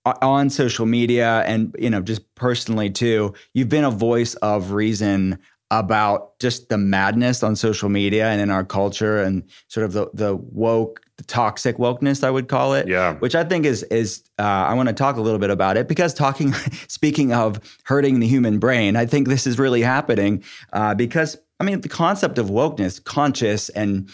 on 0.05 0.49
social 0.49 0.85
media 0.85 1.43
and 1.45 1.75
you 1.79 1.89
know 1.89 2.01
just 2.01 2.35
personally 2.35 2.89
too, 2.89 3.33
you've 3.53 3.69
been 3.69 3.85
a 3.85 3.91
voice 3.91 4.33
of 4.35 4.71
reason 4.71 5.39
about 5.71 6.37
just 6.39 6.69
the 6.69 6.77
madness 6.77 7.43
on 7.43 7.55
social 7.55 7.89
media 7.89 8.27
and 8.27 8.41
in 8.41 8.49
our 8.49 8.65
culture 8.65 9.21
and 9.21 9.43
sort 9.67 9.85
of 9.85 9.93
the 9.93 10.09
the 10.13 10.35
woke 10.35 11.01
the 11.19 11.25
toxic 11.25 11.77
wokeness 11.77 12.23
I 12.23 12.31
would 12.31 12.47
call 12.47 12.73
it 12.73 12.87
yeah. 12.87 13.15
which 13.15 13.35
I 13.35 13.43
think 13.43 13.65
is 13.65 13.83
is 13.83 14.23
uh, 14.39 14.43
I 14.43 14.73
want 14.73 14.87
to 14.87 14.95
talk 14.95 15.17
a 15.17 15.21
little 15.21 15.37
bit 15.37 15.49
about 15.49 15.75
it 15.75 15.85
because 15.87 16.13
talking 16.13 16.53
speaking 16.87 17.33
of 17.33 17.59
hurting 17.83 18.21
the 18.21 18.27
human 18.27 18.57
brain 18.57 18.95
I 18.95 19.05
think 19.05 19.27
this 19.27 19.45
is 19.45 19.59
really 19.59 19.81
happening 19.81 20.43
uh, 20.71 20.95
because 20.95 21.37
I 21.59 21.65
mean 21.65 21.81
the 21.81 21.89
concept 21.89 22.37
of 22.37 22.47
wokeness 22.47 23.03
conscious 23.03 23.67
and 23.69 24.09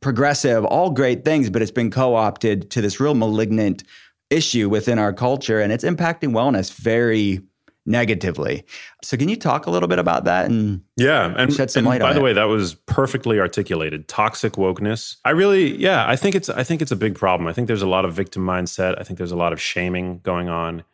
progressive 0.00 0.64
all 0.64 0.90
great 0.90 1.24
things 1.24 1.48
but 1.48 1.62
it's 1.62 1.70
been 1.70 1.92
co-opted 1.92 2.70
to 2.72 2.80
this 2.80 2.98
real 2.98 3.14
malignant 3.14 3.84
issue 4.28 4.68
within 4.68 4.98
our 4.98 5.12
culture 5.12 5.60
and 5.60 5.72
it's 5.72 5.84
impacting 5.84 6.32
wellness 6.32 6.74
very 6.74 7.40
negatively. 7.88 8.64
So 9.02 9.16
can 9.16 9.28
you 9.28 9.36
talk 9.36 9.66
a 9.66 9.70
little 9.70 9.88
bit 9.88 9.98
about 9.98 10.24
that 10.24 10.46
and 10.46 10.82
yeah, 10.96 11.34
and, 11.36 11.52
shed 11.52 11.70
some 11.70 11.80
and 11.80 11.88
light 11.88 12.00
by 12.00 12.12
the 12.12 12.20
it? 12.20 12.22
way, 12.22 12.32
that 12.34 12.44
was 12.44 12.74
perfectly 12.74 13.40
articulated. 13.40 14.06
Toxic 14.06 14.52
wokeness. 14.52 15.16
I 15.24 15.30
really, 15.30 15.76
yeah, 15.76 16.08
I 16.08 16.14
think 16.14 16.34
it's 16.34 16.48
I 16.48 16.62
think 16.62 16.82
it's 16.82 16.92
a 16.92 16.96
big 16.96 17.16
problem. 17.16 17.48
I 17.48 17.52
think 17.52 17.66
there's 17.66 17.82
a 17.82 17.88
lot 17.88 18.04
of 18.04 18.14
victim 18.14 18.44
mindset. 18.44 19.00
I 19.00 19.04
think 19.04 19.18
there's 19.18 19.32
a 19.32 19.36
lot 19.36 19.52
of 19.52 19.60
shaming 19.60 20.20
going 20.22 20.48
on 20.48 20.84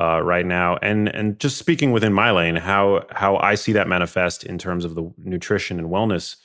uh, 0.00 0.20
right 0.22 0.46
now. 0.46 0.76
And 0.76 1.08
and 1.08 1.38
just 1.40 1.58
speaking 1.58 1.92
within 1.92 2.12
my 2.12 2.30
lane, 2.30 2.56
how 2.56 3.04
how 3.10 3.36
I 3.38 3.56
see 3.56 3.72
that 3.72 3.88
manifest 3.88 4.44
in 4.44 4.56
terms 4.56 4.84
of 4.84 4.94
the 4.94 5.12
nutrition 5.18 5.78
and 5.78 5.88
wellness 5.88 6.36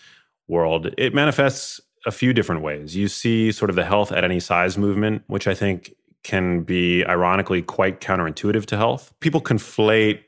world, 0.47 0.93
it 0.97 1.13
manifests 1.13 1.79
a 2.05 2.11
few 2.11 2.33
different 2.33 2.63
ways. 2.63 2.95
You 2.95 3.07
see 3.07 3.51
sort 3.51 3.69
of 3.69 3.75
the 3.75 3.85
health 3.85 4.11
at 4.11 4.23
any 4.23 4.39
size 4.39 4.77
movement, 4.77 5.23
which 5.27 5.47
I 5.47 5.53
think 5.53 5.93
can 6.23 6.63
be 6.63 7.05
ironically 7.05 7.61
quite 7.61 7.99
counterintuitive 7.99 8.65
to 8.67 8.77
health. 8.77 9.13
People 9.19 9.41
conflate 9.41 10.21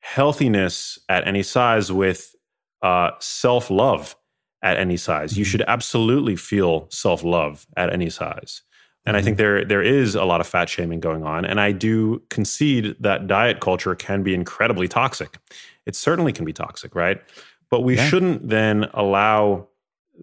healthiness 0.00 0.98
at 1.08 1.26
any 1.26 1.42
size 1.42 1.92
with 1.92 2.34
uh, 2.82 3.10
self 3.18 3.70
love 3.70 4.16
at 4.62 4.76
any 4.76 4.96
size. 4.96 5.36
You 5.36 5.44
mm-hmm. 5.44 5.50
should 5.50 5.62
absolutely 5.68 6.36
feel 6.36 6.86
self 6.90 7.22
love 7.24 7.66
at 7.76 7.92
any 7.92 8.10
size. 8.10 8.62
And 9.06 9.16
I 9.16 9.22
think 9.22 9.36
mm-hmm. 9.36 9.42
there 9.42 9.64
there 9.64 9.82
is 9.82 10.14
a 10.14 10.24
lot 10.24 10.40
of 10.40 10.46
fat 10.46 10.68
shaming 10.68 11.00
going 11.00 11.24
on, 11.24 11.44
and 11.44 11.60
I 11.60 11.72
do 11.72 12.22
concede 12.28 12.96
that 13.00 13.26
diet 13.26 13.60
culture 13.60 13.94
can 13.94 14.22
be 14.22 14.34
incredibly 14.34 14.88
toxic. 14.88 15.38
It 15.86 15.96
certainly 15.96 16.32
can 16.32 16.44
be 16.44 16.52
toxic, 16.52 16.94
right? 16.94 17.20
But 17.70 17.80
we 17.80 17.96
yeah. 17.96 18.06
shouldn't 18.08 18.48
then 18.48 18.88
allow 18.92 19.68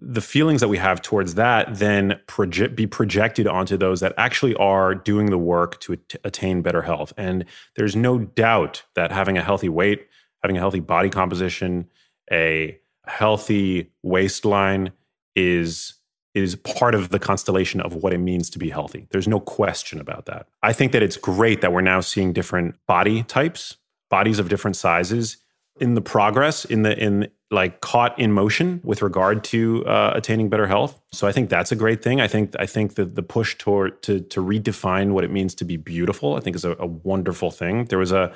the 0.00 0.20
feelings 0.20 0.60
that 0.60 0.68
we 0.68 0.78
have 0.78 1.02
towards 1.02 1.34
that 1.34 1.78
then 1.78 2.20
proje- 2.28 2.74
be 2.74 2.86
projected 2.86 3.46
onto 3.46 3.76
those 3.76 4.00
that 4.00 4.14
actually 4.16 4.54
are 4.56 4.94
doing 4.94 5.26
the 5.26 5.38
work 5.38 5.80
to 5.80 5.94
at- 5.94 6.14
attain 6.24 6.62
better 6.62 6.82
health. 6.82 7.12
And 7.16 7.44
there's 7.76 7.96
no 7.96 8.18
doubt 8.18 8.84
that 8.94 9.10
having 9.10 9.36
a 9.36 9.42
healthy 9.42 9.68
weight, 9.68 10.06
having 10.42 10.56
a 10.56 10.60
healthy 10.60 10.80
body 10.80 11.10
composition, 11.10 11.88
a 12.30 12.78
healthy 13.06 13.90
waistline 14.02 14.92
is 15.34 15.94
is 16.34 16.54
part 16.54 16.94
of 16.94 17.08
the 17.08 17.18
constellation 17.18 17.80
of 17.80 17.96
what 17.96 18.12
it 18.12 18.18
means 18.18 18.48
to 18.50 18.58
be 18.58 18.70
healthy. 18.70 19.08
There's 19.10 19.26
no 19.26 19.40
question 19.40 19.98
about 19.98 20.26
that. 20.26 20.46
I 20.62 20.72
think 20.72 20.92
that 20.92 21.02
it's 21.02 21.16
great 21.16 21.62
that 21.62 21.72
we're 21.72 21.80
now 21.80 22.00
seeing 22.00 22.32
different 22.32 22.76
body 22.86 23.24
types, 23.24 23.78
bodies 24.08 24.38
of 24.38 24.48
different 24.48 24.76
sizes 24.76 25.38
in 25.80 25.94
the 25.94 26.00
progress 26.00 26.64
in 26.64 26.82
the 26.82 26.96
in 26.98 27.28
like 27.50 27.80
caught 27.80 28.18
in 28.18 28.32
motion 28.32 28.80
with 28.84 29.00
regard 29.00 29.42
to 29.42 29.84
uh, 29.86 30.12
attaining 30.14 30.50
better 30.50 30.66
health. 30.66 31.00
So 31.12 31.26
I 31.26 31.32
think 31.32 31.48
that's 31.48 31.72
a 31.72 31.76
great 31.76 32.02
thing. 32.02 32.20
I 32.20 32.28
think 32.28 32.54
I 32.58 32.66
think 32.66 32.94
that 32.96 33.14
the 33.14 33.22
push 33.22 33.56
toward 33.56 34.02
to 34.02 34.20
to 34.20 34.42
redefine 34.42 35.12
what 35.12 35.24
it 35.24 35.30
means 35.30 35.54
to 35.56 35.64
be 35.64 35.76
beautiful, 35.76 36.34
I 36.34 36.40
think 36.40 36.56
is 36.56 36.64
a, 36.64 36.76
a 36.78 36.86
wonderful 36.86 37.50
thing. 37.50 37.86
There 37.86 37.98
was 37.98 38.12
a 38.12 38.32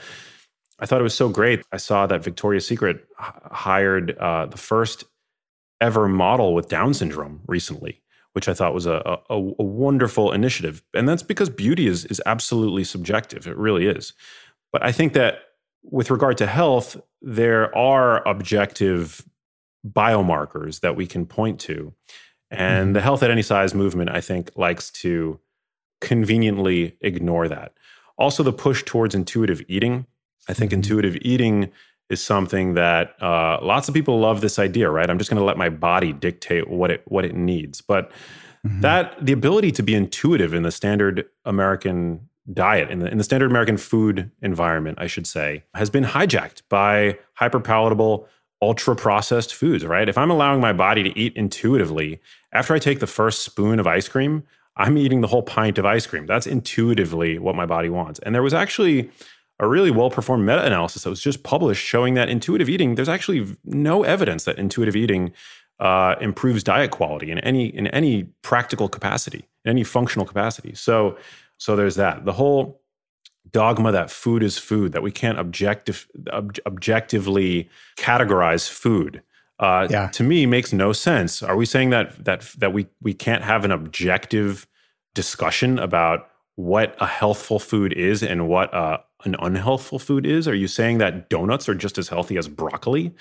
I 0.79 0.87
thought 0.87 1.01
it 1.01 1.05
was 1.05 1.15
so 1.15 1.29
great. 1.29 1.63
I 1.71 1.77
saw 1.77 2.07
that 2.07 2.25
Victoria's 2.25 2.67
Secret 2.67 3.07
h- 3.21 3.33
hired 3.53 4.17
uh, 4.19 4.47
the 4.47 4.59
first 4.59 5.05
ever 5.81 6.09
model 6.09 6.55
with 6.55 6.69
Down 6.69 6.95
syndrome 6.95 7.41
recently, 7.47 8.03
which 8.33 8.49
I 8.49 8.55
thought 8.55 8.75
was 8.75 8.87
a, 8.87 9.21
a, 9.29 9.37
a 9.37 9.63
wonderful 9.63 10.33
initiative. 10.33 10.83
And 10.95 11.09
that's 11.09 11.23
because 11.23 11.51
beauty 11.51 11.87
is 11.87 12.05
is 12.07 12.21
absolutely 12.25 12.85
subjective. 12.85 13.47
It 13.47 13.57
really 13.57 13.87
is. 13.87 14.15
But 14.73 14.83
I 14.83 14.91
think 14.91 15.13
that 15.13 15.41
with 15.83 16.11
regard 16.11 16.39
to 16.39 16.47
health, 16.47 16.97
there 17.21 17.75
are 17.77 18.27
objective 18.27 19.25
biomarkers 19.87 20.81
that 20.81 20.97
we 20.97 21.07
can 21.07 21.27
point 21.27 21.59
to. 21.61 21.93
And 22.51 22.91
Mhm. 22.91 22.95
the 22.95 23.01
health 23.01 23.23
at 23.23 23.31
any 23.31 23.43
size 23.43 23.75
movement, 23.75 24.11
I 24.11 24.21
think, 24.21 24.51
likes 24.57 24.91
to 25.03 25.41
conveniently 26.01 26.97
ignore 27.01 27.49
that. 27.49 27.73
Also, 28.19 28.43
the 28.43 28.53
push 28.53 28.83
towards 28.85 29.15
intuitive 29.15 29.63
eating. 29.69 30.07
I 30.49 30.53
think 30.53 30.71
Mhm. 30.71 30.75
intuitive 30.75 31.17
eating 31.23 31.71
is 32.11 32.23
something 32.23 32.75
that 32.75 33.15
uh, 33.23 33.59
lots 33.63 33.89
of 33.89 33.95
people 33.95 34.21
love 34.21 34.41
this 34.41 34.59
idea, 34.59 34.91
right? 34.91 35.09
I'm 35.09 35.19
just 35.19 35.31
going 35.31 35.39
to 35.41 35.45
let 35.45 35.57
my 35.57 35.69
body 35.71 36.13
dictate 36.13 36.69
what 36.69 36.91
it 36.91 37.03
what 37.07 37.25
it 37.25 37.35
needs. 37.35 37.81
But 37.81 38.11
Mhm. 38.67 38.81
that 38.83 39.25
the 39.25 39.33
ability 39.33 39.73
to 39.73 39.83
be 39.83 39.95
intuitive 39.95 40.53
in 40.53 40.63
the 40.63 40.71
standard 40.71 41.25
American 41.45 42.29
diet 42.53 42.91
in 42.91 42.99
the, 43.01 43.07
in 43.11 43.19
the 43.19 43.25
standard 43.25 43.51
American 43.51 43.77
food 43.77 44.31
environment, 44.41 44.99
I 45.01 45.07
should 45.07 45.27
say, 45.27 45.65
has 45.75 45.91
been 45.91 46.05
hijacked 46.05 46.63
by 46.69 47.19
hyper 47.35 47.61
palatable, 47.61 48.27
ultra 48.61 48.97
processed 48.97 49.55
foods, 49.55 49.85
right? 49.85 50.09
If 50.09 50.19
I'm 50.19 50.31
allowing 50.31 50.61
my 50.61 50.73
body 50.73 51.03
to 51.03 51.19
eat 51.19 51.37
intuitively, 51.37 52.21
after 52.53 52.75
I 52.75 52.79
take 52.79 53.01
the 53.01 53.07
first 53.07 53.45
spoon 53.45 53.79
of 53.79 53.87
ice 53.87 54.09
cream, 54.09 54.45
I'm 54.77 54.97
eating 54.97 55.21
the 55.21 55.29
whole 55.29 55.43
pint 55.43 55.79
of 55.79 55.85
ice 55.85 56.07
cream. 56.07 56.27
That's 56.27 56.47
intuitively 56.47 57.39
what 57.39 57.55
my 57.55 57.67
body 57.67 57.89
wants. 57.89 58.19
And 58.21 58.35
there 58.35 58.43
was 58.43 58.55
actually 58.55 59.11
a 59.59 59.69
really 59.69 59.91
well 59.91 60.11
performed 60.11 60.45
meta 60.45 60.65
analysis 60.65 61.05
that 61.05 61.11
was 61.11 61.21
just 61.21 61.43
published 61.43 61.85
showing 61.85 62.15
that 62.15 62.29
intuitive 62.29 62.69
eating, 62.69 62.95
there's 62.95 63.09
actually 63.09 63.57
no 63.65 64.03
evidence 64.03 64.45
that 64.45 64.59
intuitive 64.59 64.97
eating 64.97 65.33
uh, 65.79 66.17
improves 66.21 66.63
diet 66.63 66.91
quality 66.91 67.31
in 67.31 67.39
any 67.41 67.67
in 67.67 67.87
any 67.89 68.25
practical 68.43 68.89
capacity, 68.89 69.49
in 69.65 69.71
any 69.71 69.85
functional 69.85 70.27
capacity. 70.27 70.75
So 70.75 71.17
so 71.63 71.77
there's 71.77 71.97
that. 71.97 72.25
The 72.25 72.33
whole 72.33 72.81
dogma 73.51 73.93
that 73.93 74.11
food 74.11 74.43
is 74.43 74.59
food, 74.59 74.93
that 74.93 75.03
we 75.03 75.11
can't 75.13 75.39
objective, 75.39 76.07
ob- 76.33 76.57
objectively 76.67 77.69
categorize 77.99 78.69
food, 78.69 79.23
uh, 79.59 79.87
Yeah. 79.91 80.09
to 80.09 80.23
me 80.23 80.47
makes 80.47 80.73
no 80.73 80.93
sense. 80.93 81.43
Are 81.43 81.57
we 81.57 81.67
saying 81.67 81.91
that 81.91 82.25
that 82.25 82.41
that 82.59 82.73
we 82.73 82.87
we 83.01 83.15
can't 83.15 83.45
have 83.45 83.65
an 83.65 83.71
objective 83.71 84.67
discussion 85.15 85.79
about 85.79 86.19
what 86.57 86.89
a 87.01 87.07
healthful 87.07 87.59
food 87.59 87.93
is 87.93 88.23
and 88.23 88.49
what 88.49 88.73
uh, 88.75 88.99
an 89.25 89.35
unhealthful 89.41 90.01
food 90.01 90.27
is? 90.27 90.49
Are 90.49 90.55
you 90.55 90.69
saying 90.69 90.99
that 90.99 91.29
donuts 91.29 91.69
are 91.69 91.75
just 91.75 91.99
as 91.99 92.09
healthy 92.09 92.37
as 92.37 92.49
broccoli? 92.49 93.15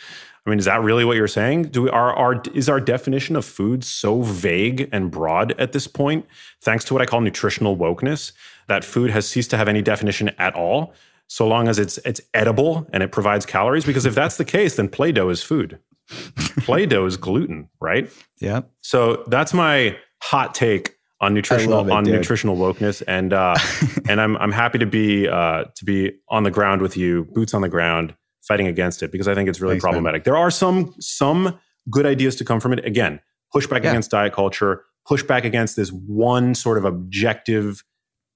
I 0.46 0.50
mean, 0.50 0.58
is 0.58 0.66
that 0.66 0.82
really 0.82 1.06
what 1.06 1.18
you're 1.18 1.28
saying? 1.28 1.66
Do 1.66 1.84
we 1.84 1.90
are 1.90 2.14
our 2.14 2.42
is 2.54 2.68
our 2.68 2.80
definition 2.80 3.36
of 3.36 3.46
food 3.46 3.84
so 3.84 4.22
vague 4.22 4.90
and 4.92 5.12
broad 5.12 5.54
at 5.60 5.72
this 5.72 5.88
point, 5.88 6.26
thanks 6.62 6.84
to 6.86 6.94
what 6.94 7.02
I 7.02 7.06
call 7.06 7.22
nutritional 7.22 7.78
wokeness, 7.78 8.32
that 8.68 8.84
food 8.84 9.12
has 9.12 9.28
ceased 9.28 9.52
to 9.52 9.58
have 9.58 9.68
any 9.68 9.82
definition 9.82 10.30
at 10.40 10.56
all, 10.56 10.94
so 11.28 11.48
long 11.48 11.68
as 11.68 11.78
it's 11.78 12.00
it's 12.00 12.22
edible 12.34 12.88
and 12.92 13.04
it 13.04 13.12
provides 13.12 13.46
calories? 13.46 13.86
Because 13.86 14.06
if 14.06 14.16
that's 14.16 14.38
the 14.38 14.46
case, 14.46 14.78
then 14.78 14.90
Play-Doh 14.90 15.30
is 15.30 15.44
food. 15.44 15.80
Play-Doh 16.36 17.06
is 17.06 17.18
gluten, 17.18 17.70
right? 17.80 18.10
yeah. 18.40 18.62
So 18.82 19.24
that's 19.28 19.54
my 19.54 19.98
hot 20.24 20.56
take 20.56 20.96
on 21.22 21.34
nutritional 21.34 21.88
it, 21.88 21.92
on 21.92 22.04
dude. 22.04 22.16
nutritional 22.16 22.58
wokeness, 22.58 23.02
and 23.08 23.32
uh, 23.32 23.56
and 24.10 24.20
I'm 24.20 24.36
I'm 24.38 24.52
happy 24.52 24.80
to 24.80 24.86
be 24.86 25.28
uh, 25.30 25.66
to 25.76 25.86
be 25.86 26.12
on 26.30 26.44
the 26.44 26.52
ground 26.52 26.82
with 26.82 26.98
you, 26.98 27.26
boots 27.34 27.54
on 27.54 27.62
the 27.62 27.70
ground, 27.70 28.14
fighting 28.42 28.68
against 28.68 29.04
it 29.04 29.12
because 29.12 29.28
I 29.28 29.36
think 29.36 29.48
it's 29.48 29.62
really 29.62 29.76
Thanks, 29.76 29.84
man. 29.86 29.92
problematic. 29.94 30.24
There 30.24 30.38
are 30.38 30.52
some 30.52 30.94
some 31.00 31.60
good 31.90 32.06
ideas 32.06 32.36
to 32.38 32.44
come 32.46 32.60
from 32.60 32.74
it. 32.74 32.84
Again, 32.86 33.20
push 33.54 33.68
back 33.68 33.84
Yeah. 33.84 33.92
against 33.92 34.12
diet 34.12 34.34
culture, 34.34 34.84
push 35.08 35.24
back 35.24 35.46
against 35.46 35.76
this 35.76 35.90
one 35.90 36.56
sort 36.56 36.78
of 36.78 36.86
objective 36.86 37.84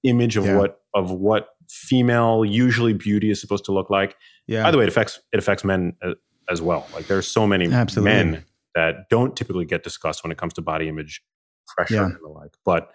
image 0.04 0.36
of 0.36 0.46
Yeah. 0.46 0.58
what 0.58 0.80
of 0.94 1.10
what 1.10 1.48
female 1.68 2.44
usually 2.44 2.92
beauty 2.92 3.30
is 3.30 3.40
supposed 3.40 3.64
to 3.64 3.72
look 3.72 3.90
like. 3.90 4.14
Yeah. 4.46 4.62
By 4.62 4.70
the 4.70 4.78
way, 4.78 4.84
it 4.84 4.88
affects 4.88 5.20
it 5.32 5.38
affects 5.38 5.64
men 5.64 5.94
uh, 6.04 6.12
as 6.48 6.62
well. 6.62 6.86
Like 6.94 7.08
there's 7.08 7.26
so 7.26 7.46
many 7.46 7.70
Absolutely. 7.72 8.12
men 8.14 8.44
that 8.76 9.08
don't 9.10 9.34
typically 9.36 9.64
get 9.64 9.82
discussed 9.82 10.22
when 10.22 10.30
it 10.30 10.38
comes 10.38 10.54
to 10.54 10.62
body 10.62 10.88
image 10.88 11.22
pressure 11.68 11.94
Yeah. 11.94 12.04
and 12.06 12.16
the 12.22 12.28
like. 12.28 12.52
But 12.64 12.92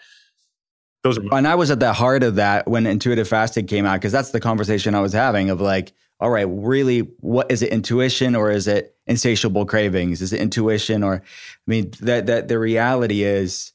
those 1.03 1.17
are 1.17 1.23
And 1.31 1.47
I 1.47 1.55
was 1.55 1.71
at 1.71 1.79
the 1.79 1.93
heart 1.93 2.23
of 2.23 2.35
that 2.35 2.67
when 2.67 2.85
intuitive 2.85 3.27
fasting 3.27 3.65
came 3.67 3.85
out, 3.85 3.95
because 3.95 4.11
that's 4.11 4.31
the 4.31 4.39
conversation 4.39 4.93
I 4.95 4.99
was 5.01 5.13
having 5.13 5.49
of 5.49 5.59
like, 5.59 5.93
all 6.19 6.29
right, 6.29 6.47
really, 6.47 6.99
what 7.19 7.51
is 7.51 7.63
it 7.63 7.71
intuition 7.71 8.35
or 8.35 8.51
is 8.51 8.67
it 8.67 8.95
insatiable 9.07 9.65
cravings? 9.65 10.21
Is 10.21 10.31
it 10.33 10.39
intuition 10.39 11.01
or, 11.01 11.15
I 11.15 11.21
mean, 11.65 11.91
that, 12.01 12.27
that 12.27 12.47
the 12.47 12.59
reality 12.59 13.23
is, 13.23 13.73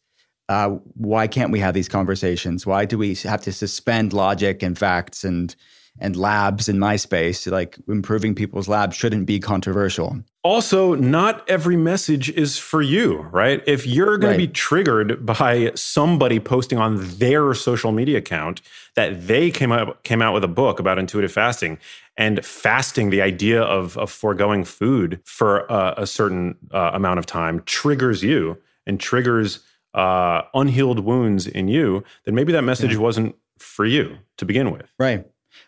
uh, 0.48 0.68
why 0.94 1.26
can't 1.26 1.50
we 1.50 1.58
have 1.58 1.74
these 1.74 1.88
conversations? 1.88 2.64
Why 2.64 2.84
do 2.84 2.96
we 2.96 3.16
have 3.16 3.42
to 3.42 3.52
suspend 3.52 4.12
logic 4.12 4.62
and 4.62 4.78
facts 4.78 5.24
and, 5.24 5.56
and 5.98 6.14
labs 6.14 6.68
in 6.68 6.78
my 6.78 6.94
space? 6.94 7.48
Like 7.48 7.76
improving 7.88 8.36
people's 8.36 8.68
labs 8.68 8.94
shouldn't 8.94 9.26
be 9.26 9.40
controversial. 9.40 10.20
Also 10.46 10.94
not 10.94 11.48
every 11.48 11.76
message 11.76 12.30
is 12.30 12.56
for 12.56 12.80
you, 12.80 13.22
right? 13.32 13.62
If 13.66 13.86
you're 13.86 14.16
going 14.16 14.30
Right. 14.32 14.40
to 14.42 14.46
be 14.46 14.52
triggered 14.52 15.26
by 15.26 15.72
somebody 15.74 16.38
posting 16.38 16.78
on 16.78 16.92
their 17.18 17.52
social 17.54 17.90
media 17.92 18.18
account 18.18 18.62
that 18.94 19.26
they 19.26 19.50
came 19.50 19.72
out 19.72 20.02
came 20.04 20.22
out 20.22 20.32
with 20.34 20.44
a 20.44 20.52
book 20.62 20.78
about 20.78 20.98
intuitive 20.98 21.32
fasting 21.32 21.78
and 22.16 22.44
fasting, 22.44 23.10
the 23.10 23.22
idea 23.22 23.60
of 23.62 23.98
of 23.98 24.08
foregoing 24.10 24.64
food 24.64 25.20
for 25.24 25.50
uh, 25.70 25.94
a 25.96 26.06
certain 26.06 26.54
uh, 26.72 26.90
amount 26.94 27.18
of 27.18 27.26
time 27.26 27.62
triggers 27.66 28.22
you 28.22 28.56
and 28.86 29.00
triggers 29.00 29.60
uh, 29.94 30.42
unhealed 30.54 31.00
wounds 31.00 31.46
in 31.46 31.66
you, 31.68 32.04
then 32.24 32.34
maybe 32.34 32.52
that 32.52 32.62
message 32.62 32.96
wasn't 32.96 33.34
for 33.58 33.84
you 33.86 34.18
to 34.36 34.44
begin 34.44 34.70
with. 34.70 34.86
Right. 34.98 35.24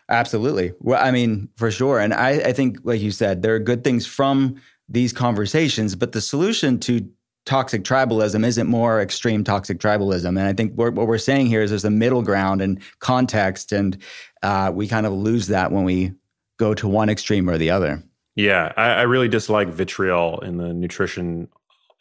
Absolutely. 0.09 0.73
Well, 0.79 1.03
I 1.03 1.11
mean, 1.11 1.49
for 1.55 1.71
sure. 1.71 1.99
And 1.99 2.13
I, 2.13 2.29
I 2.31 2.53
think, 2.53 2.79
like 2.83 3.01
you 3.01 3.11
said, 3.11 3.41
there 3.41 3.55
are 3.55 3.59
good 3.59 3.83
things 3.83 4.05
from 4.05 4.55
these 4.87 5.13
conversations, 5.13 5.95
but 5.95 6.11
the 6.13 6.21
solution 6.21 6.79
to 6.79 7.07
toxic 7.45 7.83
tribalism 7.83 8.45
isn't 8.45 8.67
more 8.67 9.01
extreme 9.01 9.43
toxic 9.43 9.79
tribalism. 9.79 10.29
And 10.29 10.41
I 10.41 10.53
think 10.53 10.73
what, 10.73 10.93
what 10.93 11.07
we're 11.07 11.17
saying 11.17 11.47
here 11.47 11.61
is 11.61 11.69
there's 11.69 11.85
a 11.85 11.89
middle 11.89 12.21
ground 12.21 12.61
and 12.61 12.79
context, 12.99 13.71
and 13.71 13.97
uh, 14.43 14.71
we 14.73 14.87
kind 14.87 15.05
of 15.05 15.13
lose 15.13 15.47
that 15.47 15.71
when 15.71 15.83
we 15.83 16.11
go 16.57 16.73
to 16.73 16.87
one 16.87 17.09
extreme 17.09 17.49
or 17.49 17.57
the 17.57 17.71
other. 17.71 18.03
Yeah, 18.35 18.73
I, 18.77 18.91
I 18.91 19.01
really 19.03 19.27
dislike 19.27 19.69
vitriol 19.69 20.39
in 20.41 20.57
the 20.57 20.73
nutrition 20.73 21.49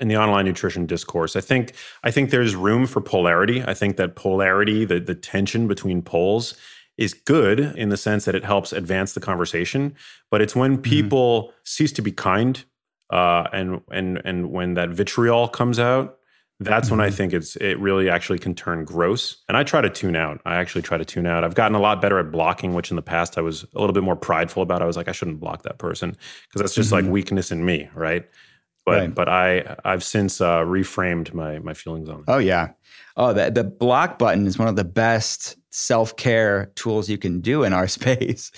in 0.00 0.06
the 0.06 0.16
online 0.16 0.44
nutrition 0.44 0.86
discourse. 0.86 1.34
I 1.34 1.40
think 1.40 1.72
I 2.04 2.10
think 2.10 2.30
there's 2.30 2.54
room 2.54 2.86
for 2.86 3.00
polarity. 3.00 3.64
I 3.64 3.74
think 3.74 3.96
that 3.96 4.14
polarity, 4.14 4.84
the 4.84 5.00
the 5.00 5.14
tension 5.14 5.66
between 5.66 6.02
poles, 6.02 6.54
is 6.98 7.14
good 7.14 7.60
in 7.60 7.88
the 7.88 7.96
sense 7.96 8.26
that 8.26 8.34
it 8.34 8.44
helps 8.44 8.72
advance 8.72 9.14
the 9.14 9.20
conversation. 9.20 9.94
But 10.30 10.42
it's 10.42 10.54
when 10.54 10.76
people 10.76 11.52
cease 11.64 11.92
to 11.92 12.02
be 12.02 12.12
kind, 12.12 12.62
uh, 13.10 13.44
and 13.52 13.80
and 13.90 14.20
and 14.24 14.50
when 14.50 14.74
that 14.74 14.90
vitriol 14.90 15.48
comes 15.48 15.78
out, 15.78 16.18
that's 16.60 16.90
when 16.90 17.00
I 17.00 17.08
think 17.08 17.32
it's 17.32 17.54
it 17.56 17.78
really 17.78 18.10
actually 18.10 18.40
can 18.40 18.54
turn 18.54 18.84
gross. 18.84 19.36
And 19.48 19.56
I 19.56 19.62
try 19.62 19.80
to 19.80 19.88
tune 19.88 20.16
out. 20.16 20.40
I 20.44 20.56
actually 20.56 20.82
try 20.82 20.98
to 20.98 21.04
tune 21.04 21.24
out. 21.24 21.44
I've 21.44 21.54
gotten 21.54 21.76
a 21.76 21.80
lot 21.80 22.02
better 22.02 22.18
at 22.18 22.32
blocking, 22.32 22.74
which 22.74 22.90
in 22.90 22.96
the 22.96 23.02
past 23.02 23.38
I 23.38 23.42
was 23.42 23.64
a 23.74 23.80
little 23.80 23.94
bit 23.94 24.02
more 24.02 24.16
prideful 24.16 24.62
about. 24.62 24.82
I 24.82 24.84
was 24.84 24.96
like, 24.96 25.08
I 25.08 25.12
shouldn't 25.12 25.38
block 25.38 25.62
that 25.62 25.78
person 25.78 26.10
because 26.48 26.60
that's 26.60 26.74
just 26.74 26.90
like 26.90 27.04
weakness 27.04 27.52
in 27.52 27.64
me, 27.64 27.88
right? 27.94 28.28
But 28.84 28.92
Right. 28.98 29.14
but 29.14 29.28
I 29.28 29.76
I've 29.84 30.02
since 30.02 30.40
uh, 30.40 30.60
reframed 30.60 31.32
my 31.32 31.58
my 31.60 31.74
feelings 31.74 32.08
on 32.08 32.20
it. 32.20 32.24
Oh 32.26 32.38
yeah. 32.38 32.70
Oh, 33.18 33.32
the 33.32 33.50
the 33.50 33.64
block 33.64 34.18
button 34.18 34.46
is 34.46 34.58
one 34.58 34.68
of 34.68 34.76
the 34.76 34.84
best 34.84 35.56
self 35.70 36.16
care 36.16 36.70
tools 36.76 37.10
you 37.10 37.18
can 37.18 37.40
do 37.40 37.64
in 37.64 37.72
our 37.72 37.88
space. 37.98 38.50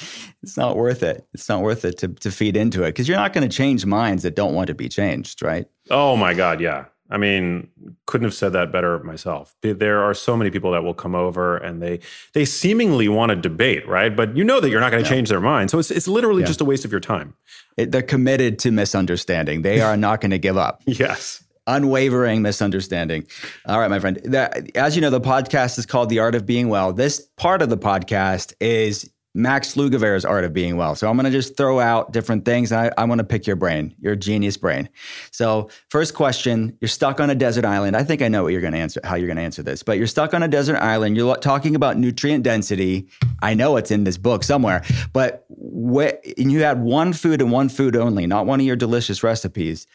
It's 0.43 0.57
not 0.57 0.77
worth 0.77 1.03
it. 1.03 1.27
It's 1.35 1.49
not 1.49 1.63
worth 1.63 1.85
it 1.85 1.99
to 1.99 2.09
to 2.09 2.31
feed 2.31 2.57
into 2.57 2.83
it 2.83 2.89
because 2.89 3.09
you're 3.09 3.17
not 3.17 3.33
going 3.33 3.49
to 3.49 3.55
change 3.55 3.87
minds 3.87 4.23
that 4.23 4.37
don't 4.37 4.55
want 4.55 4.69
to 4.69 4.75
be 4.75 4.89
changed, 4.89 5.43
right? 5.43 5.67
Oh 5.89 6.15
my 6.15 6.35
god, 6.35 6.61
yeah. 6.61 6.85
I 7.13 7.17
mean, 7.17 7.69
couldn't 8.07 8.27
have 8.27 8.35
said 8.35 8.53
that 8.53 8.71
better 8.71 9.01
myself. 9.01 9.53
There 9.63 10.01
are 10.01 10.15
so 10.15 10.37
many 10.37 10.51
people 10.51 10.71
that 10.71 10.85
will 10.85 10.95
come 10.95 11.17
over 11.17 11.57
and 11.57 11.83
they 11.83 11.99
they 12.35 12.45
seemingly 12.45 13.09
want 13.09 13.31
to 13.31 13.37
debate, 13.37 13.87
right? 13.89 14.15
But 14.15 14.37
you 14.37 14.45
know 14.45 14.61
that 14.61 14.71
you're 14.71 14.81
not 14.81 14.93
going 14.93 15.03
to 15.03 15.09
yeah. 15.09 15.17
change 15.17 15.29
their 15.31 15.41
mind. 15.41 15.71
So 15.71 15.79
it's 15.79 15.91
it's 15.91 16.07
literally 16.07 16.43
yeah. 16.43 16.47
just 16.47 16.61
a 16.61 16.65
waste 16.65 16.85
of 16.85 16.93
your 16.93 17.01
time. 17.01 17.35
It, 17.77 17.91
they're 17.91 18.03
committed 18.03 18.59
to 18.61 18.71
misunderstanding. 18.71 19.63
They 19.63 19.81
are 19.81 19.97
not 19.97 20.21
going 20.21 20.31
to 20.31 20.39
give 20.39 20.57
up. 20.57 20.83
yes. 20.87 21.43
Unwavering 21.71 22.43
misunderstanding. 22.43 23.27
All 23.65 23.79
right, 23.79 23.89
my 23.89 24.01
friend. 24.01 24.21
That, 24.25 24.77
as 24.77 24.97
you 24.97 25.03
know, 25.03 25.11
the 25.11 25.21
podcast 25.21 25.79
is 25.79 25.87
called 25.87 26.09
The 26.09 26.19
Art 26.19 26.35
of 26.35 26.45
Being 26.45 26.69
Well. 26.69 26.93
This 26.93 27.21
part 27.37 27.63
of 27.63 27.69
the 27.69 27.79
podcast 27.79 28.55
is 28.61 29.09
Max 29.35 29.77
Lugavere's 29.77 30.25
Art 30.25 30.45
of 30.45 30.53
Being 30.53 30.77
Well. 30.77 30.97
So 30.97 31.09
I'm 31.09 31.17
going 31.17 31.27
to 31.27 31.31
just 31.31 31.57
throw 31.57 31.79
out 31.79 32.13
different 32.13 32.45
things. 32.45 32.73
I, 32.73 32.91
I 32.99 33.05
want 33.05 33.21
to 33.21 33.25
pick 33.25 33.47
your 33.47 33.55
brain, 33.55 33.95
your 34.01 34.17
genius 34.17 34.57
brain. 34.57 34.89
So 35.31 35.71
first 35.89 36.15
question: 36.15 36.77
You're 36.81 36.89
stuck 36.89 37.21
on 37.21 37.31
a 37.31 37.37
desert 37.37 37.65
island. 37.65 37.97
I 37.97 38.03
think 38.03 38.23
I 38.23 38.29
know 38.29 38.43
what 38.43 38.49
you're 38.53 38.61
going 38.61 38.73
to 38.73 38.79
answer, 38.81 39.01
how 39.05 39.15
you're 39.15 39.29
going 39.29 39.37
to 39.37 39.43
answer 39.43 39.63
this. 39.63 39.85
But 39.85 39.99
you're 39.99 40.09
stuck 40.09 40.35
on 40.35 40.43
a 40.43 40.49
desert 40.49 40.77
island. 40.79 41.17
You're 41.17 41.37
talking 41.37 41.77
about 41.77 41.97
nutrient 41.97 42.43
density. 42.43 43.09
I 43.43 43.55
know 43.55 43.77
it's 43.77 43.93
in 43.93 44.03
this 44.03 44.19
book 44.19 44.43
somewhere. 44.43 44.83
But 45.13 45.45
what, 45.49 46.25
and 46.37 46.51
you 46.51 46.65
had 46.65 46.83
one 46.83 47.13
food 47.13 47.41
and 47.41 47.53
one 47.53 47.69
food 47.69 47.95
only, 47.95 48.27
not 48.27 48.47
one 48.47 48.59
of 48.59 48.67
your 48.67 48.77
delicious 48.77 49.23
recipes. 49.23 49.87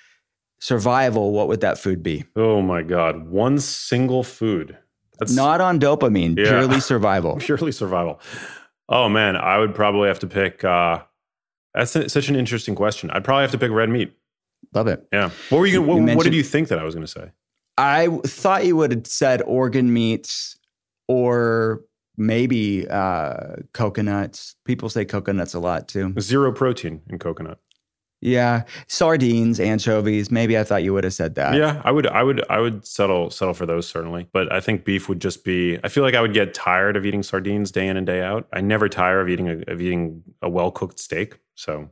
Survival. 0.60 1.32
What 1.32 1.48
would 1.48 1.62
that 1.62 1.78
food 1.78 2.02
be? 2.02 2.26
Oh 2.36 2.62
my 2.62 2.82
God! 2.82 3.28
One 3.28 3.60
single 3.60 4.24
food. 4.24 4.78
That's 5.20 5.34
not 5.34 5.62
on 5.62 5.80
dopamine. 5.80 6.38
Yeah. 6.38 6.46
Purely 6.46 6.80
survival. 6.92 7.38
purely 7.38 7.72
survival. 7.72 8.20
Oh 8.90 9.10
man, 9.10 9.36
I 9.36 9.58
would 9.58 9.74
probably 9.74 10.08
have 10.08 10.20
to 10.20 10.28
pick. 10.28 10.64
Uh, 10.64 11.00
that's 11.74 11.92
such 11.92 12.30
an 12.30 12.36
interesting 12.36 12.76
question. 12.76 13.10
I'd 13.12 13.24
probably 13.24 13.42
have 13.44 13.52
to 13.52 13.58
pick 13.58 13.72
red 13.72 13.90
meat. 13.90 14.14
Love 14.74 14.88
it. 14.88 15.06
Yeah. 15.12 15.30
What 15.50 15.60
were 15.60 15.66
you? 15.66 15.80
Gonna, 15.86 16.02
what, 16.02 16.10
you 16.12 16.18
what 16.18 16.24
did 16.24 16.34
you 16.34 16.44
think 16.44 16.70
that 16.70 16.80
I 16.80 16.84
was 16.84 16.96
going 16.96 17.06
to 17.06 17.12
say? 17.12 17.32
I 17.78 18.08
thought 18.26 18.66
you 18.66 18.76
would 18.78 18.92
have 18.92 19.08
said 19.08 19.42
organ 19.42 19.94
meats 19.94 20.58
or 21.08 21.82
maybe 22.18 22.88
uh, 22.88 23.58
coconuts. 23.74 24.56
People 24.66 24.90
say 24.90 25.06
coconuts 25.06 25.54
a 25.54 25.60
lot 25.60 25.88
too. 25.88 26.14
Zero 26.20 26.52
protein 26.52 27.02
in 27.10 27.20
coconut. 27.20 27.60
Yeah, 28.22 28.64
sardines, 28.88 29.60
anchovies. 29.60 30.32
Maybe 30.32 30.58
I 30.58 30.64
thought 30.64 30.84
you 30.84 30.94
would 30.94 31.04
have 31.04 31.14
said 31.14 31.36
that. 31.36 31.56
Yeah, 31.56 31.82
I 31.84 31.92
would. 31.92 32.08
I 32.08 32.24
would. 32.24 32.44
I 32.50 32.60
would 32.60 32.86
settle 32.86 33.30
settle 33.30 33.54
for 33.54 33.66
those 33.66 33.88
certainly. 33.88 34.28
But 34.32 34.52
I 34.52 34.60
think 34.62 34.84
beef 34.84 35.08
would 35.10 35.22
just 35.22 35.44
be. 35.44 35.78
I 35.84 35.90
feel 35.90 36.04
like 36.04 36.16
I 36.16 36.22
would 36.22 36.34
get 36.34 36.54
tired 36.54 36.96
of 36.96 37.06
eating 37.06 37.24
sardines 37.24 37.72
day 37.72 37.88
in 37.88 37.98
and 37.98 38.06
day 38.06 38.24
out. 38.24 38.48
I 38.52 38.62
never 38.62 38.90
tire 38.90 39.22
of 39.22 39.30
eating 39.30 39.50
a, 39.50 39.72
of 39.72 39.82
eating 39.82 40.24
a 40.42 40.50
well 40.50 40.72
cooked 40.72 41.00
steak. 41.00 41.40
So 41.56 41.90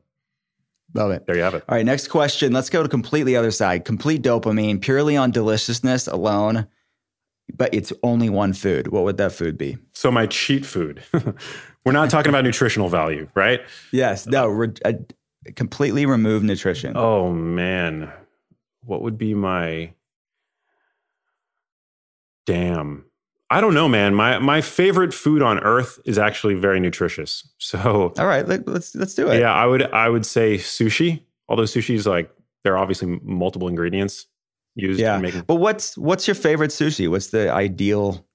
Love 0.94 1.12
it. 1.12 1.26
There 1.26 1.36
you 1.36 1.42
have 1.42 1.56
it. 1.56 1.64
All 1.68 1.76
right, 1.76 1.86
next 1.86 2.08
question. 2.10 2.54
Let's 2.54 2.70
go 2.70 2.84
to 2.84 2.90
completely 2.90 3.36
other 3.36 3.52
side. 3.52 3.84
Complete 3.86 4.22
dopamine, 4.22 4.80
purely 4.80 5.18
on 5.18 5.32
deliciousness 5.32 6.08
alone, 6.08 6.68
but 7.56 7.74
it's 7.74 7.92
only 8.04 8.30
one 8.30 8.54
food. 8.54 8.90
What 8.90 9.04
would 9.04 9.18
that 9.18 9.32
food 9.32 9.58
be? 9.58 9.78
So 9.94 10.12
my 10.12 10.28
cheat 10.28 10.66
food. 10.66 11.04
We're 11.86 11.92
not 11.92 12.10
talking 12.10 12.30
about 12.30 12.44
nutritional 12.44 12.90
value, 12.90 13.28
right? 13.34 13.62
Yes. 13.92 14.28
No. 14.28 14.68
Uh, 14.86 14.94
completely 15.56 16.06
remove 16.06 16.44
nutrition. 16.44 16.94
Oh 16.96 17.32
man, 17.32 18.12
what 18.82 19.02
would 19.02 19.18
be 19.18 19.34
my 19.34 19.94
damn? 22.46 23.06
I 23.50 23.62
don't 23.62 23.74
know, 23.74 23.88
man. 23.88 24.16
My 24.16 24.40
my 24.40 24.62
favorite 24.62 25.14
food 25.14 25.42
on 25.42 25.60
earth 25.60 26.00
is 26.06 26.18
actually 26.18 26.56
very 26.56 26.80
nutritious. 26.80 27.48
So 27.60 28.14
all 28.18 28.26
right, 28.26 28.48
let's 28.48 28.96
let's 28.96 29.14
do 29.14 29.30
it. 29.30 29.40
Yeah, 29.40 29.54
I 29.54 29.66
would 29.66 29.84
I 29.92 30.10
would 30.10 30.26
say 30.26 30.56
sushi. 30.58 31.24
Although 31.48 31.64
sushi 31.64 31.96
is 31.96 32.08
like 32.08 32.32
there 32.64 32.74
are 32.74 32.78
obviously 32.80 33.20
multiple 33.24 33.68
ingredients 33.68 34.26
used. 34.76 35.00
Yeah, 35.00 35.18
making- 35.20 35.42
but 35.42 35.56
what's 35.56 35.98
what's 35.98 36.28
your 36.28 36.36
favorite 36.36 36.72
sushi? 36.72 37.08
What's 37.10 37.28
the 37.28 37.52
ideal 37.52 38.26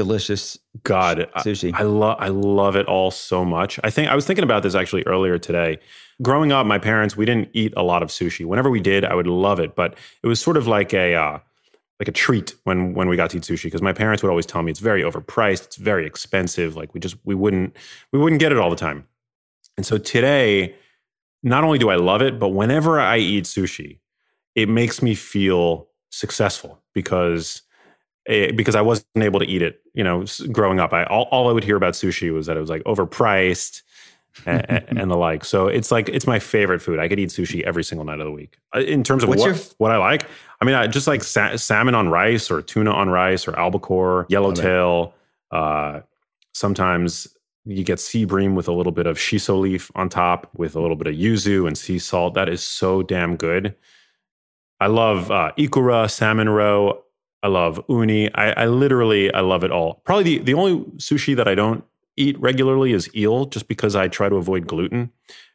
delicious 0.00 0.58
God 0.82 1.28
sushi. 1.38 1.74
I, 1.74 1.80
I 1.80 1.82
love 1.82 2.16
I 2.18 2.28
love 2.28 2.74
it 2.74 2.86
all 2.86 3.10
so 3.10 3.44
much. 3.44 3.78
I 3.84 3.90
think 3.90 4.08
I 4.08 4.14
was 4.14 4.26
thinking 4.26 4.44
about 4.44 4.62
this 4.62 4.74
actually 4.74 5.02
earlier 5.02 5.38
today. 5.38 5.78
Growing 6.22 6.52
up, 6.52 6.66
my 6.66 6.78
parents 6.78 7.18
we 7.18 7.26
didn't 7.26 7.50
eat 7.52 7.74
a 7.76 7.82
lot 7.82 8.02
of 8.02 8.08
sushi. 8.08 8.46
Whenever 8.46 8.70
we 8.70 8.80
did, 8.80 9.04
I 9.04 9.14
would 9.14 9.26
love 9.26 9.60
it, 9.60 9.74
but 9.74 9.98
it 10.22 10.26
was 10.26 10.40
sort 10.40 10.56
of 10.56 10.66
like 10.66 10.94
a 10.94 11.14
uh, 11.14 11.38
like 12.00 12.08
a 12.08 12.12
treat 12.12 12.54
when 12.64 12.94
when 12.94 13.10
we 13.10 13.16
got 13.16 13.28
to 13.30 13.36
eat 13.36 13.42
sushi 13.42 13.64
because 13.64 13.82
my 13.82 13.92
parents 13.92 14.22
would 14.22 14.30
always 14.30 14.46
tell 14.46 14.62
me 14.62 14.70
it's 14.70 14.80
very 14.80 15.02
overpriced, 15.02 15.66
it's 15.66 15.76
very 15.76 16.06
expensive. 16.06 16.76
Like 16.76 16.94
we 16.94 17.00
just 17.00 17.16
we 17.24 17.34
wouldn't 17.34 17.76
we 18.10 18.18
wouldn't 18.18 18.40
get 18.40 18.52
it 18.52 18.58
all 18.58 18.70
the 18.70 18.76
time. 18.76 19.06
And 19.76 19.84
so 19.84 19.98
today, 19.98 20.74
not 21.42 21.62
only 21.62 21.78
do 21.78 21.90
I 21.90 21.96
love 21.96 22.22
it, 22.22 22.38
but 22.38 22.48
whenever 22.48 22.98
I 22.98 23.18
eat 23.18 23.44
sushi, 23.44 23.98
it 24.54 24.68
makes 24.68 25.02
me 25.02 25.14
feel 25.14 25.88
successful 26.10 26.80
because 26.94 27.62
Eh, 28.26 28.52
because 28.52 28.74
I 28.74 28.82
wasn't 28.82 29.06
able 29.16 29.40
to 29.40 29.46
eat 29.46 29.62
it. 29.62 29.80
You 29.94 30.04
know, 30.04 30.24
growing 30.52 30.78
up, 30.78 30.92
I 30.92 31.04
all, 31.04 31.24
all 31.30 31.48
I 31.48 31.52
would 31.52 31.64
hear 31.64 31.76
about 31.76 31.94
sushi 31.94 32.32
was 32.32 32.46
that 32.46 32.56
it 32.56 32.60
was 32.60 32.70
like 32.70 32.82
overpriced. 32.84 33.82
and, 34.46 34.64
and, 34.98 35.10
the 35.10 35.16
like. 35.16 35.44
So 35.44 35.66
it's 35.66 35.90
like 35.90 36.08
it's 36.08 36.26
my 36.26 36.38
favorite 36.38 36.80
food. 36.80 37.00
I 37.00 37.08
could 37.08 37.18
eat 37.18 37.30
sushi 37.30 37.62
every 37.62 37.82
single 37.82 38.04
night 38.04 38.20
of 38.20 38.26
the 38.26 38.32
week. 38.32 38.58
Uh, 38.74 38.80
in 38.80 39.02
terms 39.02 39.22
of 39.22 39.28
What's 39.28 39.42
what, 39.42 39.50
f- 39.50 39.74
what 39.78 39.90
I 39.90 39.96
like, 39.96 40.26
I 40.60 40.64
mean, 40.64 40.74
I 40.74 40.86
just 40.86 41.06
like 41.06 41.24
sa- 41.24 41.56
salmon 41.56 41.94
on 41.94 42.08
rice 42.08 42.50
or 42.50 42.62
tuna 42.62 42.92
on 42.92 43.08
rice 43.08 43.48
or 43.48 43.58
albacore, 43.58 44.26
yellowtail. 44.28 45.14
Uh, 45.50 46.00
sometimes 46.52 47.26
you 47.64 47.82
get 47.82 47.98
sea 47.98 48.24
bream 48.24 48.54
with 48.54 48.68
a 48.68 48.72
little 48.72 48.92
bit 48.92 49.06
of 49.06 49.18
shiso 49.18 49.60
leaf 49.60 49.90
on 49.94 50.08
top 50.08 50.48
with 50.54 50.76
a 50.76 50.80
little 50.80 50.96
bit 50.96 51.08
of 51.08 51.14
yuzu 51.14 51.66
and 51.66 51.76
sea 51.76 51.98
salt. 51.98 52.34
That 52.34 52.48
is 52.48 52.62
so 52.62 53.02
damn 53.02 53.36
good. 53.36 53.74
I 54.78 54.86
love 54.86 55.30
uh, 55.30 55.52
ikura, 55.58 56.10
salmon 56.10 56.48
roe. 56.48 57.02
I 57.42 57.48
love 57.48 57.82
uni. 57.88 58.32
I, 58.34 58.52
I 58.52 58.66
literally 58.66 59.32
I 59.32 59.40
love 59.40 59.64
it 59.64 59.70
all. 59.70 60.02
Probably 60.04 60.24
the, 60.24 60.38
the 60.38 60.54
only 60.54 60.84
sushi 60.96 61.34
that 61.36 61.48
I 61.48 61.54
don't 61.54 61.84
eat 62.16 62.38
regularly 62.38 62.92
is 62.92 63.08
eel, 63.14 63.46
just 63.46 63.68
because 63.68 63.96
I 63.96 64.08
try 64.08 64.28
to 64.28 64.36
avoid 64.36 64.66
gluten 64.66 65.10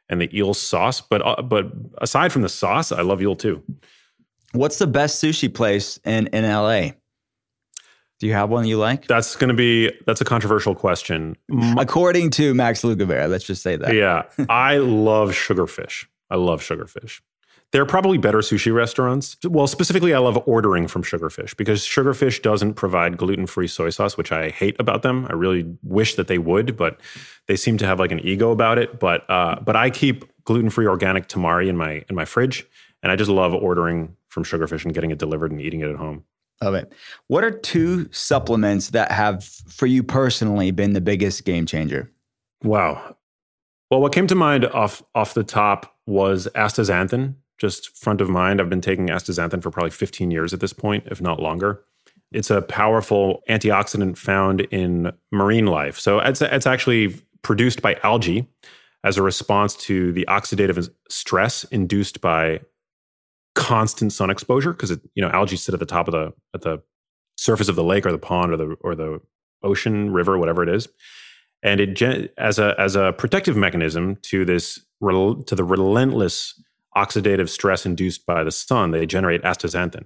and 0.09 0.21
the 0.21 0.35
eel 0.35 0.53
sauce. 0.53 1.01
But 1.01 1.25
uh, 1.25 1.41
but 1.41 1.71
aside 1.99 2.31
from 2.31 2.41
the 2.41 2.49
sauce, 2.49 2.91
I 2.91 3.01
love 3.01 3.21
eel 3.21 3.35
too. 3.35 3.63
What's 4.53 4.79
the 4.79 4.87
best 4.87 5.23
sushi 5.23 5.53
place 5.53 5.99
in 6.05 6.27
in 6.27 6.43
LA? 6.43 6.91
Do 8.19 8.27
you 8.27 8.33
have 8.33 8.49
one 8.49 8.65
you 8.65 8.77
like? 8.77 9.07
That's 9.07 9.35
going 9.35 9.49
to 9.49 9.53
be 9.53 9.91
that's 10.05 10.21
a 10.21 10.25
controversial 10.25 10.73
question. 10.73 11.35
According 11.77 12.29
to 12.31 12.53
Max 12.53 12.81
Lugavere, 12.81 13.29
let's 13.29 13.43
just 13.43 13.61
say 13.61 13.75
that. 13.75 13.93
Yeah, 13.93 14.23
I 14.49 14.77
love 14.77 15.31
sugarfish. 15.31 16.05
I 16.29 16.35
love 16.35 16.61
sugarfish. 16.61 17.19
There 17.71 17.81
are 17.81 17.85
probably 17.85 18.17
better 18.17 18.37
sushi 18.37 18.73
restaurants. 18.73 19.35
Well, 19.43 19.67
specifically, 19.67 20.13
I 20.13 20.19
love 20.19 20.41
ordering 20.45 20.87
from 20.87 21.03
Sugarfish 21.03 21.57
because 21.57 21.81
Sugarfish 21.81 22.41
doesn't 22.41 22.75
provide 22.75 23.17
gluten 23.17 23.47
free 23.47 23.67
soy 23.67 23.89
sauce, 23.89 24.17
which 24.17 24.31
I 24.31 24.49
hate 24.49 24.75
about 24.79 25.01
them. 25.01 25.27
I 25.29 25.33
really 25.33 25.65
wish 25.83 26.15
that 26.15 26.27
they 26.27 26.37
would, 26.37 26.77
but 26.77 27.01
they 27.47 27.55
seem 27.55 27.77
to 27.79 27.85
have 27.85 27.99
like 27.99 28.11
an 28.11 28.19
ego 28.19 28.51
about 28.51 28.77
it. 28.77 28.99
But 28.99 29.29
uh, 29.29 29.59
but 29.59 29.75
I 29.75 29.89
keep 29.89 30.23
gluten 30.45 30.69
free 30.69 30.87
organic 30.87 31.27
tamari 31.27 31.67
in 31.67 31.75
my 31.75 32.05
in 32.07 32.15
my 32.15 32.23
fridge, 32.23 32.65
and 33.03 33.11
I 33.11 33.15
just 33.15 33.29
love 33.29 33.53
ordering 33.53 34.15
from 34.29 34.43
Sugarfish 34.43 34.85
and 34.85 34.93
getting 34.93 35.11
it 35.11 35.17
delivered 35.17 35.51
and 35.51 35.59
eating 35.59 35.81
it 35.81 35.89
at 35.89 35.95
home. 35.97 36.23
Love 36.61 36.75
it. 36.75 36.93
What 37.27 37.43
are 37.43 37.51
two 37.51 38.09
supplements 38.11 38.91
that 38.91 39.11
have, 39.11 39.43
for 39.43 39.85
you 39.85 40.01
personally, 40.03 40.71
been 40.71 40.93
the 40.93 41.01
biggest 41.01 41.43
game 41.43 41.65
changer? 41.65 42.09
Wow. 42.63 43.17
Well, 43.91 44.01
what 44.01 44.13
came 44.13 44.27
to 44.27 44.35
mind 44.35 44.65
off 44.65 45.03
off 45.13 45.33
the 45.33 45.43
top 45.43 45.95
was 46.05 46.47
astaxanthin 46.55 47.35
just 47.57 47.97
front 47.97 48.21
of 48.21 48.29
mind. 48.29 48.59
I've 48.59 48.69
been 48.69 48.81
taking 48.81 49.07
astaxanthin 49.07 49.61
for 49.61 49.71
probably 49.71 49.91
15 49.91 50.31
years 50.31 50.53
at 50.53 50.59
this 50.59 50.73
point, 50.73 51.05
if 51.07 51.21
not 51.21 51.39
longer. 51.39 51.83
It's 52.31 52.49
a 52.49 52.61
powerful 52.61 53.41
antioxidant 53.49 54.17
found 54.17 54.61
in 54.61 55.11
marine 55.31 55.67
life. 55.67 55.99
So 55.99 56.19
it's, 56.19 56.41
it's 56.41 56.67
actually 56.67 57.15
produced 57.43 57.81
by 57.81 57.97
algae 58.03 58.47
as 59.03 59.17
a 59.17 59.21
response 59.21 59.75
to 59.75 60.11
the 60.11 60.25
oxidative 60.27 60.89
stress 61.09 61.63
induced 61.65 62.19
by 62.19 62.59
constant 63.53 64.11
sun 64.11 64.29
exposure 64.29 64.73
because 64.73 64.91
you 65.13 65.21
know 65.21 65.29
algae 65.29 65.55
sit 65.55 65.73
at 65.73 65.79
the 65.79 65.85
top 65.85 66.09
of 66.09 66.11
the 66.11 66.33
at 66.53 66.61
the 66.61 66.81
surface 67.37 67.69
of 67.69 67.75
the 67.75 67.83
lake 67.83 68.05
or 68.05 68.11
the 68.11 68.17
pond 68.17 68.51
or 68.51 68.57
the 68.57 68.75
or 68.81 68.95
the 68.95 69.21
ocean 69.63 70.11
river 70.11 70.37
whatever 70.37 70.61
it 70.61 70.67
is 70.67 70.89
and 71.63 71.79
it 71.79 72.33
as 72.37 72.59
a 72.59 72.75
as 72.77 72.95
a 72.95 73.13
protective 73.13 73.55
mechanism 73.55 74.17
to 74.17 74.43
this 74.43 74.79
to 75.01 75.55
the 75.55 75.63
relentless 75.63 76.61
oxidative 76.95 77.49
stress 77.49 77.85
induced 77.85 78.25
by 78.25 78.43
the 78.43 78.51
sun, 78.51 78.91
they 78.91 79.05
generate 79.05 79.41
astaxanthin, 79.43 80.05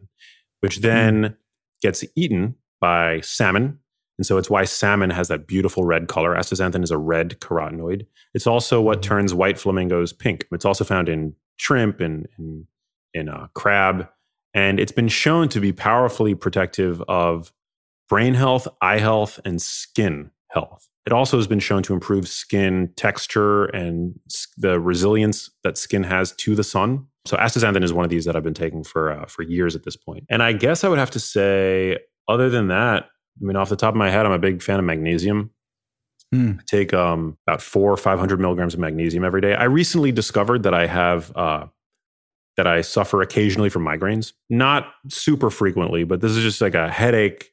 which 0.62 0.78
then 0.78 1.24
mm. 1.24 1.36
gets 1.82 2.04
eaten 2.16 2.56
by 2.80 3.22
salmon. 3.22 3.80
And 4.18 4.26
so 4.26 4.38
it's 4.38 4.50
why 4.50 4.66
salmon 4.66 5.12
has 5.12 5.30
that 5.30 5.48
beautiful 5.48 5.86
red 5.86 6.08
color. 6.08 6.36
Astaxanthin 6.36 6.84
is 6.84 6.92
a 6.92 6.98
red 6.98 7.40
carotenoid. 7.40 8.06
It's 8.34 8.48
also 8.48 8.82
what 8.82 8.98
hmm. 8.98 9.02
turns 9.02 9.34
white 9.34 9.58
flamingos 9.58 10.12
pink. 10.12 10.46
It's 10.52 10.66
also 10.66 10.84
found 10.84 11.08
in 11.08 11.36
shrimp 11.56 12.02
and 12.02 12.28
in, 12.38 12.68
in 13.14 13.30
uh, 13.30 13.48
crab. 13.54 14.10
And 14.54 14.78
it's 14.78 14.92
been 14.92 15.08
shown 15.08 15.48
to 15.50 15.62
be 15.62 15.72
powerfully 15.72 16.36
protective 16.36 17.02
of 17.04 17.54
brain 18.10 18.34
health, 18.34 18.68
eye 18.82 19.00
health, 19.00 19.40
and 19.46 19.62
skin 19.62 20.32
health. 20.52 20.88
It 21.06 21.14
also 21.14 21.38
has 21.38 21.48
been 21.48 21.60
shown 21.60 21.84
to 21.84 21.94
improve 21.94 22.28
skin 22.28 22.92
texture 22.96 23.66
and 23.66 24.20
the 24.58 24.80
resilience 24.80 25.50
that 25.64 25.78
skin 25.78 26.04
has 26.04 26.34
to 26.34 26.56
the 26.56 26.64
sun. 26.64 27.06
So 27.26 27.38
astaxanthin 27.38 27.84
is 27.84 27.94
one 27.94 28.06
of 28.06 28.12
these 28.12 28.26
that 28.26 28.36
I've 28.36 28.44
been 28.44 28.54
taking 28.54 28.84
for 28.84 29.12
uh, 29.12 29.26
for 29.26 29.44
years 29.44 29.76
at 29.76 29.84
this 29.84 29.96
point. 29.96 30.26
And 30.30 30.42
I 30.44 30.54
guess 30.54 30.84
I 30.84 30.90
would 30.90 31.00
have 31.00 31.12
to 31.12 31.20
say, 31.20 31.98
other 32.28 32.50
than 32.50 32.68
that, 32.68 33.06
I 33.06 33.46
mean, 33.46 33.56
off 33.56 33.70
the 33.70 33.76
top 33.76 33.94
of 33.94 33.98
my 33.98 34.10
head, 34.10 34.26
I'm 34.26 34.32
a 34.32 34.40
big 34.40 34.62
fan 34.62 34.80
of 34.80 34.86
magnesium. 34.86 35.52
Hmm. 36.32 36.54
I 36.60 36.64
take 36.68 36.94
um, 36.94 37.38
about 37.48 37.62
four 37.62 37.92
or 37.92 37.98
five 37.98 38.20
hundred 38.20 38.40
milligrams 38.40 38.74
of 38.74 38.80
magnesium 38.80 39.24
every 39.24 39.42
day. 39.42 39.56
I 39.56 39.64
recently 39.64 40.12
discovered 40.12 40.64
that 40.64 40.74
I 40.74 40.86
have 40.86 41.36
uh, 41.36 41.66
that 42.58 42.68
I 42.68 42.82
suffer 42.82 43.22
occasionally 43.22 43.70
from 43.70 43.84
migraines, 43.84 44.34
not 44.50 44.92
super 45.08 45.50
frequently, 45.50 46.04
but 46.04 46.22
this 46.22 46.32
is 46.34 46.44
just 46.44 46.62
like 46.62 46.76
a 46.76 46.90
headache 46.90 47.50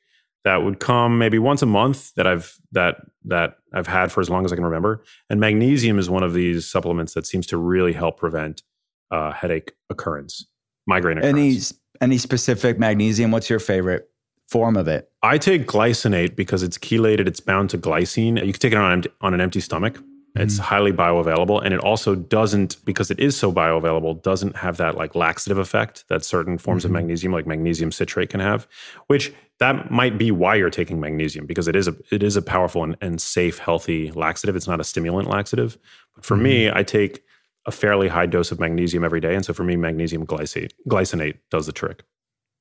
that 0.46 0.62
would 0.62 0.78
come 0.78 1.18
maybe 1.18 1.40
once 1.40 1.60
a 1.60 1.66
month 1.66 2.14
that 2.14 2.24
I've 2.24 2.56
that 2.70 2.98
that 3.24 3.58
I've 3.74 3.88
had 3.88 4.12
for 4.12 4.20
as 4.20 4.30
long 4.30 4.44
as 4.44 4.52
I 4.52 4.54
can 4.54 4.64
remember. 4.64 5.02
And 5.28 5.40
magnesium 5.40 5.98
is 5.98 6.08
one 6.08 6.22
of 6.22 6.34
these 6.34 6.70
supplements 6.70 7.14
that 7.14 7.26
seems 7.26 7.48
to 7.48 7.56
really 7.56 7.92
help 7.92 8.20
prevent 8.20 8.62
uh, 9.10 9.32
headache 9.32 9.72
occurrence, 9.90 10.46
migraine 10.86 11.18
occurrence. 11.18 11.72
Any 12.00 12.12
any 12.12 12.18
specific 12.18 12.78
magnesium? 12.78 13.32
What's 13.32 13.50
your 13.50 13.58
favorite 13.58 14.08
form 14.48 14.76
of 14.76 14.86
it? 14.86 15.10
I 15.20 15.36
take 15.36 15.66
glycinate 15.66 16.36
because 16.36 16.62
it's 16.62 16.78
chelated. 16.78 17.26
It's 17.26 17.40
bound 17.40 17.70
to 17.70 17.78
glycine. 17.78 18.36
You 18.46 18.52
can 18.52 18.60
take 18.60 18.72
it 18.72 18.78
on, 18.78 19.02
on 19.22 19.34
an 19.34 19.40
empty 19.40 19.58
stomach. 19.58 20.00
It's 20.36 20.58
mm. 20.58 20.60
highly 20.60 20.92
bioavailable, 20.92 21.64
and 21.64 21.72
it 21.72 21.80
also 21.80 22.14
doesn't 22.14 22.84
because 22.84 23.10
it 23.10 23.18
is 23.18 23.36
so 23.36 23.52
bioavailable. 23.52 24.22
Doesn't 24.22 24.56
have 24.56 24.76
that 24.76 24.96
like 24.96 25.14
laxative 25.14 25.58
effect 25.58 26.04
that 26.08 26.24
certain 26.24 26.58
forms 26.58 26.84
of 26.84 26.90
mm-hmm. 26.90 26.96
magnesium, 26.96 27.32
like 27.32 27.46
magnesium 27.46 27.90
citrate, 27.92 28.30
can 28.30 28.40
have. 28.40 28.66
Which 29.06 29.32
that 29.58 29.90
might 29.90 30.18
be 30.18 30.30
why 30.30 30.56
you're 30.56 30.70
taking 30.70 31.00
magnesium 31.00 31.46
because 31.46 31.68
it 31.68 31.76
is 31.76 31.88
a 31.88 31.96
it 32.10 32.22
is 32.22 32.36
a 32.36 32.42
powerful 32.42 32.84
and, 32.84 32.96
and 33.00 33.20
safe, 33.20 33.58
healthy 33.58 34.10
laxative. 34.12 34.56
It's 34.56 34.68
not 34.68 34.80
a 34.80 34.84
stimulant 34.84 35.28
laxative. 35.28 35.78
But 36.14 36.24
for 36.24 36.36
me, 36.36 36.66
mm-hmm. 36.66 36.76
I 36.76 36.82
take 36.82 37.22
a 37.66 37.72
fairly 37.72 38.08
high 38.08 38.26
dose 38.26 38.52
of 38.52 38.60
magnesium 38.60 39.04
every 39.04 39.20
day, 39.20 39.34
and 39.34 39.44
so 39.44 39.52
for 39.52 39.64
me, 39.64 39.76
magnesium 39.76 40.26
glycinate 40.26 40.72
glycinate 40.88 41.38
does 41.50 41.66
the 41.66 41.72
trick. 41.72 42.04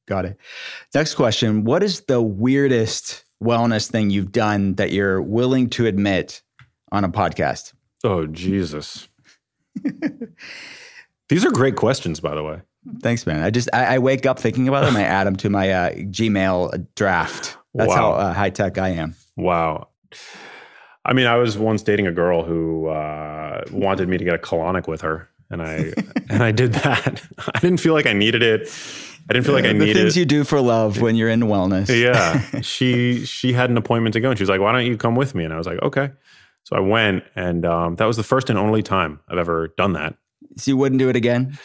Got 0.07 0.26
it. 0.26 0.38
Next 0.93 1.15
question. 1.15 1.63
What 1.63 1.84
is 1.84 2.01
the 2.01 2.21
weirdest 2.21 3.26
wellness 3.43 3.89
thing 3.89 4.09
you've 4.09 4.32
done 4.32 4.76
that 4.76 4.91
you're 4.91 5.21
willing 5.21 5.69
to 5.71 5.86
admit 5.86 6.41
on 6.92 7.04
a 7.04 7.10
podcast? 7.10 7.74
Oh 8.04 8.26
Jesus. 8.26 9.08
These 11.30 11.44
are 11.46 11.52
great 11.52 11.76
questions, 11.76 12.20
by 12.20 12.36
the 12.36 12.44
way. 12.44 12.62
Thanks, 13.02 13.26
man. 13.26 13.42
I 13.42 13.50
just 13.50 13.70
I, 13.74 13.96
I 13.96 14.00
wake 14.00 14.26
up 14.26 14.40
thinking 14.40 14.68
about 14.68 14.86
them. 14.86 14.96
I 14.96 15.04
add 15.04 15.26
them 15.26 15.36
to 15.38 15.50
my 15.50 15.72
uh, 15.72 15.92
Gmail 15.92 16.88
draft. 16.96 17.58
That's 17.74 17.94
how 17.94 18.14
uh, 18.14 18.34
high 18.34 18.52
tech 18.52 18.78
I 18.78 18.90
am. 18.90 19.16
Wow. 19.36 19.90
I 21.04 21.14
mean, 21.14 21.28
I 21.28 21.36
was 21.36 21.58
once 21.58 21.84
dating 21.84 22.08
a 22.08 22.12
girl 22.12 22.44
who 22.44 22.88
uh, 22.88 23.64
wanted 23.72 24.08
me 24.08 24.18
to 24.18 24.24
get 24.24 24.34
a 24.34 24.38
colonic 24.38 24.88
with 24.88 25.02
her, 25.02 25.30
and 25.50 25.62
I 25.62 25.94
and 26.30 26.44
I 26.44 26.52
did 26.52 26.74
that. 26.74 27.24
I 27.54 27.60
didn't 27.60 27.80
feel 27.80 27.94
like 27.94 28.06
I 28.06 28.14
needed 28.14 28.42
it. 28.42 28.70
I 29.30 29.34
didn't 29.34 29.46
feel 29.46 29.56
like 29.56 29.66
I 29.66 29.70
the 29.70 29.74
needed. 29.74 29.96
The 29.96 30.00
things 30.02 30.18
you 30.18 30.26
do 30.26 30.44
for 30.44 30.62
love 30.62 31.02
when 31.02 31.16
you're 31.16 31.30
in 31.30 31.42
wellness. 31.42 31.90
yeah, 31.90 32.62
she 32.62 33.26
she 33.26 33.54
had 33.54 33.70
an 33.70 33.78
appointment 33.78 34.14
to 34.14 34.20
go, 34.20 34.30
and 34.30 34.38
she 34.38 34.44
was 34.44 34.50
like, 34.50 34.62
"Why 34.62 34.72
don't 34.72 34.86
you 34.86 34.98
come 34.98 35.16
with 35.16 35.36
me?" 35.36 35.44
And 35.44 35.54
I 35.54 35.58
was 35.58 35.68
like, 35.68 35.82
"Okay." 35.82 36.12
So 36.66 36.76
I 36.76 36.80
went, 36.82 37.24
and 37.36 37.66
um, 37.66 37.95
that 37.95 38.05
was 38.05 38.18
the 38.18 38.24
first 38.24 38.49
and 38.49 38.59
only 38.59 38.84
time 38.84 39.20
I've 39.30 39.38
ever 39.38 39.70
done 39.78 39.93
that. 39.93 40.16
So 40.57 40.72
you 40.72 40.78
wouldn't 40.78 40.99
do 40.99 41.09
it 41.09 41.16
again? 41.16 41.57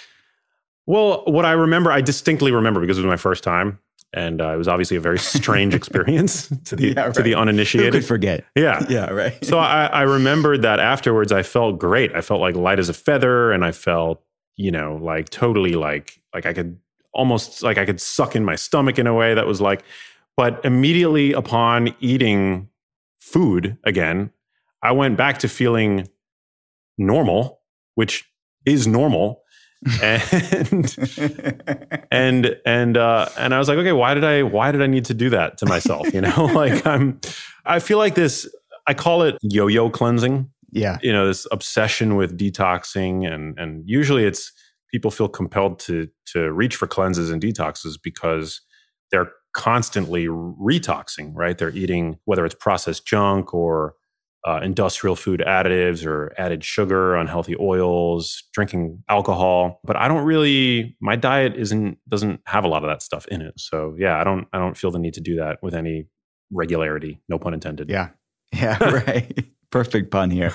Well, 0.87 1.25
what 1.27 1.45
I 1.45 1.53
remember, 1.53 1.93
I 1.93 2.01
distinctly 2.01 2.53
remember 2.53 2.81
because 2.81 2.99
it 2.99 3.03
was 3.03 3.09
my 3.09 3.17
first 3.17 3.43
time, 3.45 3.79
and 4.13 4.41
uh, 4.41 4.53
it 4.53 4.57
was 4.57 4.69
obviously 4.69 4.97
a 4.97 5.01
very 5.01 5.19
strange 5.37 5.75
experience 5.75 6.49
to 6.67 6.77
the 6.77 6.89
Yeah, 6.89 7.11
to 7.13 7.23
the 7.23 7.31
right. 7.33 7.37
Who 7.37 7.41
uninitiated. 7.41 7.93
could 7.93 8.05
forget? 8.05 8.45
yeah, 8.57 8.85
Yeah, 8.91 9.07
right. 9.11 9.43
so 9.45 9.59
I, 9.59 9.87
I 9.87 10.03
remembered 10.03 10.63
that 10.63 10.81
afterwards 10.81 11.33
I 11.33 11.43
felt 11.43 11.79
great. 11.79 12.15
I 12.15 12.21
felt 12.21 12.41
like 12.41 12.55
light 12.57 12.79
as 12.79 12.89
a 12.89 12.95
feather 12.95 13.53
and 13.53 13.65
I 13.65 13.73
felt, 13.73 14.23
you 14.57 14.71
know, 14.71 14.97
like 15.01 15.31
totally 15.31 15.73
like 15.75 16.21
like 16.35 16.45
I 16.47 16.53
could 16.53 16.79
almost 17.15 17.63
like 17.63 17.79
I 17.79 17.87
could 17.87 18.01
suck 18.01 18.37
in 18.37 18.45
my 18.45 18.55
stomach 18.57 18.99
in 18.99 19.07
a 19.07 19.15
way 19.15 19.35
that 19.35 19.47
was 19.47 19.61
like 19.61 19.83
but 20.37 20.65
immediately 20.65 21.33
upon 21.33 21.95
eating 22.01 22.69
food 23.19 23.77
again, 23.85 24.31
I 24.83 24.93
went 24.93 25.17
back 25.17 25.39
to 25.39 25.49
feeling 25.49 26.09
normal, 26.99 27.61
which 27.95 28.25
is 28.65 28.87
normal. 28.87 29.43
and 30.03 30.95
and 32.11 32.57
and 32.67 32.97
uh 32.99 33.29
and 33.39 33.55
I 33.55 33.59
was 33.59 33.67
like, 33.67 33.79
okay, 33.79 33.93
why 33.93 34.13
did 34.13 34.25
I 34.25 34.43
why 34.43 34.73
did 34.73 34.83
I 34.83 34.87
need 34.87 35.07
to 35.07 35.15
do 35.15 35.31
that 35.31 35.57
to 35.59 35.67
myself? 35.67 36.13
You 36.13 36.21
know, 36.21 36.45
like 36.55 36.87
I'm 36.87 37.19
I 37.65 37.79
feel 37.79 37.97
like 37.97 38.15
this 38.15 38.47
I 38.87 38.93
call 38.93 39.23
it 39.23 39.39
yo-yo 39.41 39.89
cleansing. 39.89 40.51
yeah. 40.71 40.99
You 41.03 41.13
know, 41.13 41.27
this 41.27 41.47
obsession 41.51 42.17
with 42.17 42.37
detoxing 42.39 43.31
and 43.31 43.59
and 43.59 43.83
usually 43.87 44.25
it's 44.25 44.53
people 44.91 45.11
feel 45.11 45.29
compelled 45.29 45.79
to 45.81 46.09
to 46.33 46.53
reach 46.53 46.77
for 46.77 46.87
cleanses 46.87 47.31
and 47.31 47.41
detoxes 47.41 47.99
because 48.03 48.61
they're 49.11 49.33
constantly 49.55 50.27
retoxing, 50.27 51.33
right? 51.35 51.57
They're 51.57 51.71
eating 51.71 52.19
whether 52.27 52.45
it's 52.45 52.55
processed 52.55 53.07
junk 53.07 53.55
or 53.55 53.95
uh, 54.47 54.61
industrial 54.63 55.17
food 55.17 55.43
additives 55.47 56.07
or 56.07 56.33
added 56.39 56.65
sugar, 56.65 57.15
unhealthy 57.15 57.57
oils, 57.61 58.43
drinking 58.53 59.03
alcohol. 59.09 59.81
But 59.85 59.97
I 59.97 60.09
don't 60.09 60.25
really. 60.25 60.97
My 61.01 61.17
diet 61.17 61.55
isn't 61.57 61.99
doesn't 62.09 62.41
have 62.47 62.65
a 62.65 62.69
lot 62.69 62.83
of 62.83 62.91
that 62.91 63.03
stuff 63.03 63.27
in 63.29 63.43
it. 63.43 63.55
So 63.59 63.95
yeah, 63.99 64.19
I 64.19 64.25
don't 64.25 64.47
I 64.53 64.59
don't 64.59 64.77
feel 64.77 64.91
the 64.91 64.99
need 64.99 65.15
to 65.15 65.21
do 65.21 65.37
that 65.37 65.63
with 65.63 65.75
any 65.75 66.07
regularity. 66.51 67.21
No 67.29 67.39
pun 67.39 67.55
intended. 67.55 67.89
Yeah. 67.91 68.11
Yeah, 68.53 68.83
right. 69.07 69.47
Perfect 69.71 70.11
pun 70.11 70.29
here. 70.29 70.51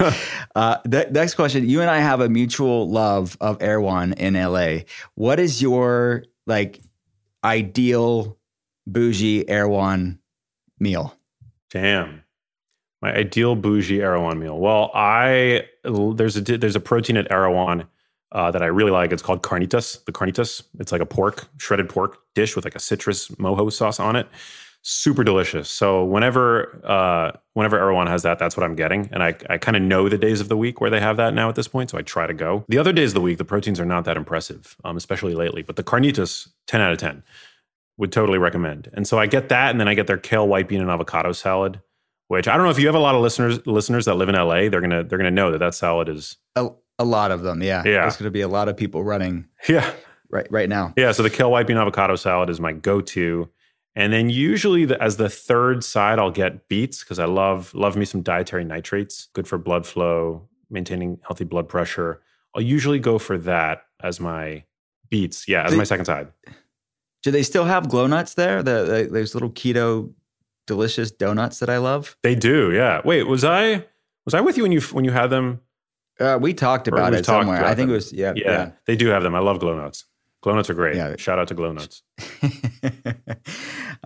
Uh, 0.53 0.79
the 0.83 1.07
next 1.11 1.35
question. 1.35 1.69
You 1.69 1.79
and 1.79 1.89
I 1.89 1.99
have 1.99 2.19
a 2.19 2.27
mutual 2.27 2.89
love 2.89 3.37
of 3.39 3.61
Erewhon 3.61 4.11
in 4.11 4.33
LA. 4.33 4.79
What 5.13 5.39
is 5.39 5.61
your 5.61 6.25
like 6.45 6.81
ideal 7.41 8.37
bougie 8.85 9.47
Erewhon 9.47 10.19
meal? 10.77 11.17
Damn. 11.69 12.24
My 13.01 13.13
ideal 13.13 13.55
bougie 13.55 14.01
Erewhon 14.01 14.39
meal. 14.39 14.57
Well, 14.57 14.91
I 14.93 15.67
there's 15.83 16.37
a 16.37 16.41
there's 16.41 16.75
a 16.75 16.79
protein 16.79 17.17
at 17.17 17.31
Erewhon 17.31 17.85
uh, 18.31 18.51
that 18.51 18.61
I 18.61 18.67
really 18.67 18.91
like. 18.91 19.11
It's 19.11 19.21
called 19.21 19.43
carnitas. 19.43 20.03
The 20.05 20.11
carnitas. 20.11 20.63
It's 20.79 20.91
like 20.91 21.01
a 21.01 21.05
pork 21.05 21.47
shredded 21.57 21.89
pork 21.89 22.19
dish 22.33 22.55
with 22.55 22.65
like 22.65 22.75
a 22.75 22.79
citrus 22.79 23.29
mojo 23.29 23.71
sauce 23.71 23.99
on 23.99 24.15
it. 24.15 24.27
Super 24.81 25.23
delicious. 25.23 25.67
So 25.69 26.03
whenever 26.03 26.79
uh, 26.85 27.31
whenever 27.53 27.77
Erewhon 27.79 28.07
has 28.07 28.23
that, 28.23 28.37
that's 28.37 28.55
what 28.55 28.63
I'm 28.63 28.75
getting, 28.75 29.09
and 29.11 29.23
I 29.23 29.35
I 29.49 29.57
kind 29.57 29.75
of 29.75 29.83
know 29.83 30.09
the 30.09 30.17
days 30.17 30.41
of 30.41 30.47
the 30.47 30.57
week 30.57 30.79
where 30.79 30.89
they 30.89 30.99
have 30.99 31.17
that 31.17 31.33
now 31.33 31.49
at 31.49 31.55
this 31.55 31.67
point. 31.67 31.89
So 31.89 31.97
I 31.97 32.01
try 32.01 32.27
to 32.27 32.33
go. 32.33 32.65
The 32.69 32.77
other 32.77 32.93
days 32.93 33.11
of 33.11 33.15
the 33.15 33.21
week, 33.21 33.37
the 33.39 33.45
proteins 33.45 33.79
are 33.79 33.85
not 33.85 34.05
that 34.05 34.15
impressive, 34.15 34.75
um, 34.83 34.95
especially 34.95 35.33
lately. 35.33 35.63
But 35.63 35.75
the 35.75 35.83
carnitas, 35.83 36.49
ten 36.67 36.81
out 36.81 36.91
of 36.91 36.99
ten, 36.99 37.23
would 37.97 38.11
totally 38.11 38.37
recommend. 38.37 38.89
And 38.93 39.07
so 39.07 39.17
I 39.17 39.25
get 39.25 39.49
that, 39.49 39.71
and 39.71 39.79
then 39.79 39.87
I 39.87 39.95
get 39.95 40.07
their 40.07 40.17
kale 40.17 40.47
white 40.47 40.67
bean 40.67 40.81
and 40.81 40.89
avocado 40.89 41.31
salad 41.31 41.81
which 42.27 42.47
I 42.47 42.55
don't 42.55 42.65
know 42.65 42.71
if 42.71 42.79
you 42.79 42.87
have 42.87 42.95
a 42.95 42.99
lot 42.99 43.15
of 43.15 43.21
listeners 43.21 43.65
listeners 43.65 44.05
that 44.05 44.15
live 44.15 44.29
in 44.29 44.35
LA. 44.35 44.69
They're 44.69 44.81
gonna 44.81 45.03
they're 45.03 45.17
gonna 45.17 45.31
know 45.31 45.51
that 45.51 45.59
that 45.59 45.75
salad 45.75 46.09
is 46.09 46.37
A, 46.55 46.69
a 46.99 47.05
lot 47.05 47.31
of 47.31 47.41
them. 47.41 47.61
Yeah. 47.61 47.83
Yeah. 47.85 48.01
There's 48.01 48.17
going 48.17 48.25
to 48.25 48.31
be 48.31 48.41
a 48.41 48.47
lot 48.47 48.69
of 48.69 48.77
people 48.77 49.03
running 49.03 49.47
yeah 49.69 49.91
right 50.29 50.47
right 50.49 50.69
now. 50.69 50.93
yeah. 50.97 51.11
So 51.11 51.23
the 51.23 51.29
kale 51.29 51.51
white 51.51 51.67
bean 51.67 51.77
avocado 51.77 52.15
salad 52.15 52.49
is 52.49 52.59
my 52.59 52.73
go 52.73 53.01
to, 53.01 53.49
and 53.95 54.11
then 54.11 54.29
usually 54.29 54.85
the, 54.85 55.01
as 55.01 55.17
the 55.17 55.29
third 55.29 55.83
side 55.83 56.19
I'll 56.19 56.31
get 56.31 56.67
beets 56.67 57.03
because 57.03 57.19
I 57.19 57.25
love 57.25 57.73
love 57.73 57.95
me 57.95 58.05
some 58.05 58.21
dietary 58.21 58.63
nitrates, 58.63 59.27
good 59.33 59.47
for 59.47 59.57
blood 59.57 59.85
flow, 59.85 60.47
maintaining 60.69 61.19
healthy 61.25 61.45
blood 61.45 61.67
pressure. 61.67 62.21
I'll 62.55 62.61
usually 62.61 62.99
go 62.99 63.19
for 63.19 63.37
that 63.39 63.83
as 64.01 64.19
my 64.19 64.63
beets. 65.09 65.47
Yeah, 65.47 65.65
as 65.65 65.75
my 65.75 65.83
second 65.83 66.05
side. 66.05 66.29
Do 67.23 67.31
they 67.31 67.43
still 67.43 67.65
have 67.65 67.89
glow 67.89 68.07
nuts 68.07 68.35
there? 68.35 68.61
The, 68.63 68.83
the 68.83 69.09
those 69.11 69.33
little 69.33 69.49
keto 69.49 70.13
delicious 70.65 71.11
donuts 71.11 71.59
that 71.59 71.69
I 71.69 71.77
love. 71.77 72.17
They 72.23 72.35
do. 72.35 72.71
Yeah. 72.71 73.01
Wait, 73.03 73.23
was 73.23 73.43
I 73.43 73.85
was 74.25 74.33
I 74.33 74.41
with 74.41 74.57
you 74.57 74.63
when 74.63 74.71
you 74.71 74.81
when 74.81 75.05
you 75.05 75.11
had 75.11 75.27
them? 75.29 75.61
Uh, 76.19 76.37
we 76.41 76.53
talked 76.53 76.87
about 76.87 77.13
it 77.13 77.25
talked 77.25 77.41
somewhere. 77.41 77.57
about 77.59 77.71
I 77.71 77.75
think 77.75 77.87
them. 77.87 77.91
it 77.91 77.95
was 77.95 78.13
yeah. 78.13 78.33
Yeah, 78.35 78.71
they 78.85 78.95
do 78.95 79.07
have 79.07 79.23
them. 79.23 79.35
I 79.35 79.39
love 79.39 79.59
glow 79.59 79.75
nuts. 79.75 80.05
Glow 80.41 80.55
nuts 80.55 80.69
are 80.69 80.75
great. 80.75 80.95
Yeah. 80.95 81.15
Shout 81.17 81.39
out 81.39 81.47
to 81.47 81.53
glow 81.55 81.71
nuts. 81.71 82.03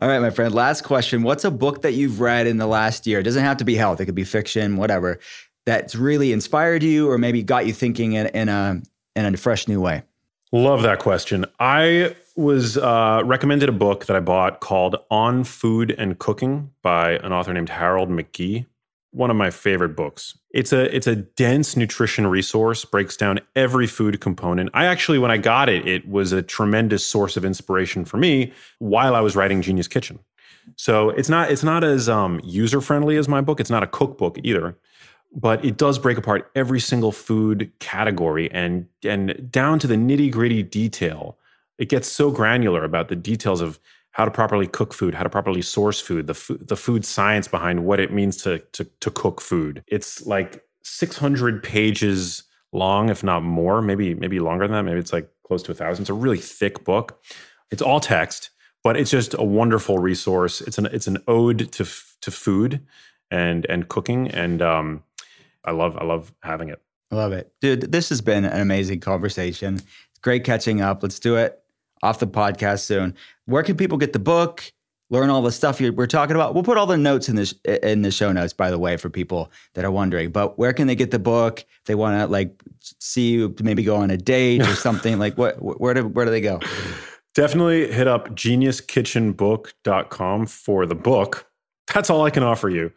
All 0.02 0.08
right, 0.08 0.20
my 0.20 0.30
friend. 0.30 0.54
Last 0.54 0.84
question. 0.84 1.24
What's 1.24 1.44
a 1.44 1.52
book 1.52 1.82
that 1.82 1.94
you've 1.94 2.22
read 2.22 2.48
in 2.48 2.58
the 2.58 2.68
last 2.68 3.06
year? 3.06 3.20
It 3.20 3.24
doesn't 3.24 3.44
have 3.44 3.58
to 3.58 3.66
be 3.66 3.76
health. 3.76 4.00
It 4.00 4.06
could 4.06 4.16
be 4.16 4.24
fiction, 4.24 4.78
whatever. 4.78 5.20
That's 5.66 5.96
really 5.96 6.32
inspired 6.32 6.82
you, 6.82 7.10
or 7.10 7.18
maybe 7.18 7.44
got 7.44 7.68
you 7.68 7.74
thinking 7.74 8.14
in, 8.14 8.28
in 8.28 8.50
a 8.50 8.82
in 9.16 9.34
a 9.34 9.38
fresh 9.38 9.68
new 9.68 9.82
way. 9.82 10.04
Love 10.52 10.82
that 10.84 11.00
question. 11.00 11.46
I 11.60 12.16
was 12.40 12.78
uh, 12.78 13.22
recommended 13.26 13.68
a 13.68 13.74
book 13.74 14.06
that 14.06 14.16
I 14.16 14.22
bought 14.22 14.62
called 14.62 14.96
On 15.12 15.44
Food 15.44 15.94
and 15.98 16.18
Cooking 16.18 16.72
by 16.82 17.18
an 17.18 17.34
author 17.34 17.54
named 17.54 17.70
Harold 17.70 18.10
McGee. 18.10 18.66
One 19.12 19.30
of 19.30 19.36
my 19.36 19.50
favorite 19.50 19.96
books. 19.96 20.38
It's 20.52 20.72
a 20.72 20.96
it's 20.96 21.08
a 21.08 21.16
dense 21.16 21.76
nutrition 21.76 22.28
resource, 22.28 22.86
breaks 22.86 23.18
down 23.18 23.40
every 23.56 23.88
food 23.88 24.22
component. 24.22 24.70
I 24.74 24.86
actually, 24.86 25.18
when 25.18 25.32
I 25.32 25.38
got 25.38 25.68
it, 25.68 25.88
it 25.88 26.08
was 26.08 26.32
a 26.32 26.42
tremendous 26.42 27.06
source 27.06 27.36
of 27.36 27.44
inspiration 27.44 28.06
for 28.06 28.18
me 28.18 28.54
while 28.78 29.16
I 29.16 29.22
was 29.22 29.36
writing 29.36 29.62
Genius 29.62 29.88
Kitchen. 29.88 30.20
So 30.76 31.10
it's 31.10 31.28
not 31.28 31.52
it's 31.52 31.64
not 31.64 31.84
as 31.84 32.08
um, 32.08 32.40
user 32.44 32.82
friendly 32.82 33.18
as 33.18 33.28
my 33.28 33.42
book. 33.42 33.60
It's 33.60 33.72
not 33.72 33.84
a 33.84 33.88
cookbook 33.88 34.38
either, 34.44 34.78
but 35.36 35.66
it 35.66 35.76
does 35.76 36.00
break 36.00 36.18
apart 36.18 36.52
every 36.56 36.80
single 36.80 37.12
food 37.12 37.72
category 37.80 38.50
and 38.52 38.88
and 39.04 39.52
down 39.52 39.80
to 39.80 39.88
the 39.88 39.96
nitty 39.96 40.32
gritty 40.32 40.64
detail. 40.64 41.38
It 41.80 41.88
gets 41.90 42.08
so 42.10 42.30
granular 42.30 42.84
about 42.84 43.08
the 43.08 43.16
details 43.16 43.62
of 43.62 43.80
how 44.12 44.26
to 44.26 44.32
properly 44.32 44.68
cook 44.68 44.94
food, 44.94 45.16
how 45.16 45.24
to 45.24 45.30
properly 45.30 45.62
source 45.62 46.02
food, 46.02 46.28
the 46.28 46.34
food, 46.34 46.68
the 46.68 46.76
food 46.76 47.06
science 47.06 47.48
behind 47.48 47.86
what 47.86 48.00
it 48.00 48.12
means 48.12 48.38
to, 48.44 48.60
to 48.74 48.84
to 49.00 49.10
cook 49.10 49.40
food. 49.40 49.84
It's 49.88 50.26
like 50.26 50.64
600 50.84 51.64
pages 51.64 52.44
long, 52.74 53.10
if 53.10 53.24
not 53.24 53.44
more, 53.44 53.82
maybe 53.82 54.14
maybe 54.14 54.40
longer 54.40 54.68
than 54.68 54.74
that. 54.74 54.84
Maybe 54.84 55.00
it's 55.00 55.14
like 55.14 55.30
close 55.48 55.64
to 55.64 55.72
a 55.72 55.76
thousand. 55.76 56.04
It's 56.04 56.10
a 56.10 56.14
really 56.14 56.38
thick 56.38 56.84
book. 56.84 57.24
It's 57.72 57.82
all 57.82 58.02
text, 58.02 58.50
but 58.84 58.98
it's 58.98 59.10
just 59.10 59.34
a 59.36 59.44
wonderful 59.44 60.00
resource. 60.00 60.60
It's 60.60 60.78
an 60.78 60.88
it's 60.88 61.08
an 61.08 61.20
ode 61.28 61.72
to 61.74 61.86
to 62.22 62.32
food 62.32 62.86
and 63.32 63.66
and 63.70 63.88
cooking, 63.88 64.28
and 64.32 64.62
um, 64.62 65.04
I 65.64 65.72
love 65.72 65.98
I 65.98 66.04
love 66.04 66.34
having 66.44 66.68
it. 66.68 66.82
I 67.10 67.16
love 67.16 67.32
it, 67.32 67.54
dude. 67.62 67.92
This 67.92 68.10
has 68.10 68.20
been 68.20 68.44
an 68.44 68.60
amazing 68.60 69.00
conversation. 69.00 69.76
It's 69.76 70.20
great 70.22 70.44
catching 70.44 70.82
up. 70.82 71.02
Let's 71.02 71.20
do 71.20 71.38
it 71.38 71.64
off 72.04 72.20
the 72.20 72.28
podcast 72.28 72.82
soon. 72.82 73.16
Where 73.46 73.64
can 73.64 73.78
people 73.78 73.98
get 73.98 74.14
the 74.14 74.20
book? 74.20 74.72
Learn 75.12 75.32
all 75.32 75.42
the 75.42 75.52
stuff 75.52 75.82
we're 75.82 76.06
talking 76.06 76.36
about. 76.36 76.54
We'll 76.54 76.62
put 76.62 76.78
all 76.78 76.86
the 76.86 76.96
notes 76.96 77.30
in 77.30 77.36
this 77.36 77.56
in 77.64 78.04
the 78.04 78.12
show 78.12 78.32
notes, 78.32 78.54
by 78.54 78.70
the 78.70 78.78
way, 78.78 78.96
for 78.96 79.10
people 79.10 79.52
that 79.74 79.84
are 79.84 79.90
wondering. 79.90 80.30
But 80.30 80.60
where 80.60 80.72
can 80.72 80.86
they 80.86 80.94
get 80.94 81.10
the 81.10 81.18
book? 81.18 81.62
If 81.62 81.86
they 81.86 81.96
want 81.96 82.22
to 82.22 82.28
like 82.28 82.62
see 83.00 83.32
you, 83.32 83.56
maybe 83.64 83.82
go 83.82 83.96
on 83.96 84.12
a 84.12 84.18
date 84.18 84.62
or 84.62 84.76
something. 84.76 85.18
like 85.18 85.36
what? 85.36 85.56
Where 85.60 85.96
do 85.96 86.08
where 86.08 86.26
do 86.26 86.32
they 86.32 86.42
go? 86.42 86.60
Definitely 87.34 87.92
hit 87.92 88.08
up 88.08 88.30
geniuskitchenbook.com 88.30 90.46
for 90.46 90.86
the 90.86 90.96
book. 90.96 91.48
That's 91.94 92.10
all 92.10 92.24
I 92.24 92.30
can 92.30 92.44
offer 92.44 92.70
you. 92.70 92.92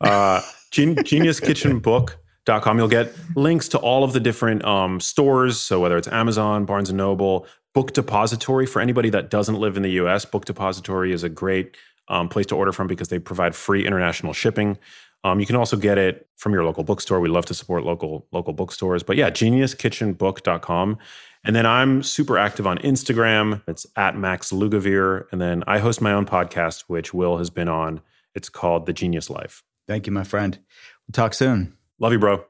Uh, 0.00 0.40
Gen- 0.70 0.96
geniuskitchenbook.com. 0.96 2.78
You'll 2.78 2.88
get 2.88 3.12
links 3.36 3.68
to 3.68 3.78
all 3.78 4.04
of 4.04 4.12
the 4.12 4.20
different 4.20 4.64
um, 4.64 5.00
stores. 5.00 5.58
So 5.60 5.80
whether 5.80 5.96
it's 5.98 6.08
Amazon, 6.08 6.64
Barnes 6.64 6.90
and 6.90 6.98
Noble, 6.98 7.46
Book 7.78 7.92
Depository 7.92 8.66
for 8.66 8.82
anybody 8.82 9.08
that 9.08 9.30
doesn't 9.30 9.54
live 9.54 9.76
in 9.76 9.84
the 9.84 9.92
US. 10.02 10.24
Book 10.24 10.44
Depository 10.44 11.12
is 11.12 11.22
a 11.22 11.28
great 11.28 11.76
um, 12.08 12.28
place 12.28 12.46
to 12.46 12.56
order 12.56 12.72
from 12.72 12.88
because 12.88 13.06
they 13.06 13.20
provide 13.20 13.54
free 13.54 13.86
international 13.86 14.32
shipping. 14.32 14.76
Um, 15.22 15.38
you 15.38 15.46
can 15.46 15.54
also 15.54 15.76
get 15.76 15.96
it 15.96 16.26
from 16.34 16.52
your 16.52 16.64
local 16.64 16.82
bookstore. 16.82 17.20
We 17.20 17.28
love 17.28 17.46
to 17.46 17.54
support 17.54 17.84
local 17.84 18.26
local 18.32 18.52
bookstores. 18.52 19.04
But 19.04 19.16
yeah, 19.16 19.30
geniuskitchenbook.com. 19.30 20.98
And 21.44 21.54
then 21.54 21.66
I'm 21.66 22.02
super 22.02 22.36
active 22.36 22.66
on 22.66 22.78
Instagram. 22.78 23.62
It's 23.68 23.86
at 23.94 24.16
Max 24.16 24.50
Lugavere. 24.50 25.26
And 25.30 25.40
then 25.40 25.62
I 25.68 25.78
host 25.78 26.00
my 26.00 26.12
own 26.12 26.26
podcast, 26.26 26.86
which 26.88 27.14
Will 27.14 27.38
has 27.38 27.48
been 27.48 27.68
on. 27.68 28.00
It's 28.34 28.48
called 28.48 28.86
The 28.86 28.92
Genius 28.92 29.30
Life. 29.30 29.62
Thank 29.86 30.08
you, 30.08 30.12
my 30.12 30.24
friend. 30.24 30.58
We'll 31.06 31.12
talk 31.12 31.32
soon. 31.32 31.76
Love 32.00 32.10
you, 32.10 32.18
bro. 32.18 32.44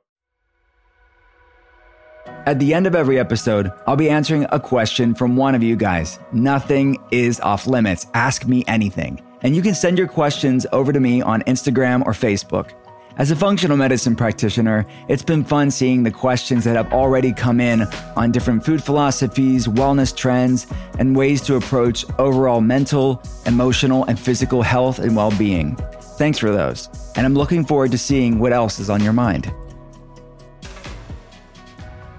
At 2.46 2.58
the 2.58 2.72
end 2.72 2.86
of 2.86 2.94
every 2.94 3.18
episode, 3.18 3.70
I'll 3.86 3.96
be 3.96 4.08
answering 4.08 4.46
a 4.50 4.58
question 4.58 5.14
from 5.14 5.36
one 5.36 5.54
of 5.54 5.62
you 5.62 5.76
guys. 5.76 6.18
Nothing 6.32 6.96
is 7.10 7.40
off 7.40 7.66
limits. 7.66 8.06
Ask 8.14 8.46
me 8.46 8.64
anything. 8.66 9.20
And 9.42 9.54
you 9.54 9.62
can 9.62 9.74
send 9.74 9.98
your 9.98 10.08
questions 10.08 10.66
over 10.72 10.92
to 10.92 10.98
me 10.98 11.20
on 11.20 11.42
Instagram 11.42 12.06
or 12.06 12.12
Facebook. 12.12 12.72
As 13.18 13.32
a 13.32 13.36
functional 13.36 13.76
medicine 13.76 14.14
practitioner, 14.14 14.86
it's 15.08 15.24
been 15.24 15.42
fun 15.42 15.72
seeing 15.72 16.04
the 16.04 16.10
questions 16.10 16.62
that 16.64 16.76
have 16.76 16.92
already 16.92 17.32
come 17.32 17.60
in 17.60 17.82
on 18.16 18.30
different 18.30 18.64
food 18.64 18.82
philosophies, 18.82 19.66
wellness 19.66 20.16
trends, 20.16 20.68
and 21.00 21.16
ways 21.16 21.42
to 21.42 21.56
approach 21.56 22.04
overall 22.18 22.60
mental, 22.60 23.20
emotional, 23.44 24.04
and 24.04 24.18
physical 24.18 24.62
health 24.62 25.00
and 25.00 25.16
well 25.16 25.32
being. 25.32 25.74
Thanks 26.16 26.38
for 26.38 26.52
those. 26.52 26.88
And 27.16 27.26
I'm 27.26 27.34
looking 27.34 27.64
forward 27.64 27.90
to 27.90 27.98
seeing 27.98 28.38
what 28.38 28.52
else 28.52 28.78
is 28.78 28.88
on 28.88 29.02
your 29.02 29.12
mind. 29.12 29.52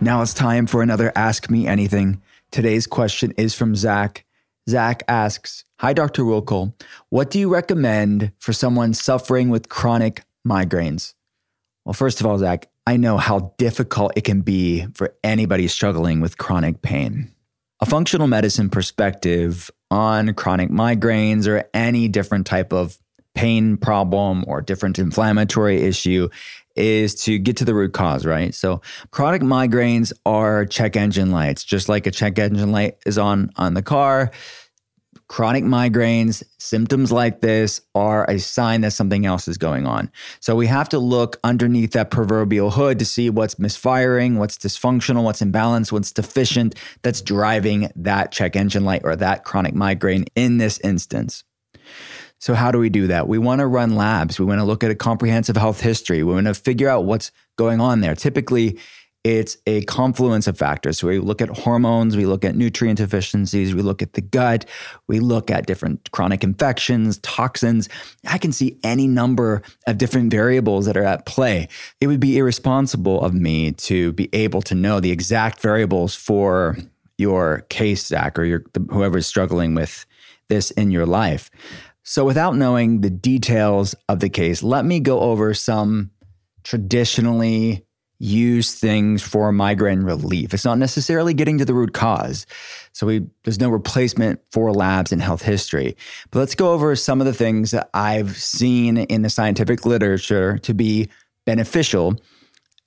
Now 0.02 0.22
it's 0.22 0.34
time 0.34 0.66
for 0.66 0.82
another 0.82 1.12
Ask 1.14 1.50
Me 1.50 1.68
Anything. 1.68 2.22
Today's 2.52 2.88
question 2.88 3.34
is 3.36 3.54
from 3.54 3.76
Zach. 3.76 4.24
Zach 4.70 5.04
asks 5.10 5.66
Hi, 5.82 5.92
Dr. 5.92 6.24
Will 6.24 6.42
Cole. 6.42 6.74
What 7.10 7.30
do 7.30 7.38
you 7.38 7.54
recommend 7.54 8.32
for 8.40 8.54
someone 8.54 8.94
suffering 8.94 9.50
with 9.50 9.68
chronic 9.68 10.24
migraines? 10.48 11.16
Well, 11.84 11.92
first 11.92 12.22
of 12.22 12.26
all, 12.26 12.38
Zach, 12.38 12.70
I 12.88 12.96
know 12.96 13.18
how 13.18 13.54
difficult 13.58 14.14
it 14.16 14.24
can 14.24 14.40
be 14.40 14.88
for 14.94 15.14
anybody 15.22 15.68
struggling 15.68 16.22
with 16.22 16.38
chronic 16.38 16.82
pain. 16.82 17.34
A 17.82 17.86
functional 17.86 18.28
medicine 18.28 18.70
perspective 18.70 19.70
on 19.92 20.34
chronic 20.34 20.70
migraines 20.70 21.46
or 21.46 21.66
any 21.74 22.08
different 22.08 22.48
type 22.48 22.72
of 22.72 22.98
pain 23.36 23.76
problem 23.76 24.46
or 24.48 24.62
different 24.62 24.98
inflammatory 24.98 25.82
issue 25.82 26.30
is 26.76 27.16
to 27.24 27.38
get 27.38 27.58
to 27.58 27.66
the 27.66 27.74
root 27.74 27.94
cause, 27.94 28.26
right? 28.26 28.54
So 28.54 28.82
chronic 29.12 29.42
migraines 29.42 30.14
are 30.26 30.66
check 30.66 30.96
engine 30.96 31.32
lights, 31.32 31.64
just 31.64 31.90
like 31.90 32.08
a 32.08 32.12
check 32.12 32.40
engine 32.40 32.72
light 32.72 32.98
is 33.06 33.18
on 33.18 33.52
on 33.58 33.74
the 33.74 33.82
car. 33.82 34.32
Chronic 35.28 35.64
migraines, 35.64 36.44
symptoms 36.58 37.12
like 37.12 37.42
this 37.42 37.82
are 37.94 38.26
a 38.28 38.40
sign 38.40 38.82
that 38.82 38.94
something 38.94 39.28
else 39.28 39.48
is 39.48 39.60
going 39.60 39.86
on. 39.86 40.12
So 40.40 40.56
we 40.56 40.66
have 40.66 40.90
to 40.90 40.98
look 40.98 41.40
underneath 41.44 41.92
that 41.92 42.10
proverbial 42.10 42.72
hood 42.72 42.98
to 42.98 43.06
see 43.06 43.30
what's 43.30 43.60
misfiring, 43.60 44.40
what's 44.40 44.58
dysfunctional, 44.58 45.24
what's 45.24 45.42
imbalanced, 45.42 45.92
what's 45.92 46.12
deficient 46.12 46.74
that's 47.04 47.22
driving 47.22 47.92
that 47.96 48.32
check 48.32 48.56
engine 48.56 48.86
light 48.86 49.02
or 49.04 49.16
that 49.18 49.44
chronic 49.44 49.76
migraine 49.76 50.26
in 50.36 50.58
this 50.58 50.80
instance. 50.80 51.44
So, 52.40 52.54
how 52.54 52.72
do 52.72 52.80
we 52.80 52.90
do 52.90 53.08
that? 53.08 53.28
We 53.28 53.38
want 53.38 53.60
to 53.60 53.68
run 53.68 53.96
labs. 53.96 54.40
We 54.40 54.46
want 54.46 54.60
to 54.60 54.66
look 54.66 54.84
at 54.84 54.92
a 54.92 54.96
comprehensive 54.96 55.58
health 55.58 55.82
history. 55.82 56.24
We 56.24 56.34
want 56.34 56.48
to 56.48 56.54
figure 56.54 56.88
out 56.88 57.04
what's 57.04 57.32
going 57.58 57.82
on 57.82 58.00
there. 58.00 58.16
Typically, 58.16 58.80
it's 59.26 59.58
a 59.68 59.82
confluence 59.82 60.48
of 60.48 60.58
factors. 60.58 61.00
So, 61.00 61.08
we 61.10 61.20
look 61.20 61.42
at 61.42 61.50
hormones, 61.50 62.16
we 62.16 62.26
look 62.26 62.46
at 62.46 62.56
nutrient 62.56 62.98
deficiencies, 62.98 63.76
we 63.76 63.82
look 63.82 64.02
at 64.02 64.14
the 64.14 64.22
gut, 64.22 64.66
we 65.08 65.20
look 65.20 65.52
at 65.52 65.68
different 65.68 66.12
chronic 66.12 66.42
infections, 66.46 67.18
toxins. 67.18 67.90
I 68.26 68.38
can 68.38 68.54
see 68.54 68.80
any 68.84 69.08
number 69.08 69.62
of 69.86 69.98
different 69.98 70.32
variables 70.32 70.86
that 70.86 70.96
are 70.96 71.04
at 71.04 71.26
play. 71.26 71.68
It 72.00 72.08
would 72.08 72.22
be 72.22 72.38
irresponsible 72.38 73.22
of 73.22 73.34
me 73.34 73.74
to 73.74 74.14
be 74.14 74.30
able 74.32 74.62
to 74.64 74.76
know 74.76 75.02
the 75.02 75.12
exact 75.12 75.60
variables 75.60 76.16
for 76.16 76.78
your 77.18 77.66
case, 77.68 78.08
Zach, 78.08 78.40
or 78.40 78.46
your, 78.46 78.64
whoever's 78.90 79.28
struggling 79.28 79.76
with 79.76 80.06
this 80.48 80.72
in 80.72 80.90
your 80.90 81.06
life. 81.06 81.52
So, 82.10 82.26
without 82.26 82.56
knowing 82.56 83.02
the 83.02 83.12
details 83.12 83.94
of 84.08 84.20
the 84.20 84.30
case, 84.30 84.64
let 84.64 84.84
me 84.84 85.00
go 85.00 85.20
over 85.20 85.54
some 85.54 86.10
traditionally 86.64 87.86
used 88.18 88.80
things 88.80 89.22
for 89.22 89.52
migraine 89.52 90.02
relief. 90.02 90.52
It's 90.52 90.66
not 90.66 90.80
necessarily 90.80 91.36
getting 91.36 91.60
to 91.60 91.66
the 91.66 91.76
root 91.76 91.94
cause. 91.94 92.48
So 92.94 93.06
we 93.06 93.28
there's 93.44 93.60
no 93.60 93.70
replacement 93.70 94.42
for 94.52 94.74
labs 94.74 95.12
in 95.12 95.20
health 95.20 95.44
history. 95.44 95.96
But 96.32 96.40
let's 96.40 96.56
go 96.56 96.74
over 96.74 96.96
some 96.96 97.22
of 97.22 97.28
the 97.28 97.34
things 97.34 97.70
that 97.70 97.92
I've 97.94 98.36
seen 98.36 98.98
in 98.98 99.22
the 99.22 99.30
scientific 99.30 99.86
literature 99.86 100.58
to 100.58 100.74
be 100.74 101.10
beneficial 101.46 102.20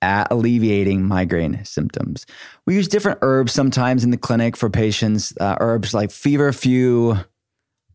at 0.02 0.32
alleviating 0.32 1.04
migraine 1.04 1.64
symptoms. 1.64 2.26
We 2.66 2.74
use 2.74 2.88
different 2.88 3.20
herbs 3.22 3.52
sometimes 3.52 4.02
in 4.02 4.10
the 4.10 4.16
clinic 4.16 4.56
for 4.56 4.68
patients, 4.68 5.32
uh, 5.40 5.58
herbs 5.60 5.94
like 5.94 6.10
feverfew, 6.10 7.18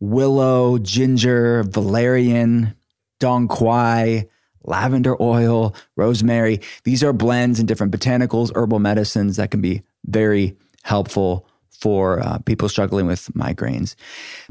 willow, 0.00 0.78
ginger, 0.78 1.64
valerian, 1.64 2.74
dong 3.20 3.48
quai, 3.48 4.28
lavender 4.64 5.20
oil, 5.20 5.74
rosemary. 5.96 6.60
These 6.84 7.02
are 7.02 7.12
blends 7.12 7.58
and 7.58 7.66
different 7.66 7.92
botanicals, 7.92 8.52
herbal 8.54 8.78
medicines 8.78 9.36
that 9.36 9.50
can 9.50 9.60
be 9.60 9.82
very 10.04 10.56
helpful 10.82 11.46
for 11.70 12.20
uh, 12.20 12.38
people 12.38 12.68
struggling 12.68 13.06
with 13.06 13.28
migraines. 13.34 13.94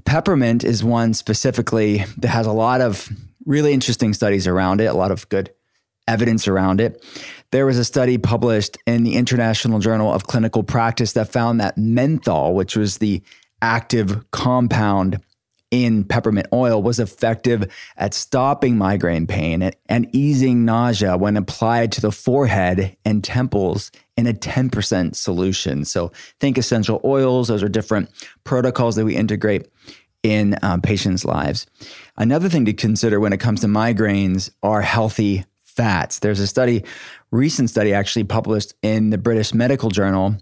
Peppermint 0.06 0.64
is 0.64 0.84
one 0.84 1.14
specifically 1.14 2.06
that 2.18 2.30
has 2.30 2.48
a 2.48 2.54
lot 2.54 2.82
of 2.82 3.10
really 3.46 3.74
interesting 3.74 4.14
studies 4.14 4.48
around 4.48 4.82
it, 4.82 4.86
a 4.86 4.94
lot 4.94 5.12
of 5.12 5.28
good 5.30 5.52
evidence 6.08 6.48
around 6.48 6.80
it. 6.80 7.04
There 7.52 7.66
was 7.66 7.78
a 7.78 7.86
study 7.86 8.18
published 8.18 8.78
in 8.86 9.04
the 9.04 9.16
International 9.16 9.80
Journal 9.80 10.14
of 10.14 10.26
Clinical 10.26 10.64
Practice 10.64 11.14
that 11.14 11.30
found 11.30 11.60
that 11.60 11.78
menthol, 11.78 12.54
which 12.54 12.78
was 12.78 12.98
the 12.98 13.22
active 13.62 14.30
compound 14.32 15.20
in 15.72 16.04
peppermint 16.04 16.48
oil 16.54 16.82
was 16.82 17.00
effective 17.00 17.70
at 17.98 18.14
stopping 18.14 18.78
migraine 18.78 19.28
pain 19.28 19.72
and 19.88 20.16
easing 20.16 20.66
nausea 20.66 21.18
when 21.18 21.36
applied 21.36 21.92
to 21.92 22.02
the 22.02 22.12
forehead 22.12 22.96
and 23.04 23.24
temples 23.24 23.92
in 24.16 24.28
a 24.28 24.34
10% 24.34 25.16
solution. 25.16 25.86
So 25.86 26.12
think 26.40 26.58
essential 26.58 27.02
oils, 27.04 27.50
those 27.50 27.64
are 27.64 27.70
different 27.70 28.10
protocols 28.44 28.96
that 28.96 29.06
we 29.06 29.16
integrate 29.16 29.68
in 30.24 30.56
um, 30.64 30.82
patients' 30.82 31.26
lives. 31.26 31.68
Another 32.18 32.50
thing 32.50 32.66
to 32.66 32.74
consider 32.74 33.20
when 33.20 33.34
it 33.34 33.40
comes 33.40 33.62
to 33.62 33.68
migraines 33.68 34.50
are 34.64 34.82
healthy 34.82 35.46
fats. 35.64 36.20
There's 36.20 36.40
a 36.40 36.48
study, 36.48 36.84
recent 37.32 37.70
study 37.70 37.94
actually 37.94 38.24
published 38.24 38.74
in 38.82 39.12
the 39.12 39.18
British 39.18 39.54
Medical 39.54 39.90
Journal. 39.90 40.36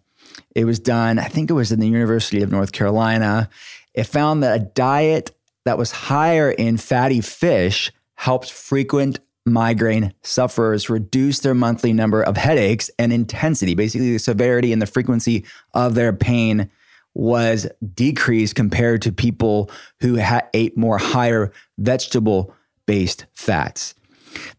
It 0.55 0.65
was 0.65 0.79
done, 0.79 1.19
I 1.19 1.27
think 1.27 1.49
it 1.49 1.53
was 1.53 1.71
in 1.71 1.79
the 1.79 1.87
University 1.87 2.41
of 2.41 2.51
North 2.51 2.71
Carolina 2.71 3.49
it 3.95 4.03
found 4.03 4.43
that 4.43 4.55
a 4.59 4.63
diet 4.63 5.35
that 5.65 5.77
was 5.77 5.91
higher 5.91 6.51
in 6.51 6.77
fatty 6.77 7.21
fish 7.21 7.91
helped 8.15 8.51
frequent 8.51 9.19
migraine 9.45 10.13
sufferers 10.23 10.89
reduce 10.89 11.39
their 11.39 11.53
monthly 11.53 11.93
number 11.93 12.21
of 12.21 12.37
headaches 12.37 12.89
and 12.97 13.13
intensity, 13.13 13.75
basically 13.75 14.11
the 14.11 14.17
severity 14.17 14.73
and 14.73 14.81
the 14.81 14.87
frequency 14.87 15.45
of 15.73 15.95
their 15.95 16.13
pain 16.13 16.69
was 17.13 17.67
decreased 17.93 18.55
compared 18.55 19.01
to 19.01 19.11
people 19.11 19.71
who 20.01 20.19
ate 20.53 20.77
more 20.77 20.97
higher 20.97 21.51
vegetable 21.77 22.53
based 22.85 23.25
fats. 23.33 23.95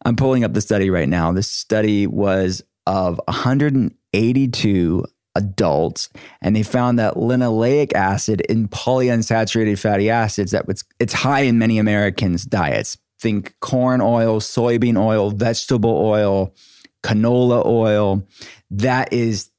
I'm 0.04 0.16
pulling 0.16 0.42
up 0.42 0.54
the 0.54 0.60
study 0.60 0.88
right 0.88 1.08
now. 1.08 1.32
This 1.32 1.48
study 1.48 2.06
was 2.06 2.62
of 2.86 3.20
182 3.26 5.04
adults, 5.36 6.08
and 6.40 6.56
they 6.56 6.62
found 6.62 6.98
that 6.98 7.14
linoleic 7.14 7.92
acid 7.94 8.40
in 8.42 8.68
polyunsaturated 8.68 9.78
fatty 9.78 10.10
acids 10.10 10.52
that 10.52 10.66
was 10.66 10.84
it's 10.98 11.12
high 11.12 11.40
in 11.40 11.58
many 11.58 11.78
Americans' 11.78 12.44
diets. 12.44 12.98
Think 13.18 13.54
corn 13.60 14.00
oil, 14.00 14.40
soybean 14.40 14.98
oil, 14.98 15.30
vegetable 15.30 15.96
oil, 15.96 16.54
canola 17.02 17.64
oil. 17.64 18.26
That 18.70 19.12
is 19.12 19.50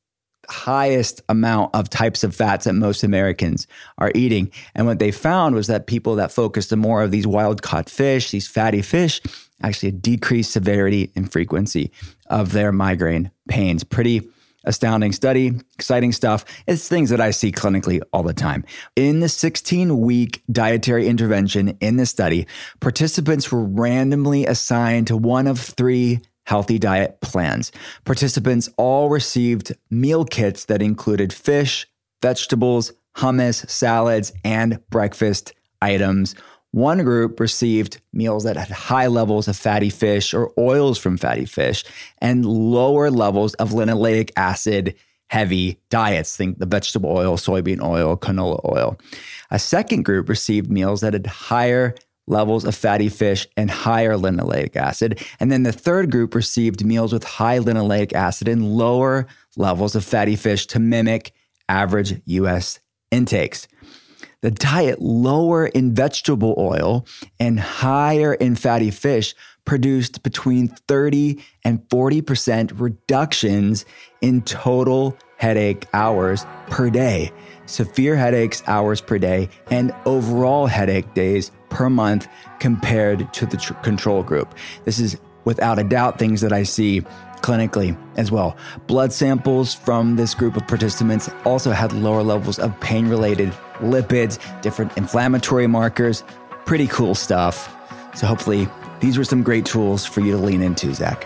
highest 0.50 1.22
amount 1.28 1.76
of 1.76 1.90
types 1.90 2.24
of 2.24 2.36
fats 2.36 2.66
that 2.66 2.74
most 2.74 3.04
Americans 3.04 3.68
are 3.98 4.12
eating. 4.16 4.52
And 4.76 4.86
what 4.86 5.00
they 5.00 5.12
found 5.12 5.56
was 5.56 5.68
that 5.68 5.88
people 5.88 6.16
that 6.16 6.32
focused 6.32 6.72
on 6.72 6.80
more 6.80 7.04
of 7.04 7.12
these 7.12 7.28
wild 7.28 7.62
caught 7.62 7.90
fish, 7.90 8.32
these 8.32 8.48
fatty 8.48 8.82
fish, 8.82 9.22
actually 9.62 9.92
decreased 9.92 10.52
severity 10.52 11.12
and 11.16 11.32
frequency 11.32 11.92
of 12.30 12.54
their 12.54 12.72
migraine 12.72 13.32
pains. 13.48 13.84
Pretty 13.84 14.28
astounding 14.68 15.14
study, 15.14 15.54
exciting 15.74 16.12
stuff. 16.12 16.46
It's 16.68 16.88
things 16.88 17.10
that 17.10 17.22
I 17.22 17.32
see 17.32 17.52
clinically 17.52 18.02
all 18.14 18.24
the 18.24 18.34
time. 18.34 18.64
In 18.96 19.22
the 19.22 19.30
16 19.30 20.00
week 20.00 20.44
dietary 20.52 21.08
intervention 21.08 21.78
in 21.80 21.98
the 21.98 22.06
study, 22.06 22.46
participants 22.80 23.52
were 23.52 23.64
randomly 23.64 24.46
assigned 24.46 25.08
to 25.08 25.18
one 25.18 25.48
of 25.48 25.60
three 25.60 26.20
healthy 26.46 26.78
diet 26.80 27.20
plans. 27.22 27.72
Participants 28.06 28.70
all 28.78 29.10
received 29.10 29.76
meal 29.90 30.24
kits 30.24 30.66
that 30.66 30.82
included 30.82 31.34
fish, 31.34 31.88
vegetables, 32.22 32.94
hummus, 33.18 33.70
salads, 33.70 34.32
and 34.44 34.80
breakfast 34.90 35.54
items. 35.82 36.36
One 36.72 37.04
group 37.04 37.40
received 37.40 38.02
meals 38.14 38.44
that 38.44 38.58
had 38.58 38.70
high 38.70 39.08
levels 39.08 39.48
of 39.48 39.56
fatty 39.56 39.90
fish 39.90 40.34
or 40.34 40.52
oils 40.58 40.98
from 40.98 41.18
fatty 41.18 41.46
fish 41.46 41.84
and 42.20 42.46
lower 42.46 43.10
levels 43.10 43.54
of 43.56 43.72
linoleic 43.72 44.32
acid 44.36 44.96
heavy 45.30 45.80
diets. 45.90 46.36
Think 46.36 46.60
the 46.60 46.66
vegetable 46.66 47.10
oil, 47.10 47.38
soybean 47.38 47.82
oil, 47.82 48.18
canola 48.18 48.60
oil. 48.66 48.98
A 49.52 49.60
second 49.60 50.04
group 50.04 50.30
received 50.30 50.70
meals 50.70 51.02
that 51.02 51.14
had 51.14 51.28
higher 51.28 51.96
levels 52.28 52.66
of 52.66 52.76
fatty 52.76 53.10
fish 53.10 53.48
and 53.56 53.72
higher 53.72 54.16
linoleic 54.16 54.76
acid. 54.76 55.24
And 55.40 55.52
then 55.52 55.64
the 55.64 55.72
third 55.72 56.12
group 56.12 56.36
received 56.36 56.86
meals 56.86 57.14
with 57.14 57.24
high 57.24 57.60
linoleic 57.60 58.14
acid 58.14 58.48
and 58.48 58.76
lower 58.76 59.28
levels 59.56 59.96
of 59.96 60.04
fatty 60.04 60.36
fish 60.36 60.68
to 60.68 60.80
mimic 60.80 61.32
average 61.70 62.22
US 62.26 62.80
intakes 63.12 63.68
the 64.42 64.52
diet 64.52 65.02
lower 65.02 65.68
in 65.68 65.94
vegetable 65.94 66.56
oil 66.58 67.06
and 67.40 67.60
higher 67.60 68.34
in 68.36 68.56
fatty 68.56 68.92
fish 68.92 69.34
produced 69.66 70.24
between 70.24 70.70
30 70.88 71.44
and 71.64 71.80
40% 71.90 72.80
reductions 72.80 73.86
in 74.22 74.42
total 74.44 75.18
headache 75.38 75.86
hours 75.94 76.46
per 76.68 76.90
day, 76.90 77.32
severe 77.66 78.16
headaches 78.16 78.64
hours 78.68 79.02
per 79.02 79.18
day, 79.18 79.50
and 79.70 79.94
overall 80.06 80.68
headache 80.68 81.14
days 81.14 81.52
per 81.70 81.90
month 81.90 82.28
compared 82.60 83.32
to 83.34 83.46
the 83.46 83.58
tr- 83.58 83.74
control 83.76 84.24
group. 84.24 84.56
This 84.86 85.00
is 85.00 85.18
without 85.46 85.80
a 85.80 85.84
doubt 85.84 86.18
things 86.18 86.42
that 86.42 86.54
I 86.54 86.64
see 86.64 87.02
clinically 87.42 87.98
as 88.18 88.32
well. 88.32 88.58
Blood 88.88 89.14
samples 89.14 89.74
from 89.74 90.16
this 90.16 90.34
group 90.34 90.58
of 90.58 90.68
participants 90.68 91.30
also 91.46 91.72
had 91.72 91.94
lower 91.94 92.24
levels 92.24 92.58
of 92.58 92.78
pain 92.80 93.08
related 93.08 93.54
lipids, 93.80 94.40
different 94.62 94.96
inflammatory 94.98 95.68
markers. 95.68 96.24
Pretty 96.66 96.88
cool 96.88 97.16
stuff. 97.16 97.74
So, 98.16 98.28
hopefully, 98.28 98.68
these 99.00 99.18
were 99.18 99.24
some 99.24 99.44
great 99.44 99.66
tools 99.66 100.06
for 100.06 100.22
you 100.22 100.32
to 100.32 100.38
lean 100.38 100.62
into, 100.62 100.94
Zach. 100.94 101.26